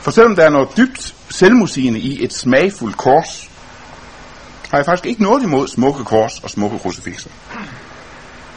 For 0.00 0.10
selvom 0.10 0.36
der 0.36 0.44
er 0.44 0.50
noget 0.50 0.68
dybt 0.76 1.14
selvmusigende 1.30 2.00
i 2.00 2.24
et 2.24 2.32
smagfuldt 2.32 2.96
kors, 2.96 3.50
har 4.70 4.78
jeg 4.78 4.86
faktisk 4.86 5.06
ikke 5.06 5.22
noget 5.22 5.42
imod 5.42 5.68
smukke 5.68 6.04
kors 6.04 6.38
og 6.38 6.50
smukke 6.50 6.78
krucifixer. 6.78 7.30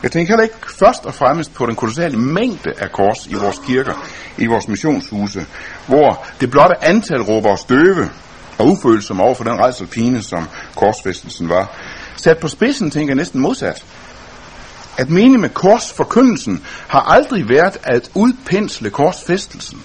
Jeg 0.04 0.12
tænker 0.12 0.32
heller 0.32 0.44
ikke 0.44 0.76
først 0.80 1.06
og 1.06 1.14
fremmest 1.14 1.54
på 1.54 1.66
den 1.66 1.76
kolossale 1.76 2.18
mængde 2.18 2.74
af 2.78 2.92
kors 2.92 3.28
i 3.28 3.34
vores 3.34 3.62
kirker, 3.66 4.08
i 4.38 4.46
vores 4.46 4.68
missionshuse, 4.68 5.46
hvor 5.88 6.26
det 6.42 6.52
blotte 6.52 6.84
antal 6.84 7.22
råber 7.22 7.50
os 7.50 7.64
døve 7.64 8.10
og 8.58 8.68
ufølsomme 8.68 9.24
over 9.24 9.36
for 9.36 9.44
den 9.44 9.60
redselpine, 9.60 10.24
som 10.24 10.48
korsfæstelsen 10.76 11.50
var. 11.50 11.76
Sat 12.16 12.38
på 12.38 12.48
spidsen 12.48 12.92
tænker 12.92 13.12
jeg 13.12 13.16
næsten 13.16 13.42
modsat. 13.42 13.86
At 14.98 15.10
mene 15.10 15.38
med 15.38 15.50
korsforkyndelsen 15.50 16.66
har 16.88 17.00
aldrig 17.00 17.50
været 17.50 17.78
at 17.84 18.10
udpensle 18.16 18.90
korsfæstelsen. 18.90 19.84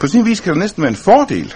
På 0.00 0.06
sin 0.06 0.24
vis 0.24 0.40
kan 0.40 0.52
det 0.52 0.58
næsten 0.58 0.82
være 0.82 0.90
en 0.90 0.96
fordel, 0.96 1.54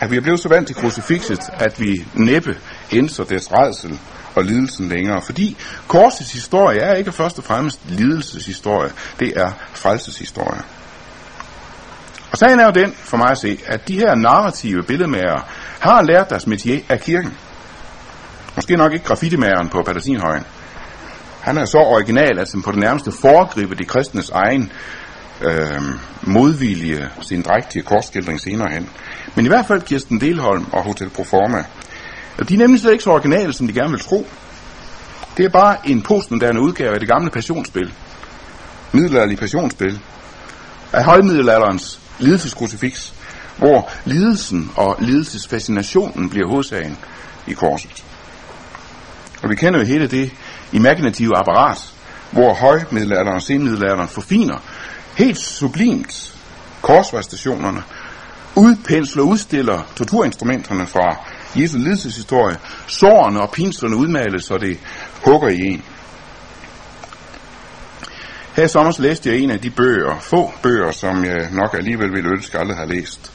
at 0.00 0.10
vi 0.10 0.16
er 0.16 0.20
blevet 0.20 0.40
så 0.40 0.48
vant 0.48 0.66
til 0.66 0.76
krucifixet, 0.76 1.40
at 1.52 1.80
vi 1.80 2.04
næppe 2.14 2.56
indser 2.90 3.24
dets 3.24 3.52
redsel 3.52 3.98
og 4.34 4.44
lidelsen 4.44 4.88
længere. 4.88 5.22
Fordi 5.22 5.56
korsets 5.88 6.32
historie 6.32 6.80
er 6.80 6.94
ikke 6.94 7.12
først 7.12 7.38
og 7.38 7.44
fremmest 7.44 7.80
lidelseshistorie, 7.88 8.90
det 9.20 9.32
er 9.36 9.52
frelseshistorie. 9.72 10.62
Og 12.32 12.38
sagen 12.38 12.60
er 12.60 12.64
jo 12.64 12.70
den, 12.70 12.92
for 12.92 13.16
mig 13.16 13.30
at 13.30 13.38
se, 13.38 13.58
at 13.66 13.88
de 13.88 13.98
her 13.98 14.14
narrative 14.14 14.82
billedmager 14.82 15.40
har 15.80 16.02
lært 16.02 16.30
deres 16.30 16.46
metier 16.46 16.80
af 16.88 17.00
kirken. 17.00 17.36
Måske 18.56 18.76
nok 18.76 18.92
ikke 18.92 19.04
graffitimageren 19.04 19.68
på 19.68 19.82
Palatinhøjen. 19.82 20.44
Han 21.40 21.58
er 21.58 21.64
så 21.64 21.78
original, 21.78 22.38
at 22.38 22.52
han 22.52 22.62
på 22.62 22.70
det 22.70 22.78
nærmeste 22.78 23.12
foregriber 23.20 23.74
de 23.74 23.84
kristnes 23.84 24.30
egen 24.30 24.72
øh, 25.40 25.82
modvilje, 26.22 27.10
sin 27.20 27.42
drægtige 27.42 27.82
korsskildring 27.82 28.40
senere 28.40 28.70
hen. 28.70 28.88
Men 29.34 29.44
i 29.44 29.48
hvert 29.48 29.66
fald 29.66 29.82
Kirsten 29.82 30.20
Delholm 30.20 30.66
og 30.72 30.82
Hotel 30.82 31.10
Proforma. 31.10 31.64
De 32.48 32.54
er 32.54 32.58
nemlig 32.58 32.80
slet 32.80 32.92
ikke 32.92 33.04
så 33.04 33.10
originale, 33.10 33.52
som 33.52 33.66
de 33.66 33.72
gerne 33.72 33.90
vil 33.90 34.00
tro. 34.00 34.26
Det 35.36 35.44
er 35.44 35.48
bare 35.48 35.76
en 35.84 36.02
postmoderne 36.02 36.60
udgave 36.60 36.94
af 36.94 37.00
det 37.00 37.08
gamle 37.08 37.30
passionsspil. 37.30 37.92
Middelalderlige 38.92 39.38
passionsspil. 39.38 40.00
Af 40.92 41.04
højmiddelalderens 41.04 42.00
lidelseskrucifix, 42.18 43.12
hvor 43.56 43.90
lidelsen 44.04 44.70
og 44.76 44.96
lidelsesfascinationen 45.00 46.30
bliver 46.30 46.48
hovedsagen 46.48 46.98
i 47.46 47.52
korset. 47.52 48.04
Og 49.42 49.50
vi 49.50 49.54
kender 49.54 49.80
jo 49.80 49.86
hele 49.86 50.06
det 50.06 50.32
imaginative 50.72 51.36
apparat, 51.36 51.94
hvor 52.30 52.54
højmiddelalderen 52.54 53.36
og 53.36 53.42
senmiddelalderen 53.42 54.08
forfiner 54.08 54.58
helt 55.18 55.38
sublimt 55.38 56.34
korsvejstationerne, 56.82 57.82
udpensler 58.56 59.22
og 59.22 59.28
udstiller 59.28 59.82
torturinstrumenterne 59.96 60.86
fra 60.86 61.16
Jesu 61.56 61.78
lidelseshistorie, 61.78 62.56
sårene 62.86 63.40
og 63.40 63.50
pinslerne 63.50 63.96
udmales, 63.96 64.44
så 64.44 64.58
det 64.58 64.78
hugger 65.24 65.48
i 65.48 65.58
en. 65.58 65.82
Her 68.56 68.64
i 68.64 68.68
sommer 68.68 68.92
læste 68.98 69.30
jeg 69.30 69.38
en 69.38 69.50
af 69.50 69.60
de 69.60 69.70
bøger, 69.70 70.18
få 70.20 70.52
bøger, 70.62 70.90
som 70.90 71.24
jeg 71.24 71.48
nok 71.50 71.74
alligevel 71.74 72.12
ville 72.12 72.30
ønske 72.30 72.58
aldrig 72.58 72.76
har 72.76 72.86
læst. 72.86 73.32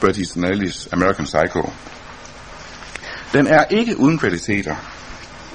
Bret 0.00 0.18
Easton 0.18 0.44
American 0.92 1.24
Psycho. 1.24 1.72
Den 3.32 3.46
er 3.46 3.64
ikke 3.64 3.98
uden 3.98 4.18
kvaliteter, 4.18 4.76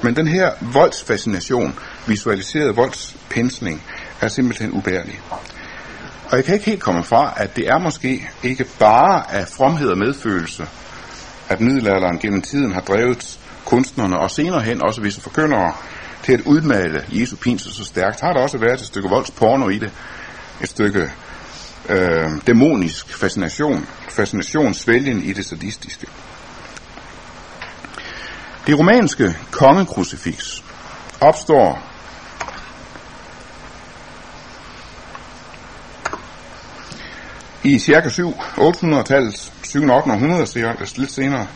men 0.01 0.15
den 0.15 0.27
her 0.27 0.51
voldsfascination, 0.61 1.79
visualiseret 2.07 2.75
voldspensling, 2.75 3.83
er 4.21 4.27
simpelthen 4.27 4.71
ubærlig. 4.71 5.21
Og 6.31 6.37
jeg 6.37 6.45
kan 6.45 6.53
ikke 6.53 6.65
helt 6.65 6.81
komme 6.81 7.03
fra, 7.03 7.33
at 7.37 7.55
det 7.55 7.67
er 7.67 7.79
måske 7.79 8.29
ikke 8.43 8.65
bare 8.79 9.33
af 9.33 9.47
fromhed 9.47 9.89
og 9.89 9.97
medfølelse, 9.97 10.67
at 11.49 11.61
middelalderen 11.61 12.19
gennem 12.19 12.41
tiden 12.41 12.73
har 12.73 12.81
drevet 12.81 13.39
kunstnerne 13.65 14.19
og 14.19 14.31
senere 14.31 14.61
hen 14.61 14.83
også 14.83 15.01
visse 15.01 15.21
forkyndere 15.21 15.73
til 16.23 16.33
at 16.33 16.41
udmale 16.41 17.05
Jesu 17.11 17.35
pinsel 17.35 17.73
så 17.73 17.83
stærkt, 17.83 18.21
har 18.21 18.33
der 18.33 18.41
også 18.41 18.57
været 18.57 18.79
et 18.79 18.85
stykke 18.85 19.09
voldsporno 19.09 19.69
i 19.69 19.77
det. 19.77 19.91
Et 20.61 20.69
stykke 20.69 21.11
øh, 21.89 22.29
dæmonisk 22.47 23.17
fascination, 23.17 23.87
fascinationsvælgen 24.09 25.23
i 25.23 25.33
det 25.33 25.45
sadistiske. 25.45 26.07
Det 28.67 28.79
romanske 28.79 29.37
kongekrucifix 29.51 30.61
opstår 31.21 31.94
i 37.65 37.79
cirka 37.79 38.09
7 38.09 38.33
800-tallet, 38.57 39.51
7. 39.63 39.89
800 39.89 40.45
lidt 40.97 41.11
senere. 41.11 41.47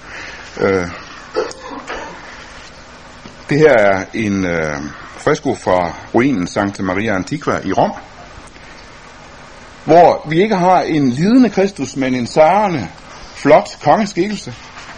Øh, 0.61 0.87
det 3.49 3.57
her 3.57 3.73
er 3.73 4.05
en 4.13 4.45
øh, 4.45 4.77
fresko 5.17 5.55
fra 5.55 5.93
ruinen 6.15 6.47
Santa 6.47 6.83
Maria 6.83 7.15
Antiqua 7.15 7.59
i 7.65 7.73
Rom, 7.73 7.91
hvor 9.85 10.29
vi 10.29 10.41
ikke 10.41 10.55
har 10.55 10.81
en 10.81 11.09
lidende 11.09 11.49
Kristus, 11.49 11.95
men 11.95 12.15
en 12.15 12.27
sejrende, 12.27 12.87
flot 13.35 13.77
kongeskikkelse, 13.83 14.53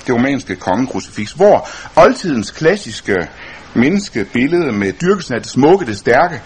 det 0.07 0.15
romanske 0.15 0.55
kongekrucifix, 0.55 1.31
hvor 1.31 1.69
oldtidens 1.95 2.51
klassiske 2.51 3.27
menneskebillede 3.73 4.71
med 4.71 4.93
dyrkelsen 4.93 5.35
af 5.35 5.41
det 5.41 5.51
smukke, 5.51 5.85
det 5.85 5.97
stærke, 5.97 6.41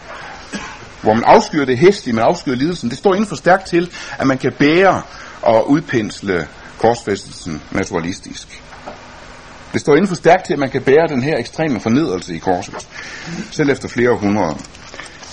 hvor 1.06 1.14
man 1.14 1.24
afskyr 1.24 1.66
det 1.66 1.78
hestige, 1.78 2.14
man 2.14 2.24
afskyr 2.24 2.56
lidelsen, 2.56 2.90
det 2.90 2.98
står 2.98 3.14
inden 3.14 3.28
for 3.28 3.36
stærkt 3.36 3.68
til, 3.68 3.92
at 4.20 4.28
man 4.28 4.38
kan 4.38 4.52
bære 4.60 5.02
og 5.42 5.70
udpensle 5.70 6.48
korsfæstelsen 6.80 7.62
naturalistisk. 7.72 8.62
Det 9.74 9.82
står 9.82 9.96
inden 9.96 10.08
for 10.08 10.16
stærkt 10.16 10.46
til, 10.46 10.54
at 10.54 10.60
man 10.60 10.70
kan 10.70 10.82
bære 10.82 11.08
den 11.08 11.24
her 11.24 11.38
ekstreme 11.38 11.80
fornedrelse 11.80 12.36
i 12.36 12.38
korset, 12.38 12.88
selv 13.52 13.70
efter 13.70 13.88
flere 13.88 14.18
hundrede. 14.18 14.56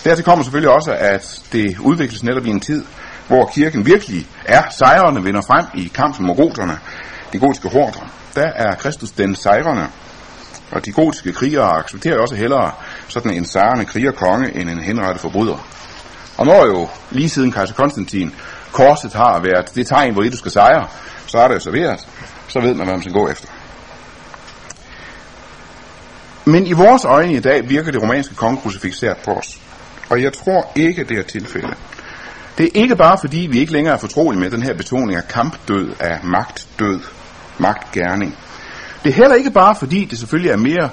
Dertil 0.04 0.24
kommer 0.24 0.44
selvfølgelig 0.44 0.70
også, 0.70 0.92
at 0.92 1.42
det 1.52 1.78
udvikles 1.78 2.22
netop 2.22 2.46
i 2.46 2.50
en 2.50 2.60
tid, 2.60 2.84
hvor 3.28 3.50
kirken 3.54 3.86
virkelig 3.86 4.26
er 4.44 4.62
sejrende, 4.70 5.22
vinder 5.22 5.40
frem 5.40 5.66
i 5.74 5.92
kampen 5.94 6.26
mod 6.26 6.36
goterne, 6.36 6.78
de 7.32 7.38
gotiske 7.38 7.68
hårdere. 7.68 8.08
Der 8.34 8.46
er 8.46 8.74
Kristus 8.74 9.10
den 9.10 9.36
sejrende, 9.36 9.86
og 10.70 10.84
de 10.84 10.92
gotiske 10.92 11.32
krigere 11.32 11.78
accepterer 11.78 12.18
også 12.18 12.34
hellere 12.34 12.72
sådan 13.09 13.30
en 13.30 13.44
sarende 13.44 13.84
krigerkonge 13.84 14.57
end 14.57 14.70
en 14.70 14.80
henrettet 14.80 15.20
forbryder. 15.20 15.66
Og 16.36 16.46
når 16.46 16.66
jo 16.66 16.88
lige 17.11 17.28
siden 17.28 17.53
kejser 17.53 17.74
Konstantin 17.74 18.34
korset 18.72 19.12
har 19.12 19.40
været 19.40 19.74
det 19.74 19.86
tegn, 19.86 20.12
hvor 20.12 20.22
I 20.22 20.28
du 20.28 20.36
skal 20.36 20.50
sejre, 20.50 20.86
så 21.26 21.38
er 21.38 21.48
det 21.48 21.55
jo 21.55 21.61
serveret, 21.61 22.09
så 22.48 22.61
ved 22.61 22.74
man, 22.74 22.86
hvad 22.86 22.94
man 22.94 23.00
skal 23.00 23.12
gå 23.12 23.28
efter. 23.28 23.48
Men 26.44 26.66
i 26.66 26.72
vores 26.72 27.05
øjne 27.05 27.34
i 27.34 27.40
dag 27.40 27.68
virker 27.68 27.90
det 27.90 28.03
romanske 28.03 28.34
kongekrucifikseret 28.34 29.16
på 29.24 29.30
os. 29.30 29.61
Og 30.11 30.22
jeg 30.22 30.32
tror 30.32 30.72
ikke, 30.74 31.05
det 31.05 31.18
er 31.18 31.22
tilfældet. 31.22 31.74
Det 32.59 32.66
er 32.66 32.70
ikke 32.74 32.96
bare 32.96 33.18
fordi, 33.20 33.48
vi 33.50 33.59
ikke 33.59 33.72
længere 33.72 33.94
er 33.94 33.98
fortrolige 33.98 34.40
med 34.40 34.50
den 34.50 34.62
her 34.62 34.74
betoning 34.74 35.16
af 35.16 35.28
kampdød, 35.28 35.90
af 36.00 36.18
magtdød, 36.24 37.00
magtgærning. 37.59 38.38
Det 39.03 39.11
er 39.11 39.14
heller 39.14 39.34
ikke 39.34 39.50
bare 39.50 39.76
fordi, 39.76 40.05
det 40.05 40.18
selvfølgelig 40.18 40.50
er 40.50 40.57
mere 40.57 40.90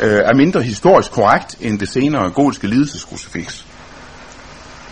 øh, 0.00 0.18
er 0.24 0.34
mindre 0.34 0.62
historisk 0.62 1.10
korrekt 1.10 1.56
end 1.60 1.78
det 1.78 1.88
senere 1.88 2.30
gotiske 2.30 2.66
lidelseskrucifix. 2.66 3.64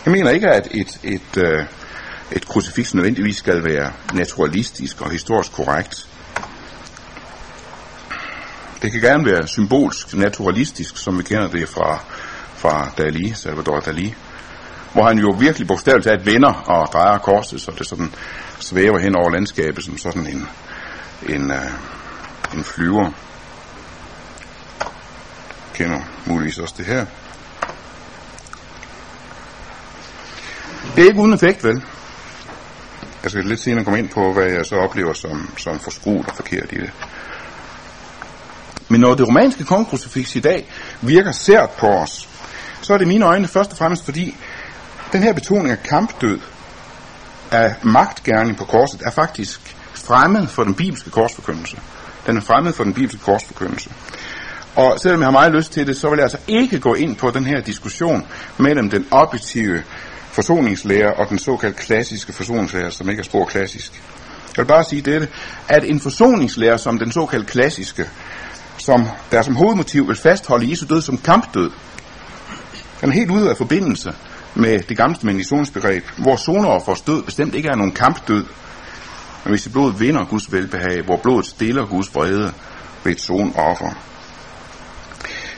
Jeg 0.04 0.12
mener 0.12 0.30
ikke, 0.30 0.48
at 0.48 0.68
et, 0.70 1.00
et, 1.02 1.36
øh, 1.36 1.64
et 2.32 2.48
krucifix 2.48 2.94
nødvendigvis 2.94 3.36
skal 3.36 3.64
være 3.64 3.92
naturalistisk 4.14 5.00
og 5.00 5.10
historisk 5.10 5.52
korrekt. 5.52 6.08
Det 8.82 8.92
kan 8.92 9.00
gerne 9.00 9.24
være 9.24 9.46
symbolsk, 9.46 10.14
naturalistisk, 10.14 10.98
som 10.98 11.18
vi 11.18 11.22
kender 11.22 11.48
det 11.48 11.68
fra, 11.68 12.04
fra 12.56 12.90
Dali, 12.98 13.32
Salvador 13.34 13.80
Dali, 13.80 14.14
hvor 14.92 15.04
han 15.06 15.18
jo 15.18 15.36
virkelig 15.38 15.68
bogstaveligt 15.68 16.08
talt 16.08 16.26
vender 16.26 16.52
og 16.52 16.88
drejer 16.92 17.18
korset, 17.18 17.60
så 17.60 17.72
det 17.78 17.86
sådan 17.86 18.14
svæver 18.58 18.98
hen 18.98 19.16
over 19.16 19.30
landskabet 19.30 19.84
som 19.84 19.98
sådan 19.98 20.26
en, 20.26 20.48
en, 21.28 21.50
uh, 21.50 21.56
en 22.54 22.64
flyver. 22.64 23.10
Kender 25.74 26.00
muligvis 26.26 26.58
også 26.58 26.74
det 26.78 26.86
her. 26.86 27.06
Det 30.96 31.04
er 31.04 31.08
ikke 31.08 31.20
uden 31.20 31.32
effekt, 31.32 31.64
vel? 31.64 31.82
Jeg 33.22 33.30
skal 33.30 33.44
lidt 33.44 33.60
senere 33.60 33.84
komme 33.84 33.98
ind 33.98 34.08
på, 34.08 34.32
hvad 34.32 34.44
jeg 34.44 34.66
så 34.66 34.76
oplever 34.76 35.12
som, 35.12 35.50
som 35.56 35.78
forskruet 35.78 36.28
og 36.28 36.36
forkert 36.36 36.72
i 36.72 36.76
det. 36.76 36.92
Men 38.88 39.00
når 39.00 39.14
det 39.14 39.26
romanske 39.26 39.64
kongekrucifix 39.64 40.36
i 40.36 40.40
dag 40.40 40.66
virker 41.00 41.32
sært 41.32 41.70
på 41.70 41.86
os, 41.86 42.28
så 42.82 42.94
er 42.94 42.98
det 42.98 43.08
mine 43.08 43.24
øjne 43.24 43.48
først 43.48 43.70
og 43.70 43.78
fremmest 43.78 44.04
fordi, 44.04 44.36
den 45.12 45.22
her 45.22 45.32
betoning 45.32 45.70
af 45.70 45.82
kampdød, 45.82 46.40
af 47.50 47.74
magtgærning 47.82 48.56
på 48.56 48.64
korset, 48.64 49.02
er 49.04 49.10
faktisk 49.10 49.76
fremmed 49.94 50.46
for 50.48 50.64
den 50.64 50.74
bibelske 50.74 51.10
korsforkyndelse. 51.10 51.76
Den 52.26 52.36
er 52.36 52.40
fremmed 52.40 52.72
for 52.72 52.84
den 52.84 52.94
bibelske 52.94 53.24
korsforkyndelse. 53.24 53.90
Og 54.76 54.98
selvom 55.02 55.20
jeg 55.20 55.26
har 55.26 55.32
meget 55.32 55.52
lyst 55.52 55.72
til 55.72 55.86
det, 55.86 55.96
så 55.96 56.08
vil 56.08 56.16
jeg 56.16 56.22
altså 56.22 56.38
ikke 56.48 56.78
gå 56.78 56.94
ind 56.94 57.16
på 57.16 57.30
den 57.30 57.44
her 57.44 57.60
diskussion 57.60 58.26
mellem 58.58 58.90
den 58.90 59.06
objektive 59.10 59.82
forsoningslære 60.32 61.14
og 61.14 61.28
den 61.28 61.38
såkaldt 61.38 61.76
klassiske 61.76 62.32
forsoningslære, 62.32 62.90
som 62.90 63.08
ikke 63.08 63.20
er 63.20 63.24
spor 63.24 63.44
klassisk. 63.44 63.92
Jeg 64.56 64.62
vil 64.64 64.68
bare 64.68 64.84
sige 64.84 65.02
dette, 65.02 65.28
at 65.68 65.84
en 65.84 66.00
forsoningslære 66.00 66.78
som 66.78 66.98
den 66.98 67.12
såkaldt 67.12 67.46
klassiske, 67.46 68.08
som, 68.78 69.08
der 69.32 69.42
som 69.42 69.56
hovedmotiv 69.56 70.08
vil 70.08 70.16
fastholde 70.16 70.70
Jesu 70.70 70.86
død 70.86 71.02
som 71.02 71.18
kampdød. 71.18 71.70
Den 73.00 73.08
er 73.08 73.12
helt 73.12 73.30
ude 73.30 73.50
af 73.50 73.56
forbindelse 73.56 74.14
med 74.54 74.80
det 74.88 74.96
gamle 74.96 75.32
missionsbegreb, 75.34 76.04
hvor 76.16 76.36
soneoffers 76.36 77.00
død 77.00 77.22
bestemt 77.22 77.54
ikke 77.54 77.68
er 77.68 77.76
nogen 77.76 77.92
kampdød, 77.92 78.44
men 79.44 79.50
hvis 79.50 79.62
dit 79.62 79.72
blod 79.72 79.98
vinder 79.98 80.24
Guds 80.24 80.52
velbehag, 80.52 81.02
hvor 81.02 81.16
blodet 81.16 81.46
stiller 81.46 81.86
Guds 81.86 82.14
vrede 82.14 82.52
ved 83.04 83.12
et 83.12 83.20
sonoffer. 83.20 83.90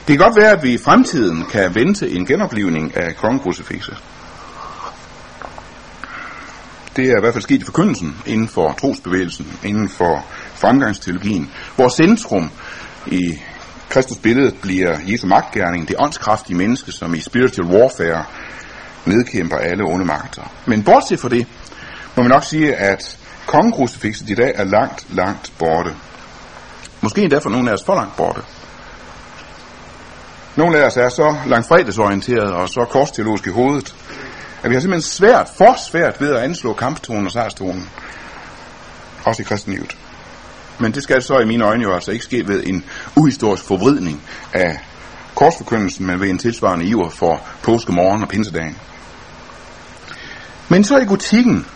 Det 0.09 0.19
kan 0.19 0.27
godt 0.27 0.37
være, 0.37 0.51
at 0.51 0.63
vi 0.63 0.75
i 0.75 0.79
fremtiden 0.79 1.45
kan 1.53 1.75
vente 1.75 2.11
en 2.11 2.27
genoplivning 2.27 2.97
af 2.97 3.17
kongekrucifixet. 3.17 3.97
Det 6.97 7.11
er 7.11 7.17
i 7.17 7.21
hvert 7.21 7.33
fald 7.33 7.43
sket 7.43 7.63
i 7.63 7.65
forkyndelsen 7.65 8.17
inden 8.27 8.49
for 8.49 8.73
trosbevægelsen, 8.73 9.59
inden 9.65 9.89
for 9.89 10.27
fremgangsteologien, 10.55 11.51
hvor 11.77 11.89
centrum 11.89 12.51
i 13.07 13.39
Kristus 13.89 14.19
billede 14.19 14.53
bliver 14.63 14.99
Jesu 15.07 15.27
magtgærning, 15.27 15.89
det 15.89 15.97
åndskraftige 15.99 16.57
menneske, 16.57 16.93
som 16.93 17.15
i 17.15 17.21
spiritual 17.21 17.69
warfare 17.69 18.25
nedkæmper 19.05 19.57
alle 19.57 19.85
onde 19.85 20.05
magter. 20.05 20.43
Men 20.67 20.83
bortset 20.83 21.21
fra 21.21 21.29
det, 21.29 21.47
må 22.17 22.23
man 22.23 22.31
nok 22.31 22.45
sige, 22.45 22.77
at 22.77 23.19
kongekrucifixet 23.47 24.31
i 24.31 24.35
dag 24.35 24.53
er 24.55 24.65
langt, 24.65 25.07
langt 25.15 25.53
borte. 25.59 25.91
Måske 27.01 27.23
endda 27.23 27.39
for 27.39 27.51
nogle 27.51 27.71
af 27.71 27.75
os 27.75 27.85
for 27.85 27.95
langt 27.95 28.17
borte. 28.17 28.41
Nogle 30.57 30.79
af 30.79 30.87
os 30.87 30.97
er 30.97 31.09
så 31.09 31.37
langfredagsorienteret 31.47 32.53
og 32.53 32.69
så 32.69 32.85
korsteologisk 32.91 33.47
i 33.47 33.51
hovedet, 33.51 33.95
at 34.63 34.71
vi 34.71 34.75
har 34.75 34.81
simpelthen 34.81 35.11
svært, 35.11 35.51
for 35.57 35.77
svært 35.91 36.21
ved 36.21 36.35
at 36.35 36.43
anslå 36.43 36.73
kamptonen 36.73 37.27
og 37.27 37.33
sejrstonen. 37.33 37.91
Også 39.25 39.43
i 39.43 39.45
kristenlivet. 39.45 39.97
Men 40.79 40.93
det 40.93 41.03
skal 41.03 41.23
så 41.23 41.39
i 41.39 41.45
mine 41.45 41.65
øjne 41.65 41.83
jo 41.83 41.95
altså 41.95 42.11
ikke 42.11 42.25
ske 42.25 42.49
ved 42.49 42.63
en 42.67 42.85
uhistorisk 43.17 43.65
forvridning 43.65 44.23
af 44.53 44.79
korsforkyndelsen, 45.35 46.07
men 46.07 46.21
ved 46.21 46.31
en 46.31 46.39
tilsvarende 46.39 46.85
iver 46.85 47.11
for 47.11 47.41
påskemorgen 47.63 48.23
og 48.23 48.29
pinsedagen. 48.29 48.79
Men 50.69 50.85
så 50.85 50.99
i 50.99 51.05
gotikken 51.05 51.67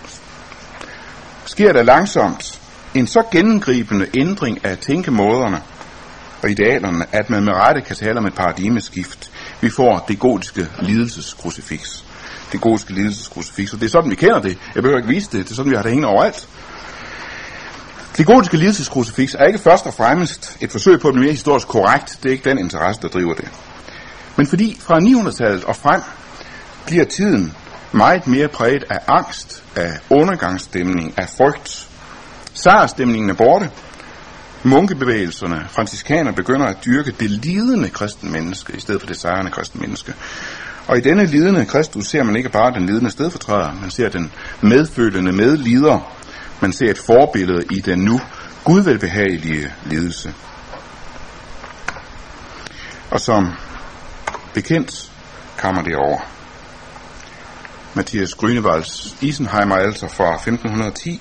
sker 1.48 1.72
der 1.72 1.82
langsomt 1.82 2.60
en 2.94 3.06
så 3.06 3.22
gennemgribende 3.32 4.06
ændring 4.20 4.64
af 4.64 4.78
tænkemåderne 4.78 5.62
og 6.42 6.50
idealerne, 6.50 7.04
at 7.12 7.30
man 7.30 7.44
med 7.44 7.52
rette 7.52 7.80
kan 7.80 7.96
tale 7.96 8.18
om 8.18 8.26
et 8.26 8.34
paradigmeskift. 8.34 9.30
Vi 9.60 9.70
får 9.70 10.04
det 10.08 10.18
gotiske 10.18 10.68
lidelseskrucifix. 10.80 12.02
Det 12.52 12.60
gotiske 12.60 12.92
lidelseskrucifix. 12.94 13.72
Og 13.72 13.80
det 13.80 13.86
er 13.86 13.90
sådan, 13.90 14.10
vi 14.10 14.16
kender 14.16 14.40
det. 14.40 14.58
Jeg 14.74 14.82
behøver 14.82 14.98
ikke 14.98 15.08
vise 15.08 15.30
det. 15.32 15.44
Det 15.44 15.50
er 15.50 15.54
sådan, 15.54 15.70
vi 15.70 15.76
har 15.76 15.82
det 15.82 15.90
hængende 15.90 16.08
overalt. 16.08 16.48
Det 18.16 18.26
gotiske 18.26 18.56
lidelseskrucifix 18.56 19.34
er 19.34 19.44
ikke 19.44 19.58
først 19.58 19.86
og 19.86 19.94
fremmest 19.94 20.56
et 20.60 20.70
forsøg 20.70 21.00
på 21.00 21.08
at 21.08 21.14
blive 21.14 21.24
mere 21.24 21.32
historisk 21.32 21.68
korrekt. 21.68 22.18
Det 22.22 22.28
er 22.28 22.32
ikke 22.32 22.50
den 22.50 22.58
interesse, 22.58 23.02
der 23.02 23.08
driver 23.08 23.34
det. 23.34 23.48
Men 24.36 24.46
fordi 24.46 24.76
fra 24.80 24.98
900-tallet 25.00 25.64
og 25.64 25.76
frem 25.76 26.02
bliver 26.86 27.04
tiden 27.04 27.54
meget 27.92 28.26
mere 28.26 28.48
præget 28.48 28.84
af 28.90 28.98
angst, 29.08 29.64
af 29.76 29.92
undergangsstemning, 30.10 31.14
af 31.16 31.28
frygt. 31.36 31.88
Sarstemningen 32.54 33.30
er 33.30 33.34
borte. 33.34 33.70
Munkebevægelserne, 34.62 35.66
fransiskaner, 35.68 36.32
begynder 36.32 36.66
at 36.66 36.76
dyrke 36.84 37.10
det 37.10 37.30
lidende 37.30 37.88
kristen 37.88 38.32
menneske, 38.32 38.76
i 38.76 38.80
stedet 38.80 39.00
for 39.00 39.06
det 39.08 39.16
sejrende 39.16 39.50
kristen 39.50 39.80
menneske. 39.80 40.14
Og 40.86 40.98
i 40.98 41.00
denne 41.00 41.24
lidende 41.26 41.66
Kristus 41.66 42.06
ser 42.06 42.22
man 42.22 42.36
ikke 42.36 42.48
bare 42.48 42.72
den 42.72 42.86
lidende 42.86 43.10
stedfortræder, 43.10 43.72
man 43.80 43.90
ser 43.90 44.08
den 44.08 44.32
medfølende 44.60 45.32
medlider. 45.32 46.14
Man 46.60 46.72
ser 46.72 46.90
et 46.90 46.98
forbillede 46.98 47.64
i 47.70 47.80
den 47.80 47.98
nu 47.98 48.20
gudvelbehagelige 48.64 49.72
lidelse. 49.86 50.34
Og 53.10 53.20
som 53.20 53.52
bekendt 54.54 55.10
kommer 55.56 55.82
det 55.82 55.96
over. 55.96 56.37
Mathias 57.98 58.34
Grünewalds 58.34 59.16
Isenheimer 59.20 59.76
altså 59.76 60.08
fra 60.08 60.34
1510. 60.34 61.20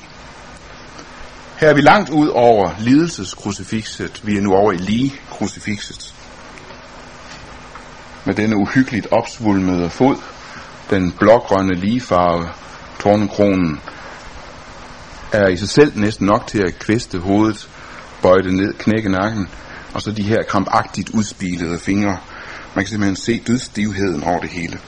Her 1.59 1.69
er 1.69 1.73
vi 1.73 1.81
langt 1.81 2.09
ud 2.09 2.27
over 2.27 2.71
lidelseskrucifixet. 2.79 4.21
Vi 4.25 4.37
er 4.37 4.41
nu 4.41 4.53
over 4.53 4.71
i 4.71 4.77
lige 4.77 5.13
krucifixet. 5.29 6.13
Med 8.25 8.33
denne 8.33 8.55
uhyggeligt 8.55 9.07
opsvulmede 9.11 9.89
fod, 9.89 10.15
den 10.89 11.11
blågrønne 11.11 11.75
ligefarve, 11.75 12.49
tornekronen, 12.99 13.81
er 15.31 15.47
i 15.47 15.57
sig 15.57 15.69
selv 15.69 15.91
næsten 15.95 16.25
nok 16.25 16.47
til 16.47 16.59
at 16.59 16.79
kvæste 16.79 17.19
hovedet, 17.19 17.69
bøje 18.21 18.43
det 18.43 18.53
ned, 18.53 18.73
knække 18.73 19.09
nakken, 19.09 19.49
og 19.93 20.01
så 20.01 20.11
de 20.11 20.23
her 20.23 20.43
krampagtigt 20.43 21.09
udspilede 21.09 21.79
fingre. 21.79 22.17
Man 22.75 22.85
kan 22.85 22.87
simpelthen 22.87 23.15
se 23.15 23.43
dødstivheden 23.47 24.23
over 24.23 24.39
det 24.39 24.49
hele. 24.49 24.79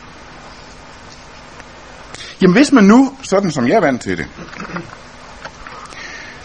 Jamen 2.41 2.55
hvis 2.55 2.71
man 2.71 2.83
nu, 2.83 3.13
sådan 3.21 3.51
som 3.51 3.67
jeg 3.67 3.75
er 3.75 3.81
vant 3.81 4.01
til 4.01 4.17
det, 4.17 4.27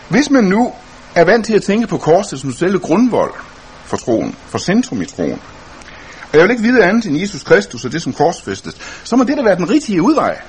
hvis 0.08 0.30
man 0.30 0.44
nu 0.44 0.72
er 1.14 1.24
vant 1.24 1.46
til 1.46 1.54
at 1.54 1.62
tænke 1.62 1.86
på 1.86 1.98
korset 1.98 2.40
som 2.40 2.52
selve 2.52 2.78
grundvold 2.78 3.34
for 3.84 3.96
troen, 3.96 4.36
for 4.48 4.58
centrum 4.58 5.02
i 5.02 5.04
troen, 5.04 5.40
og 6.32 6.38
jeg 6.38 6.42
vil 6.42 6.50
ikke 6.50 6.62
vide 6.62 6.84
andet 6.84 7.06
end 7.06 7.18
Jesus 7.18 7.42
Kristus 7.42 7.84
og 7.84 7.92
det 7.92 8.02
som 8.02 8.12
korsfæstes, 8.12 8.76
så 9.04 9.16
må 9.16 9.24
det 9.24 9.36
da 9.36 9.42
være 9.42 9.56
den 9.56 9.70
rigtige 9.70 10.02
udvej. 10.02 10.40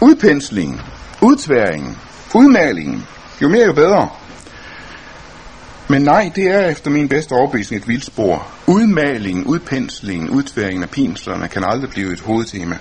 Udpenslingen, 0.00 0.80
udtværingen, 1.22 1.98
udmalingen, 2.34 3.06
jo 3.42 3.48
mere 3.48 3.66
jo 3.66 3.72
bedre. 3.72 4.08
Men 5.88 6.02
nej, 6.02 6.32
det 6.34 6.46
er 6.46 6.68
efter 6.68 6.90
min 6.90 7.08
bedste 7.08 7.32
overbevisning 7.32 7.82
et 7.82 7.88
vildspor. 7.88 8.46
Udmalingen, 8.66 9.44
udpenslingen, 9.44 10.30
udtværingen 10.30 10.82
af 10.82 10.90
pinslerne 10.90 11.48
kan 11.48 11.64
aldrig 11.64 11.90
blive 11.90 12.12
et 12.12 12.20
hovedtema. 12.20 12.78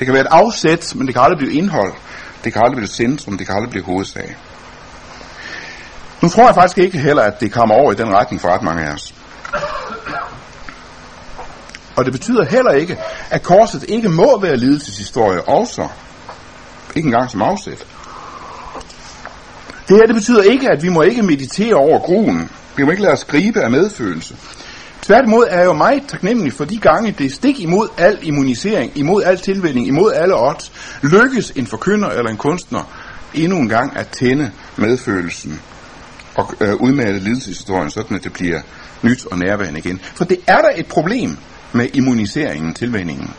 Det 0.00 0.06
kan 0.06 0.14
være 0.14 0.24
et 0.24 0.28
afsæt, 0.30 0.92
men 0.94 1.06
det 1.06 1.14
kan 1.14 1.22
aldrig 1.22 1.38
blive 1.38 1.52
indhold. 1.52 1.92
Det 2.44 2.52
kan 2.52 2.62
aldrig 2.62 2.76
blive 2.76 2.88
centrum, 2.88 3.38
det 3.38 3.46
kan 3.46 3.56
aldrig 3.56 3.70
blive 3.70 3.84
hovedsag. 3.84 4.36
Nu 6.22 6.28
tror 6.28 6.46
jeg 6.46 6.54
faktisk 6.54 6.78
ikke 6.78 6.98
heller, 6.98 7.22
at 7.22 7.40
det 7.40 7.52
kommer 7.52 7.74
over 7.74 7.92
i 7.92 7.94
den 7.94 8.14
retning 8.14 8.40
for 8.40 8.48
ret 8.48 8.62
mange 8.62 8.82
af 8.82 8.92
os. 8.92 9.14
Og 11.96 12.04
det 12.04 12.12
betyder 12.12 12.44
heller 12.44 12.70
ikke, 12.70 12.96
at 13.30 13.42
korset 13.42 13.84
ikke 13.88 14.08
må 14.08 14.40
være 14.40 14.56
lidelseshistorie 14.56 15.42
også. 15.42 15.88
Ikke 16.94 17.06
engang 17.06 17.30
som 17.30 17.42
afsæt. 17.42 17.86
Det 19.88 19.96
her 19.96 20.06
det 20.06 20.14
betyder 20.14 20.42
ikke, 20.42 20.70
at 20.70 20.82
vi 20.82 20.88
må 20.88 21.02
ikke 21.02 21.22
meditere 21.22 21.74
over 21.74 21.98
gruen. 21.98 22.50
Vi 22.76 22.84
må 22.84 22.90
ikke 22.90 23.02
lade 23.02 23.12
os 23.12 23.24
gribe 23.24 23.60
af 23.60 23.70
medfølelse. 23.70 24.36
Tværtimod 25.10 25.46
er 25.48 25.58
jeg 25.58 25.66
jo 25.66 25.72
meget 25.72 26.02
taknemmelig 26.08 26.52
for 26.52 26.64
de 26.64 26.78
gange, 26.78 27.14
det 27.18 27.26
er 27.26 27.30
stik 27.30 27.60
imod 27.60 27.88
al 27.98 28.18
immunisering, 28.22 28.92
imod 28.94 29.22
al 29.22 29.38
tilvænning, 29.38 29.86
imod 29.86 30.12
alle 30.12 30.34
odds, 30.36 30.72
lykkes 31.02 31.52
en 31.56 31.66
forkynder 31.66 32.08
eller 32.08 32.30
en 32.30 32.36
kunstner 32.36 32.80
endnu 33.34 33.58
en 33.58 33.68
gang 33.68 33.96
at 33.96 34.08
tænde 34.08 34.50
medfølelsen 34.76 35.60
og 36.34 36.54
øh, 36.60 36.74
udmale 36.74 37.18
lidelseshistorien, 37.18 37.90
sådan 37.90 38.16
at 38.16 38.24
det 38.24 38.32
bliver 38.32 38.60
nyt 39.02 39.26
og 39.26 39.38
nærværende 39.38 39.78
igen. 39.78 40.00
For 40.14 40.24
det 40.24 40.38
er 40.46 40.62
der 40.62 40.70
et 40.76 40.86
problem 40.86 41.36
med 41.72 41.88
immuniseringen, 41.94 42.74
tilvænningen. 42.74 43.30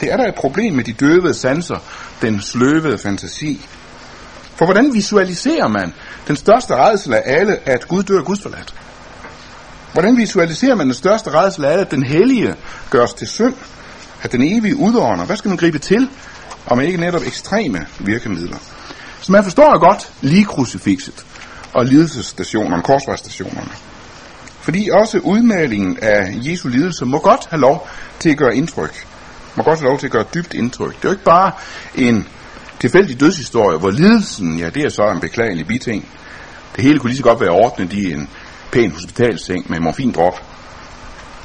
Det 0.00 0.12
er 0.12 0.16
der 0.16 0.26
et 0.26 0.34
problem 0.34 0.74
med 0.74 0.84
de 0.84 0.92
døvede 0.92 1.34
sanser, 1.34 1.78
den 2.22 2.40
sløvede 2.40 2.98
fantasi. 2.98 3.66
For 4.54 4.64
hvordan 4.64 4.94
visualiserer 4.94 5.68
man 5.68 5.94
den 6.28 6.36
største 6.36 6.74
redsel 6.76 7.14
af 7.14 7.22
alle, 7.24 7.68
at 7.68 7.88
Gud 7.88 8.02
dør 8.02 8.22
gudsforladt? 8.22 8.74
Hvordan 9.92 10.16
visualiserer 10.16 10.74
man 10.74 10.86
den 10.86 10.94
største 10.94 11.30
redsel 11.30 11.64
af 11.64 11.78
at 11.78 11.90
den 11.90 12.02
hellige 12.02 12.54
gøres 12.90 13.14
til 13.14 13.28
synd, 13.28 13.54
at 14.22 14.32
den 14.32 14.42
evige 14.42 14.76
udånder? 14.76 15.24
Hvad 15.24 15.36
skal 15.36 15.48
man 15.48 15.58
gribe 15.58 15.78
til, 15.78 16.08
om 16.66 16.80
ikke 16.80 17.00
netop 17.00 17.22
ekstreme 17.26 17.86
virkemidler? 17.98 18.58
Så 19.20 19.32
man 19.32 19.44
forstår 19.44 19.70
jo 19.72 19.78
godt 19.78 20.12
lige 20.20 20.44
krucifixet 20.44 21.26
og 21.74 21.84
lidelsestationerne, 21.84 22.82
korsvejstationerne. 22.82 23.70
Fordi 24.60 24.88
også 24.92 25.18
udmalingen 25.18 25.98
af 26.02 26.34
Jesu 26.34 26.68
lidelse 26.68 27.04
må 27.04 27.18
godt 27.18 27.46
have 27.50 27.60
lov 27.60 27.88
til 28.18 28.30
at 28.30 28.36
gøre 28.36 28.56
indtryk. 28.56 29.06
Må 29.56 29.62
godt 29.62 29.78
have 29.78 29.88
lov 29.88 29.98
til 29.98 30.06
at 30.06 30.12
gøre 30.12 30.24
dybt 30.34 30.54
indtryk. 30.54 30.96
Det 30.96 31.04
er 31.04 31.08
jo 31.08 31.12
ikke 31.12 31.24
bare 31.24 31.52
en 31.94 32.28
tilfældig 32.80 33.20
dødshistorie, 33.20 33.78
hvor 33.78 33.90
lidelsen, 33.90 34.58
ja, 34.58 34.70
det 34.70 34.84
er 34.84 34.88
så 34.88 35.02
en 35.02 35.20
beklagelig 35.20 35.66
biting. 35.66 36.08
Det 36.76 36.84
hele 36.84 36.98
kunne 36.98 37.10
lige 37.10 37.16
så 37.16 37.22
godt 37.22 37.40
være 37.40 37.50
ordnet 37.50 37.92
i 37.92 38.12
en 38.12 38.28
pæn 38.72 38.90
hospitalseng 38.90 39.70
med 39.70 39.80
morfindrop. 39.80 40.42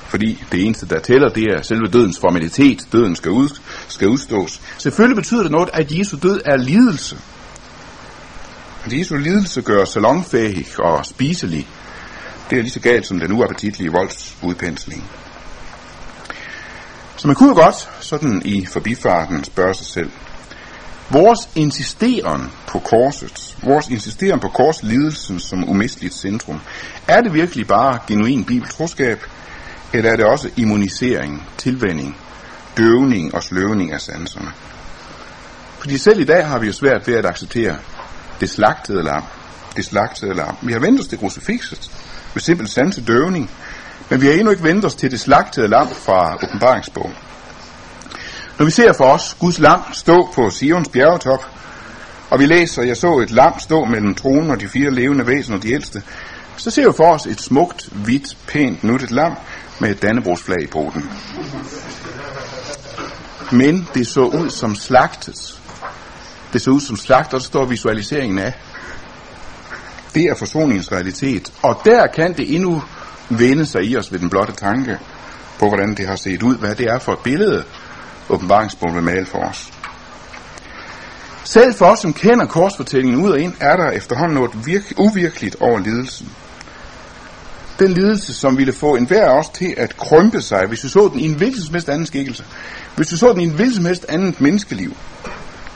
Fordi 0.07 0.43
det 0.51 0.65
eneste, 0.65 0.85
der 0.85 0.99
tæller, 0.99 1.29
det 1.29 1.43
er 1.43 1.61
selve 1.61 1.87
dødens 1.87 2.19
formalitet. 2.19 2.79
Døden 2.91 3.15
skal, 3.15 3.31
ud, 3.31 3.49
skal 3.87 4.07
udstås. 4.07 4.61
Selvfølgelig 4.77 5.15
betyder 5.15 5.41
det 5.41 5.51
noget, 5.51 5.69
at 5.73 5.91
Jesu 5.91 6.17
død 6.23 6.41
er 6.45 6.57
lidelse. 6.57 7.17
At 8.85 8.93
Jesu 8.93 9.15
lidelse 9.15 9.61
gør 9.61 9.85
salonfæhig 9.85 10.65
og 10.79 11.05
spiselig. 11.05 11.67
Det 12.49 12.57
er 12.57 12.61
lige 12.61 12.71
så 12.71 12.79
galt 12.79 13.07
som 13.07 13.19
den 13.19 13.31
uappetitlige 13.31 13.91
voldsudpensling. 13.91 15.03
Så 17.17 17.27
man 17.27 17.35
kunne 17.35 17.55
godt 17.55 17.89
sådan 17.99 18.41
i 18.45 18.65
forbifarten 18.65 19.43
spørge 19.43 19.73
sig 19.73 19.85
selv, 19.85 20.11
Vores 21.11 21.49
insisteren 21.55 22.51
på 22.67 22.79
korset, 22.79 23.57
vores 23.63 23.87
insisteren 23.87 24.39
på 24.39 24.47
korslidelsen 24.47 25.39
som 25.39 25.69
umisteligt 25.69 26.13
centrum, 26.13 26.59
er 27.07 27.21
det 27.21 27.33
virkelig 27.33 27.67
bare 27.67 27.99
genuin 28.07 28.45
bibeltroskab, 28.45 29.25
eller 29.93 30.11
er 30.11 30.15
det 30.15 30.25
også 30.25 30.49
immunisering, 30.55 31.47
tilvænding, 31.57 32.17
døvning 32.77 33.35
og 33.35 33.43
sløvning 33.43 33.93
af 33.93 34.01
sanserne? 34.01 34.51
Fordi 35.79 35.97
selv 35.97 36.19
i 36.19 36.25
dag 36.25 36.47
har 36.47 36.59
vi 36.59 36.67
jo 36.67 36.73
svært 36.73 37.07
ved 37.07 37.15
at 37.15 37.25
acceptere 37.25 37.77
det 38.39 38.49
slagtede 38.49 39.03
lam. 39.03 39.23
Det 39.75 39.85
slagtede 39.85 40.33
lam. 40.33 40.55
Vi 40.61 40.73
har 40.73 40.79
vendt 40.79 41.01
os 41.01 41.07
til 41.07 41.17
krucifixet 41.17 41.91
med 42.33 42.41
simpel 42.41 42.67
sanse 42.67 43.05
døvning, 43.05 43.51
men 44.09 44.21
vi 44.21 44.27
har 44.27 44.33
endnu 44.33 44.51
ikke 44.51 44.63
vendt 44.63 44.85
os 44.85 44.95
til 44.95 45.11
det 45.11 45.19
slagtede 45.19 45.67
lam 45.67 45.89
fra 45.89 46.37
åbenbaringsbogen. 46.43 47.15
Når 48.61 48.65
vi 48.65 48.71
ser 48.71 48.93
for 48.93 49.05
os 49.05 49.35
Guds 49.39 49.59
lam 49.59 49.79
stå 49.93 50.29
på 50.35 50.49
Sions 50.49 50.89
bjergetop, 50.89 51.45
og 52.29 52.39
vi 52.39 52.45
læser, 52.45 52.83
jeg 52.83 52.97
så 52.97 53.17
et 53.17 53.31
lam 53.31 53.59
stå 53.59 53.85
mellem 53.85 54.15
tronen 54.15 54.49
og 54.49 54.59
de 54.59 54.67
fire 54.67 54.91
levende 54.91 55.27
væsener, 55.27 55.57
og 55.57 55.63
de 55.63 55.71
ældste, 55.71 56.03
så 56.57 56.71
ser 56.71 56.87
vi 56.87 56.93
for 56.97 57.13
os 57.13 57.25
et 57.25 57.41
smukt, 57.41 57.89
hvidt, 57.91 58.37
pænt, 58.47 58.83
nuttet 58.83 59.11
lam 59.11 59.33
med 59.79 59.89
et 59.91 60.01
dannebrugsflag 60.01 60.63
i 60.63 60.67
poten. 60.67 61.09
Men 63.51 63.87
det 63.93 64.07
så 64.07 64.21
ud 64.21 64.49
som 64.49 64.75
slagtet. 64.75 65.59
Det 66.53 66.61
så 66.61 66.71
ud 66.71 66.81
som 66.81 66.97
slagt, 66.97 67.33
og 67.33 67.39
der 67.39 67.45
står 67.45 67.65
visualiseringen 67.65 68.39
af. 68.39 68.53
Det 70.13 70.23
er 70.23 70.35
forsoningens 70.35 70.91
realitet. 70.91 71.53
Og 71.61 71.81
der 71.85 72.07
kan 72.07 72.33
det 72.33 72.55
endnu 72.55 72.83
vende 73.29 73.65
sig 73.65 73.83
i 73.83 73.97
os 73.97 74.11
ved 74.11 74.19
den 74.19 74.29
blotte 74.29 74.53
tanke 74.53 74.97
på, 75.59 75.67
hvordan 75.67 75.95
det 75.95 76.07
har 76.07 76.15
set 76.15 76.43
ud, 76.43 76.57
hvad 76.57 76.75
det 76.75 76.85
er 76.85 76.99
for 76.99 77.13
et 77.13 77.19
billede, 77.19 77.63
åbenbaringsbogen 78.31 78.95
vil 78.95 79.03
male 79.03 79.25
for 79.25 79.39
os. 79.39 79.71
Selv 81.43 81.73
for 81.73 81.85
os, 81.85 81.99
som 81.99 82.13
kender 82.13 82.45
korsfortællingen 82.45 83.25
ud 83.25 83.31
og 83.31 83.39
ind, 83.39 83.53
er 83.59 83.77
der 83.77 83.91
efterhånden 83.91 84.35
noget 84.35 84.65
virke, 84.65 84.95
uvirkeligt 84.97 85.55
over 85.59 85.79
lidelsen. 85.79 86.29
Den 87.79 87.91
lidelse, 87.93 88.33
som 88.33 88.57
ville 88.57 88.73
få 88.73 88.95
enhver 88.95 89.29
af 89.29 89.39
os 89.39 89.49
til 89.49 89.73
at 89.77 89.97
krympe 89.97 90.41
sig, 90.41 90.65
hvis 90.67 90.83
vi 90.83 90.89
så 90.89 91.09
den 91.13 91.19
i 91.19 91.25
en 91.25 91.33
hvilken 91.33 91.61
som 91.61 91.73
helst 91.73 91.89
anden 91.89 92.05
skikkelse. 92.05 92.43
Hvis 92.95 93.11
vi 93.11 93.17
så 93.17 93.33
den 93.33 93.41
i 93.41 93.43
en 93.43 93.51
hvilken 93.51 93.75
som 93.75 93.85
helst 93.85 94.05
andet 94.09 94.41
menneskeliv. 94.41 94.95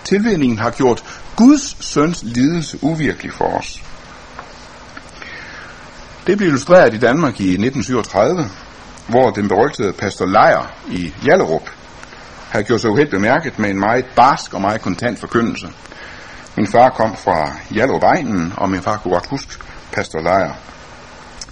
Tilvændingen 0.04 0.58
har 0.58 0.72
gjort 0.72 1.04
Guds 1.36 1.86
søns 1.86 2.24
lidelse 2.24 2.78
uvirkelig 2.82 3.34
for 3.34 3.46
os. 3.46 3.82
Det 6.28 6.38
blev 6.38 6.48
illustreret 6.48 6.94
i 6.94 6.98
Danmark 6.98 7.40
i 7.42 7.50
1937, 7.50 8.50
hvor 9.08 9.30
den 9.30 9.48
berygtede 9.48 9.94
pastor 9.94 10.26
Lejer 10.26 10.74
i 10.92 11.14
Jallerup 11.26 11.70
havde 12.56 12.68
gjort 12.68 12.82
sig 12.82 12.90
uheldt 12.90 13.12
bemærket 13.12 13.60
med 13.60 13.70
en 13.70 13.80
meget 13.80 14.06
barsk 14.16 14.54
og 14.54 14.62
meget 14.62 14.82
kontant 14.82 15.20
forkyndelse. 15.20 15.68
Min 16.56 16.68
far 16.68 16.90
kom 16.90 17.16
fra 17.16 17.52
Jallerup 17.76 18.04
og 18.58 18.70
min 18.70 18.82
far 18.82 18.98
kunne 18.98 19.14
godt 19.14 19.28
huske 19.30 19.58
pastor 19.92 20.22
Lejer. 20.22 20.54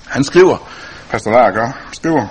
Han 0.08 0.24
skriver, 0.24 0.70
pastor 1.10 1.32
Lejer 1.32 1.52
gør, 1.52 1.72
skriver, 1.92 2.28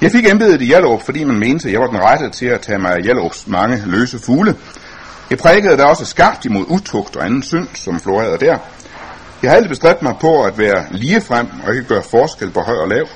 jeg 0.00 0.12
fik 0.12 0.26
embedet 0.26 0.62
i 0.62 0.66
Jallerup, 0.66 1.02
fordi 1.02 1.24
man 1.24 1.38
mente, 1.38 1.68
at 1.68 1.72
jeg 1.72 1.80
var 1.80 1.86
den 1.86 2.00
rette 2.00 2.30
til 2.30 2.46
at 2.46 2.60
tage 2.60 2.78
mig 2.78 2.92
af 2.92 3.04
Jallerups 3.04 3.46
mange 3.46 3.82
løse 3.86 4.18
fugle. 4.18 4.54
Jeg 5.30 5.38
prædikede 5.38 5.76
der 5.76 5.84
også 5.84 6.04
skarpt 6.04 6.44
imod 6.44 6.64
utugt 6.68 7.16
og 7.16 7.24
anden 7.24 7.42
synd, 7.42 7.68
som 7.74 8.00
florerede 8.00 8.38
der. 8.38 8.58
Jeg 9.42 9.50
havde 9.50 9.56
altid 9.56 9.68
bestræbt 9.68 10.02
mig 10.02 10.14
på 10.20 10.42
at 10.42 10.58
være 10.58 10.84
ligefrem 10.90 11.46
og 11.66 11.74
ikke 11.74 11.88
gøre 11.88 12.02
forskel 12.10 12.50
på 12.50 12.60
høj 12.60 12.76
og 12.76 12.88
lav. 12.88 13.06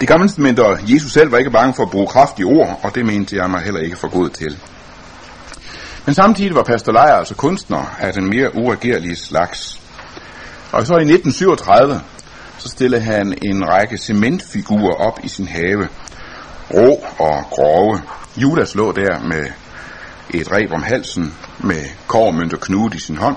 De 0.00 0.06
gamle 0.06 0.24
instrumenter, 0.24 0.76
Jesus 0.86 1.12
selv 1.12 1.32
var 1.32 1.38
ikke 1.38 1.50
bange 1.50 1.74
for 1.74 1.82
at 1.82 1.90
bruge 1.90 2.06
kraftige 2.06 2.46
ord, 2.46 2.80
og 2.82 2.94
det 2.94 3.06
mente 3.06 3.36
jeg 3.36 3.50
mig 3.50 3.60
heller 3.60 3.80
ikke 3.80 3.96
for 3.96 4.08
god 4.08 4.28
til. 4.28 4.58
Men 6.06 6.14
samtidig 6.14 6.54
var 6.54 6.62
Pastor 6.62 6.92
Lejer 6.92 7.14
altså 7.14 7.34
kunstner 7.34 7.96
af 7.98 8.12
den 8.12 8.28
mere 8.28 8.54
uregerlige 8.54 9.16
slags. 9.16 9.80
Og 10.72 10.86
så 10.86 10.92
i 10.92 11.12
1937, 11.12 12.00
så 12.58 12.68
stillede 12.68 13.02
han 13.02 13.38
en 13.42 13.68
række 13.68 13.98
cementfigurer 13.98 14.94
op 14.94 15.20
i 15.24 15.28
sin 15.28 15.48
have. 15.48 15.88
Rå 16.74 17.04
og 17.18 17.44
grove. 17.50 18.02
Judas 18.36 18.74
lå 18.74 18.92
der 18.92 19.20
med 19.20 19.46
et 20.30 20.52
reb 20.52 20.72
om 20.72 20.82
halsen, 20.82 21.34
med 21.58 21.84
kormønt 22.06 22.52
og 22.52 22.60
knude 22.60 22.96
i 22.96 23.00
sin 23.00 23.16
hånd. 23.16 23.36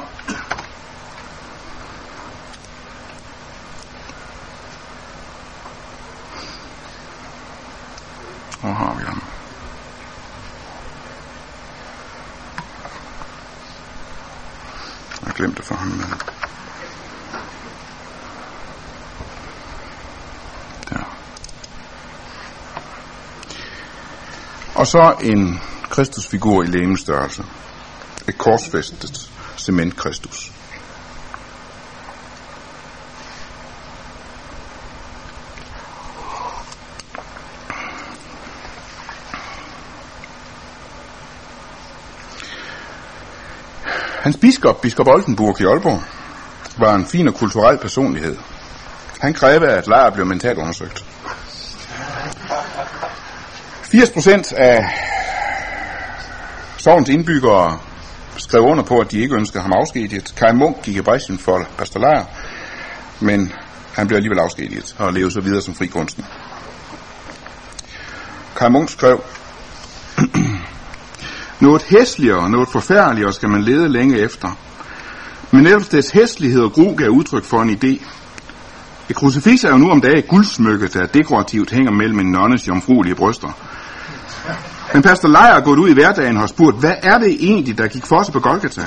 Hvor 8.64 8.72
har 8.74 8.93
vi 8.93 9.03
ham? 9.03 9.24
Jeg 15.22 15.28
har 15.28 15.34
glemt 15.34 15.57
det 15.57 15.66
for 15.66 15.76
ham. 15.76 15.88
Men... 15.88 16.22
Der. 20.89 21.18
Og 24.84 24.88
så 24.88 25.16
en 25.24 25.60
Kristusfigur 25.90 26.64
i 26.64 26.66
lægemestørrelse. 26.66 27.44
Et 28.28 28.38
korsfæstet 28.38 29.30
cementkristus. 29.58 30.52
Hans 44.22 44.38
biskop, 44.38 44.82
biskop 44.82 45.08
Oldenburg 45.08 45.62
i 45.62 45.66
Aalborg, 45.66 46.02
var 46.78 46.96
en 46.96 47.06
fin 47.06 47.28
og 47.28 47.34
kulturel 47.34 47.78
personlighed. 47.78 48.38
Han 49.20 49.34
krævede, 49.34 49.72
at 49.72 49.88
Lejr 49.88 50.10
blev 50.10 50.26
mentalt 50.26 50.58
undersøgt. 50.58 51.12
80% 53.94 54.56
af 54.56 54.86
sovens 56.78 57.10
indbyggere 57.10 57.80
skrev 58.38 58.62
under 58.62 58.84
på, 58.84 59.00
at 59.00 59.12
de 59.12 59.20
ikke 59.20 59.36
ønskede 59.36 59.62
ham 59.62 59.72
afskediget. 59.72 60.34
Kai 60.38 60.54
Munk 60.54 60.82
gik 60.82 60.96
i 60.96 61.02
bræschen 61.02 61.39
for 61.39 61.68
Pastor 61.78 62.28
men 63.20 63.52
han 63.94 64.08
blev 64.08 64.16
alligevel 64.16 64.39
afskediget 64.39 64.96
og 65.00 65.14
levede 65.14 65.32
så 65.32 65.41
videre 65.41 65.62
som 65.62 65.76
fri 65.76 65.88
kunstner. 65.88 66.26
Kai 68.56 68.70
Munk 68.70 68.89
skrev, 68.89 69.24
noget 71.66 71.84
hæsligere, 71.84 72.50
noget 72.50 72.70
forfærdeligere 72.70 73.34
skal 73.34 73.50
man 73.50 73.62
lede 73.62 73.89
længe 73.89 74.20
efter. 74.20 74.58
Men 75.52 75.64
netop 75.64 75.91
dets 75.91 76.12
hæslighed 76.12 76.62
og 76.62 76.72
gru 76.72 76.96
gav 76.96 77.10
udtryk 77.10 77.44
for 77.44 77.62
en 77.62 77.70
idé. 77.70 78.06
Et 79.10 79.16
krucifix 79.16 79.64
er 79.64 79.70
jo 79.70 79.78
nu 79.78 79.89
om 79.89 80.02
dagen 80.02 80.24
guldsmykket, 80.28 80.80
guldsmykke, 80.80 81.00
der 81.00 81.20
dekorativt 81.20 81.72
hænger 81.72 81.91
mellem 81.91 82.20
en 82.20 82.32
nonnes 82.32 82.68
jomfruelige 82.68 83.16
bryster. 83.16 83.52
Men 84.94 85.02
pastor 85.02 85.28
Lejer 85.30 85.54
er 85.54 85.62
gået 85.62 85.80
ud 85.80 85.89
i 85.89 85.94
hverdagen 85.94 86.36
og 86.36 86.41
har 86.41 86.48
spurgt, 86.48 86.80
hvad 86.80 86.96
er 87.04 87.18
det 87.18 87.38
egentlig, 87.39 87.78
der 87.78 87.88
gik 87.88 88.06
for 88.06 88.24
sig 88.24 88.34
på 88.34 88.39
Golgata? 88.39 88.86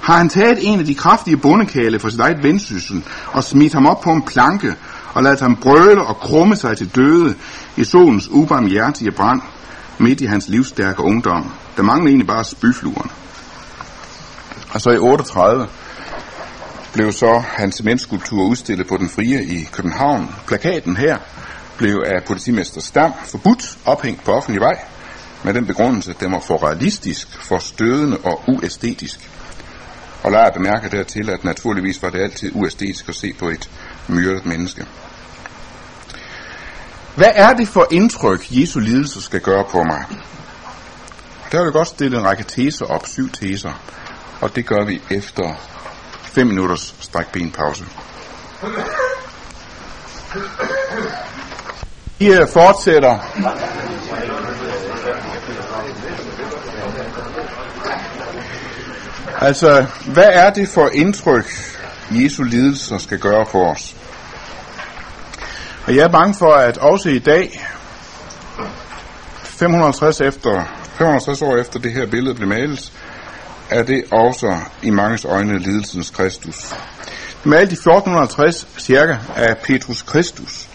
Har 0.00 0.16
han 0.18 0.28
taget 0.28 0.58
en 0.60 0.78
af 0.78 0.86
de 0.86 0.94
kraftige 0.94 1.36
bundekale 1.36 1.98
for 1.98 2.08
sit 2.08 2.20
eget 2.20 2.42
vendsyssel 2.42 3.04
og 3.32 3.44
smidt 3.44 3.72
ham 3.72 3.86
op 3.86 4.00
på 4.00 4.12
en 4.12 4.22
planke 4.22 4.74
og 5.14 5.22
ladet 5.22 5.40
ham 5.40 5.56
brøle 5.56 6.02
og 6.02 6.16
krumme 6.16 6.56
sig 6.56 6.76
til 6.76 6.96
døde 6.96 7.34
i 7.76 7.84
solens 7.84 8.28
ubarmhjertige 8.28 9.10
brand 9.10 9.40
midt 9.98 10.20
i 10.20 10.26
hans 10.26 10.48
livsstærke 10.48 11.02
ungdom? 11.02 11.52
Der 11.76 11.82
mangler 11.82 12.08
egentlig 12.08 12.26
bare 12.26 12.44
spyfluerne. 12.44 13.10
Og 14.70 14.80
så 14.80 14.90
i 14.90 14.98
38 14.98 15.66
blev 16.92 17.12
så 17.12 17.42
hans 17.56 17.82
menneskulptur 17.82 18.44
udstillet 18.44 18.86
på 18.86 18.96
den 18.96 19.08
frie 19.08 19.44
i 19.44 19.68
København. 19.72 20.34
Plakaten 20.46 20.96
her 20.96 21.18
blev 21.76 22.02
af 22.06 22.24
politimester 22.24 22.80
Stam 22.80 23.12
forbudt 23.24 23.78
ophængt 23.84 24.24
på 24.24 24.32
offentlig 24.32 24.60
vej, 24.60 24.78
med 25.42 25.54
den 25.54 25.66
begrundelse, 25.66 26.10
at 26.10 26.20
den 26.20 26.32
var 26.32 26.40
for 26.40 26.66
realistisk, 26.66 27.28
for 27.42 27.58
stødende 27.58 28.18
og 28.24 28.42
uæstetisk. 28.48 29.30
Og 30.22 30.32
lad 30.32 30.52
bemærke 30.52 30.88
dertil, 30.96 31.30
at 31.30 31.44
naturligvis 31.44 32.02
var 32.02 32.10
det 32.10 32.20
altid 32.20 32.50
uæstetisk 32.54 33.08
at 33.08 33.14
se 33.14 33.32
på 33.38 33.48
et 33.48 33.70
myrdet 34.08 34.46
menneske. 34.46 34.86
Hvad 37.16 37.32
er 37.34 37.52
det 37.52 37.68
for 37.68 37.86
indtryk, 37.90 38.46
Jesu 38.50 38.80
lidelse 38.80 39.22
skal 39.22 39.40
gøre 39.40 39.64
på 39.64 39.82
mig? 39.82 40.04
Der 41.52 41.58
vil 41.58 41.64
jeg 41.64 41.72
godt 41.72 41.88
stille 41.88 42.18
en 42.18 42.24
række 42.24 42.44
teser 42.44 42.86
op, 42.86 43.06
syv 43.06 43.30
teser, 43.30 43.72
og 44.40 44.56
det 44.56 44.66
gør 44.66 44.84
vi 44.84 45.02
efter 45.10 45.54
5 46.22 46.46
minutters 46.46 46.94
strækbenpause. 47.00 47.84
Vi 52.18 52.32
fortsætter. 52.52 53.18
Altså, 59.40 59.86
hvad 60.06 60.28
er 60.32 60.50
det 60.50 60.68
for 60.68 60.90
indtryk, 60.94 61.46
Jesu 62.10 62.42
lidelser 62.42 62.98
skal 62.98 63.18
gøre 63.18 63.46
for 63.46 63.70
os? 63.70 63.96
Og 65.86 65.96
jeg 65.96 66.04
er 66.04 66.08
bange 66.08 66.34
for, 66.34 66.52
at 66.52 66.78
også 66.78 67.08
i 67.08 67.18
dag, 67.18 67.60
550 69.42 70.20
efter 70.20 70.64
550 70.98 71.42
år 71.42 71.56
efter 71.56 71.78
det 71.78 71.92
her 71.92 72.06
billede 72.06 72.34
blev 72.34 72.48
malet, 72.48 72.92
er 73.70 73.82
det 73.82 74.04
også 74.12 74.56
i 74.82 74.90
manges 74.90 75.24
øjne 75.24 75.58
lidelsens 75.58 76.10
Kristus. 76.10 76.56
Det 76.64 77.46
malte 77.46 77.50
malet 77.50 77.72
i 77.72 77.74
1450 77.74 78.68
cirka 78.78 79.16
af 79.36 79.58
Petrus 79.58 80.02
Kristus. 80.02 80.68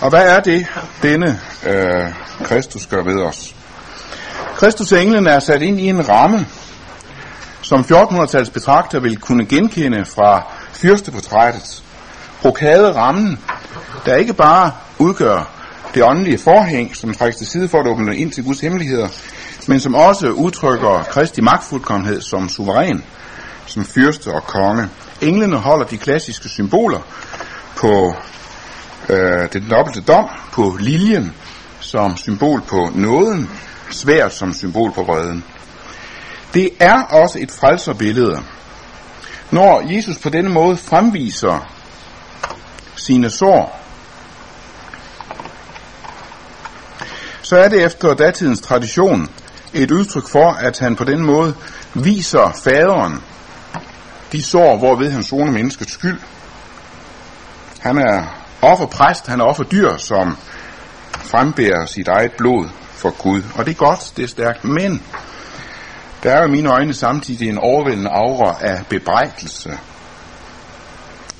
Og 0.00 0.10
hvad 0.10 0.36
er 0.36 0.40
det, 0.40 0.66
denne 1.02 1.40
øh, 1.66 2.12
Kristus 2.44 2.86
gør 2.86 3.02
ved 3.02 3.22
os? 3.22 3.54
Kristus 4.56 4.92
englen 4.92 5.26
er 5.26 5.38
sat 5.38 5.62
ind 5.62 5.80
i 5.80 5.88
en 5.88 6.08
ramme, 6.08 6.46
som 7.66 7.80
1400-tallets 7.80 8.50
betragter 8.50 9.00
vil 9.00 9.16
kunne 9.16 9.46
genkende 9.46 10.04
fra 10.04 10.42
fyrsteportrættet. 10.72 11.82
Brokade 12.42 12.94
rammen, 12.94 13.38
der 14.04 14.16
ikke 14.16 14.34
bare 14.34 14.72
udgør 14.98 15.52
det 15.94 16.02
åndelige 16.02 16.38
forhæng, 16.38 16.96
som 16.96 17.14
trækkes 17.14 17.36
til 17.36 17.46
side 17.46 17.68
for 17.68 17.80
at 17.80 17.86
åbne 17.86 18.16
ind 18.16 18.32
til 18.32 18.44
Guds 18.44 18.60
hemmeligheder, 18.60 19.08
men 19.68 19.80
som 19.80 19.94
også 19.94 20.30
udtrykker 20.30 21.02
Kristi 21.10 21.40
magtfuldkommenhed 21.40 22.20
som 22.20 22.48
suveræn, 22.48 23.04
som 23.66 23.84
fyrste 23.84 24.28
og 24.28 24.42
konge. 24.42 24.88
Englene 25.20 25.56
holder 25.56 25.86
de 25.86 25.98
klassiske 25.98 26.48
symboler 26.48 27.00
på 27.76 28.14
øh, 29.08 29.52
den 29.52 29.70
dobbelte 29.70 30.00
dom, 30.00 30.28
på 30.52 30.76
liljen 30.80 31.32
som 31.80 32.16
symbol 32.16 32.62
på 32.68 32.88
nåden, 32.94 33.50
svært 33.90 34.34
som 34.34 34.54
symbol 34.54 34.92
på 34.92 35.02
vreden. 35.02 35.44
Det 36.56 36.70
er 36.80 37.02
også 37.02 37.38
et 37.38 37.50
frelserbillede. 37.50 38.42
Når 39.50 39.94
Jesus 39.94 40.18
på 40.18 40.28
denne 40.28 40.50
måde 40.50 40.76
fremviser 40.76 41.72
sine 42.96 43.30
sår, 43.30 43.80
så 47.42 47.56
er 47.56 47.68
det 47.68 47.84
efter 47.84 48.14
datidens 48.14 48.60
tradition 48.60 49.30
et 49.74 49.90
udtryk 49.90 50.28
for, 50.28 50.50
at 50.50 50.78
han 50.78 50.96
på 50.96 51.04
den 51.04 51.22
måde 51.22 51.54
viser 51.94 52.60
faderen 52.64 53.22
de 54.32 54.42
sår, 54.42 54.76
hvorved 54.76 55.10
han 55.10 55.22
soner 55.22 55.52
menneskets 55.52 55.92
skyld. 55.92 56.20
Han 57.80 57.98
er 57.98 58.24
offerpræst, 58.62 59.26
han 59.26 59.40
er 59.40 59.44
offerdyr, 59.44 59.96
som 59.96 60.36
frembærer 61.12 61.86
sit 61.86 62.08
eget 62.08 62.32
blod 62.32 62.68
for 62.90 63.10
Gud. 63.10 63.42
Og 63.54 63.66
det 63.66 63.70
er 63.70 63.76
godt, 63.76 64.12
det 64.16 64.22
er 64.22 64.28
stærkt, 64.28 64.64
men 64.64 65.02
der 66.26 66.32
er 66.32 66.46
i 66.46 66.50
mine 66.50 66.70
øjne 66.70 66.94
samtidig 66.94 67.48
en 67.48 67.58
overvældende 67.58 68.10
aura 68.10 68.56
af 68.60 68.86
bebrejdelse 68.88 69.78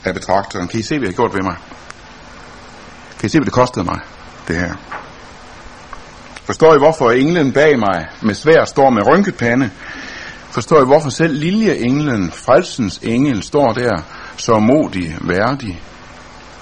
af 0.05 0.15
betragteren. 0.15 0.69
Kan 0.69 0.81
I 0.81 0.83
se, 0.83 0.99
hvad 0.99 1.09
jeg 1.09 1.13
har 1.13 1.17
gjort 1.17 1.35
ved 1.35 1.43
mig? 1.43 1.57
Kan 3.19 3.27
I 3.27 3.29
se, 3.29 3.39
hvad 3.39 3.45
det 3.45 3.53
kostede 3.53 3.85
mig, 3.85 4.01
det 4.49 4.57
her? 4.57 4.75
Forstår 6.45 6.75
I, 6.75 6.79
hvorfor 6.79 7.11
englen 7.11 7.53
bag 7.53 7.79
mig 7.79 8.07
med 8.23 8.35
svær 8.35 8.65
står 8.65 8.91
med 8.91 9.07
rynket 9.07 9.37
pande? 9.37 9.71
Forstår 10.51 10.83
I, 10.83 10.85
hvorfor 10.85 11.11
selv 11.11 11.35
liljeenglen, 11.35 12.31
frelsens 12.31 12.99
engel, 13.03 13.43
står 13.43 13.73
der 13.73 14.03
så 14.37 14.59
modig, 14.59 15.17
værdig, 15.21 15.83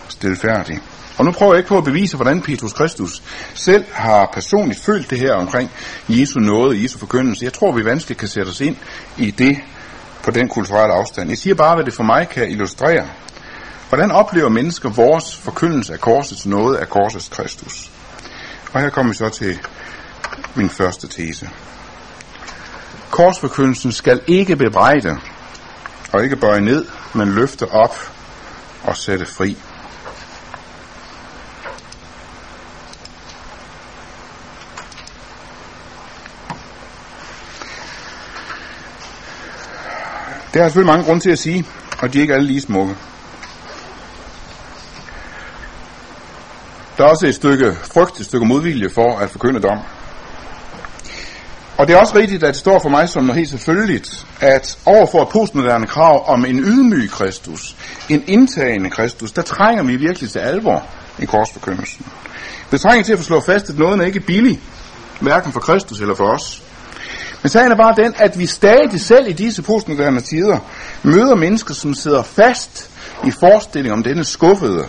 stilfærdig? 0.09 0.79
Og 1.17 1.25
nu 1.25 1.33
prøver 1.33 1.53
jeg 1.53 1.59
ikke 1.59 1.69
på 1.69 1.79
at 1.79 1.85
bevise, 1.85 2.17
hvordan 2.17 2.43
Petrus 2.43 2.73
Kristus 2.73 3.23
selv 3.55 3.85
har 3.93 4.31
personligt 4.33 4.81
følt 4.81 5.11
det 5.11 5.19
her 5.19 5.35
omkring 5.35 5.71
Jesu 6.09 6.41
nåde, 6.41 6.83
Jesu 6.83 6.99
forkyndelse. 6.99 7.45
Jeg 7.45 7.53
tror, 7.53 7.73
vi 7.73 7.85
vanskeligt 7.85 8.21
kan 8.21 8.29
sætte 8.29 8.51
os 8.51 8.61
ind 8.61 8.77
i 9.17 9.31
det 9.31 9.59
på 10.23 10.31
den 10.31 10.49
kulturelle 10.49 10.95
afstand. 10.95 11.29
Jeg 11.29 11.39
siger 11.39 11.55
bare, 11.55 11.75
hvad 11.75 11.85
det 11.85 11.95
for 11.95 12.03
mig 12.03 12.29
kan 12.29 12.51
illustrere. 12.51 13.07
Hvordan 13.89 14.11
oplever 14.11 14.49
mennesker 14.49 14.91
vores 14.91 15.37
forkyndelse 15.37 15.93
af 15.93 16.01
korsets 16.01 16.47
nåde 16.47 16.79
af 16.79 16.89
korsets 16.89 17.29
Kristus? 17.29 17.91
Og 18.73 18.81
her 18.81 18.91
kommer 18.91 19.13
vi 19.13 19.17
så 19.17 19.29
til 19.29 19.59
min 20.55 20.71
første 20.71 21.09
tese. 21.09 21.51
Korsforkyndelsen 23.11 23.93
skal 23.93 24.21
ikke 24.27 24.57
bebrejde 24.57 25.19
og 26.13 26.25
ikke 26.25 26.37
bøje 26.37 26.61
ned, 26.61 26.87
men 27.13 27.35
løfte 27.35 27.71
op 27.71 27.97
og 28.85 28.97
sætte 28.97 29.27
fri. 29.27 29.57
Det 40.55 40.63
har 40.63 40.69
selvfølgelig 40.69 40.93
mange 40.93 41.05
grunde 41.05 41.21
til 41.21 41.31
at 41.31 41.39
sige, 41.39 41.67
og 41.99 42.13
de 42.13 42.19
er 42.19 42.23
ikke 42.23 42.35
alle 42.35 42.47
lige 42.47 42.61
smukke. 42.61 42.97
Der 46.99 47.05
er 47.05 47.09
også 47.09 47.27
et 47.27 47.35
stykke 47.35 47.77
frygt, 47.95 48.21
et 48.21 48.27
stykke 48.27 48.47
modvilje 48.47 48.91
for 48.91 49.19
at 49.19 49.31
forkynde 49.31 49.61
dom. 49.61 49.79
Og 51.79 51.87
det 51.89 51.95
er 51.95 52.01
også 52.01 52.17
rigtigt, 52.17 52.43
at 52.43 52.49
det 52.49 52.57
står 52.57 52.79
for 52.79 52.89
mig 52.89 53.09
som 53.09 53.25
noget 53.25 53.37
helt 53.37 53.51
selvfølgeligt, 53.51 54.27
at 54.41 54.79
overfor 54.87 55.23
et 55.23 55.29
postmoderne 55.29 55.87
krav 55.87 56.29
om 56.29 56.45
en 56.45 56.59
ydmyg 56.59 57.11
Kristus, 57.11 57.77
en 58.09 58.25
indtagende 58.27 58.91
Kristus, 58.91 59.33
der 59.33 59.43
trænger 59.43 59.83
vi 59.83 59.97
virkelig 59.97 60.31
til 60.31 60.39
alvor 60.39 60.87
i 61.19 61.25
korsforkyndelsen. 61.25 62.07
Vi 62.71 62.79
trænger 62.79 63.05
til 63.05 63.13
at 63.13 63.19
få 63.19 63.25
slået 63.25 63.45
fast, 63.45 63.71
at 63.71 63.79
noget 63.79 64.01
er 64.01 64.05
ikke 64.05 64.21
billig, 64.21 64.61
hverken 65.21 65.53
for 65.53 65.61
Kristus 65.61 66.01
eller 66.01 66.15
for 66.15 66.25
os. 66.25 66.63
Men 67.45 67.51
sagen 67.51 67.73
er 67.73 67.77
bare 67.77 67.95
den, 67.97 68.15
at 68.17 68.39
vi 68.39 68.47
stadig 68.47 69.01
selv 69.01 69.29
i 69.29 69.33
disse 69.33 69.63
postmoderne 69.63 70.21
tider 70.21 70.59
møder 71.03 71.35
mennesker, 71.35 71.75
som 71.75 71.95
sidder 71.95 72.23
fast 72.23 72.91
i 73.27 73.31
forestilling 73.31 73.93
om 73.93 74.03
denne 74.03 74.25
skuffede, 74.25 74.89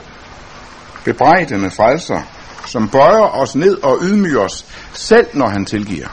bebrejdende 1.05 1.71
frelser, 1.71 2.21
som 2.65 2.89
bøjer 2.89 3.41
os 3.41 3.55
ned 3.55 3.83
og 3.83 3.97
ydmyger 4.01 4.39
os, 4.39 4.65
selv 4.93 5.27
når 5.33 5.47
han 5.47 5.65
tilgiver. 5.65 6.07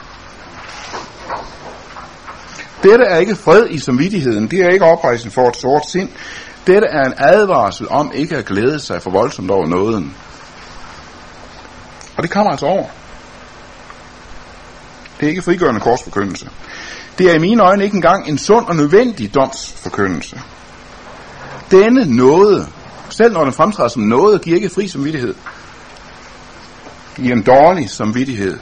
Dette 2.83 3.05
er 3.05 3.17
ikke 3.17 3.35
fred 3.35 3.67
i 3.69 3.79
samvittigheden, 3.79 4.47
det 4.47 4.59
er 4.59 4.69
ikke 4.69 4.85
oprejsen 4.85 5.31
for 5.31 5.47
et 5.49 5.55
sort 5.55 5.89
sind. 5.89 6.09
Dette 6.67 6.87
er 6.87 7.03
en 7.03 7.13
advarsel 7.17 7.89
om 7.89 8.11
ikke 8.15 8.37
at 8.37 8.45
glæde 8.45 8.79
sig 8.79 9.01
for 9.01 9.09
voldsomt 9.09 9.51
over 9.51 9.67
nåden. 9.67 10.15
Og 12.17 12.23
det 12.23 12.31
kommer 12.31 12.51
altså 12.51 12.65
over. 12.65 12.85
Det 15.23 15.27
er 15.27 15.31
ikke 15.31 15.41
frigørende 15.41 15.81
korsforkyndelse. 15.81 16.49
Det 17.17 17.31
er 17.31 17.33
i 17.33 17.39
mine 17.39 17.63
øjne 17.63 17.83
ikke 17.83 17.95
engang 17.95 18.29
en 18.29 18.37
sund 18.37 18.65
og 18.65 18.75
nødvendig 18.75 19.33
domsforkyndelse. 19.33 20.41
Denne 21.71 22.15
nåde, 22.15 22.67
selv 23.09 23.33
når 23.33 23.43
den 23.43 23.53
fremtræder 23.53 23.89
som 23.89 24.01
noget, 24.01 24.41
giver 24.41 24.55
ikke 24.55 24.69
fri 24.69 24.87
samvittighed. 24.87 25.35
Giver 27.15 27.35
en 27.35 27.41
dårlig 27.41 27.89
samvittighed, 27.89 28.59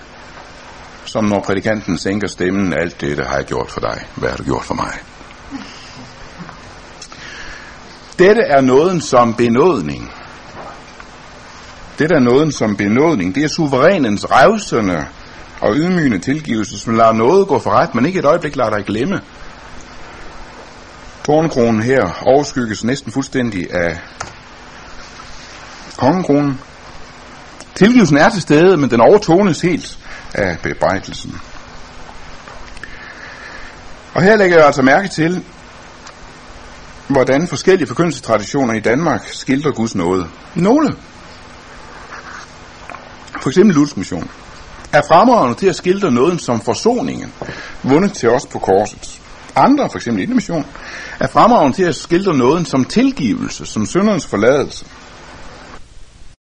som 1.06 1.26
når 1.26 1.40
prædikanten 1.40 1.98
sænker 1.98 2.28
stemmen, 2.28 2.74
alt 2.74 3.02
det, 3.02 3.18
der 3.18 3.28
har 3.28 3.36
jeg 3.36 3.46
gjort 3.46 3.72
for 3.72 3.80
dig. 3.80 4.06
Hvad 4.16 4.30
har 4.30 4.38
du 4.38 4.44
gjort 4.44 4.64
for 4.64 4.74
mig? 4.74 4.94
Dette 8.20 8.42
er 8.42 8.62
nåden 8.62 9.02
som 9.02 9.34
benådning. 9.34 10.12
Dette 12.00 12.16
er 12.16 12.20
nåden 12.20 12.52
som 12.52 12.76
benådning. 12.76 13.36
Det 13.36 13.44
er 13.44 13.48
suverænens 13.48 14.26
revsende 14.32 15.06
og 15.62 15.76
ydmygende 15.76 16.20
tilgivelse, 16.20 16.80
som 16.80 16.96
lader 16.96 17.14
noget 17.14 17.48
gå 17.48 17.60
for 17.60 17.72
ret, 17.72 17.96
men 17.96 18.06
ikke 18.06 18.20
et 18.20 18.26
øjeblik 18.26 18.56
lader 18.56 18.70
dig 18.70 18.86
glemme. 18.86 19.22
Tornkronen 21.26 21.82
her 21.82 22.22
overskygges 22.22 22.84
næsten 22.84 23.12
fuldstændig 23.12 23.74
af 23.74 23.98
kongekronen. 25.98 26.60
Tilgivelsen 27.76 28.18
er 28.18 28.30
til 28.30 28.42
stede, 28.42 28.78
men 28.78 28.92
den 28.92 29.02
overtones 29.02 29.62
helt 29.62 30.00
af 30.34 30.58
bebrejdelsen. 30.64 31.42
Og 34.14 34.22
her 34.22 34.36
lægger 34.36 34.58
jeg 34.58 34.66
altså 34.66 34.82
mærke 34.82 35.08
til, 35.08 35.44
hvordan 37.08 37.48
forskellige 37.48 37.88
forkyndelsestraditioner 37.88 38.74
i 38.74 38.80
Danmark 38.80 39.28
skildrer 39.28 39.72
Guds 39.72 39.96
nåde. 39.96 40.28
Nogle. 40.56 40.96
For 43.42 43.50
eksempel 43.50 43.76
Lutsk 43.76 43.98
mission 43.98 44.30
er 44.94 45.02
fremragende 45.08 45.60
til 45.60 45.68
at 45.68 45.76
skildre 45.76 46.12
nåden 46.12 46.40
som 46.40 46.62
forsoningen, 46.62 47.34
vundet 47.84 48.14
til 48.14 48.30
os 48.30 48.46
på 48.46 48.60
korset. 48.60 49.22
Andre, 49.56 49.90
for 49.92 49.98
eksempel 49.98 50.30
mission, 50.30 50.66
er 51.20 51.28
fremragende 51.28 51.78
til 51.78 51.84
at 51.84 51.96
skildre 51.96 52.38
nåden 52.38 52.66
som 52.66 52.86
tilgivelse, 52.86 53.66
som 53.66 53.86
syndernes 53.86 54.26
forladelse. 54.26 54.86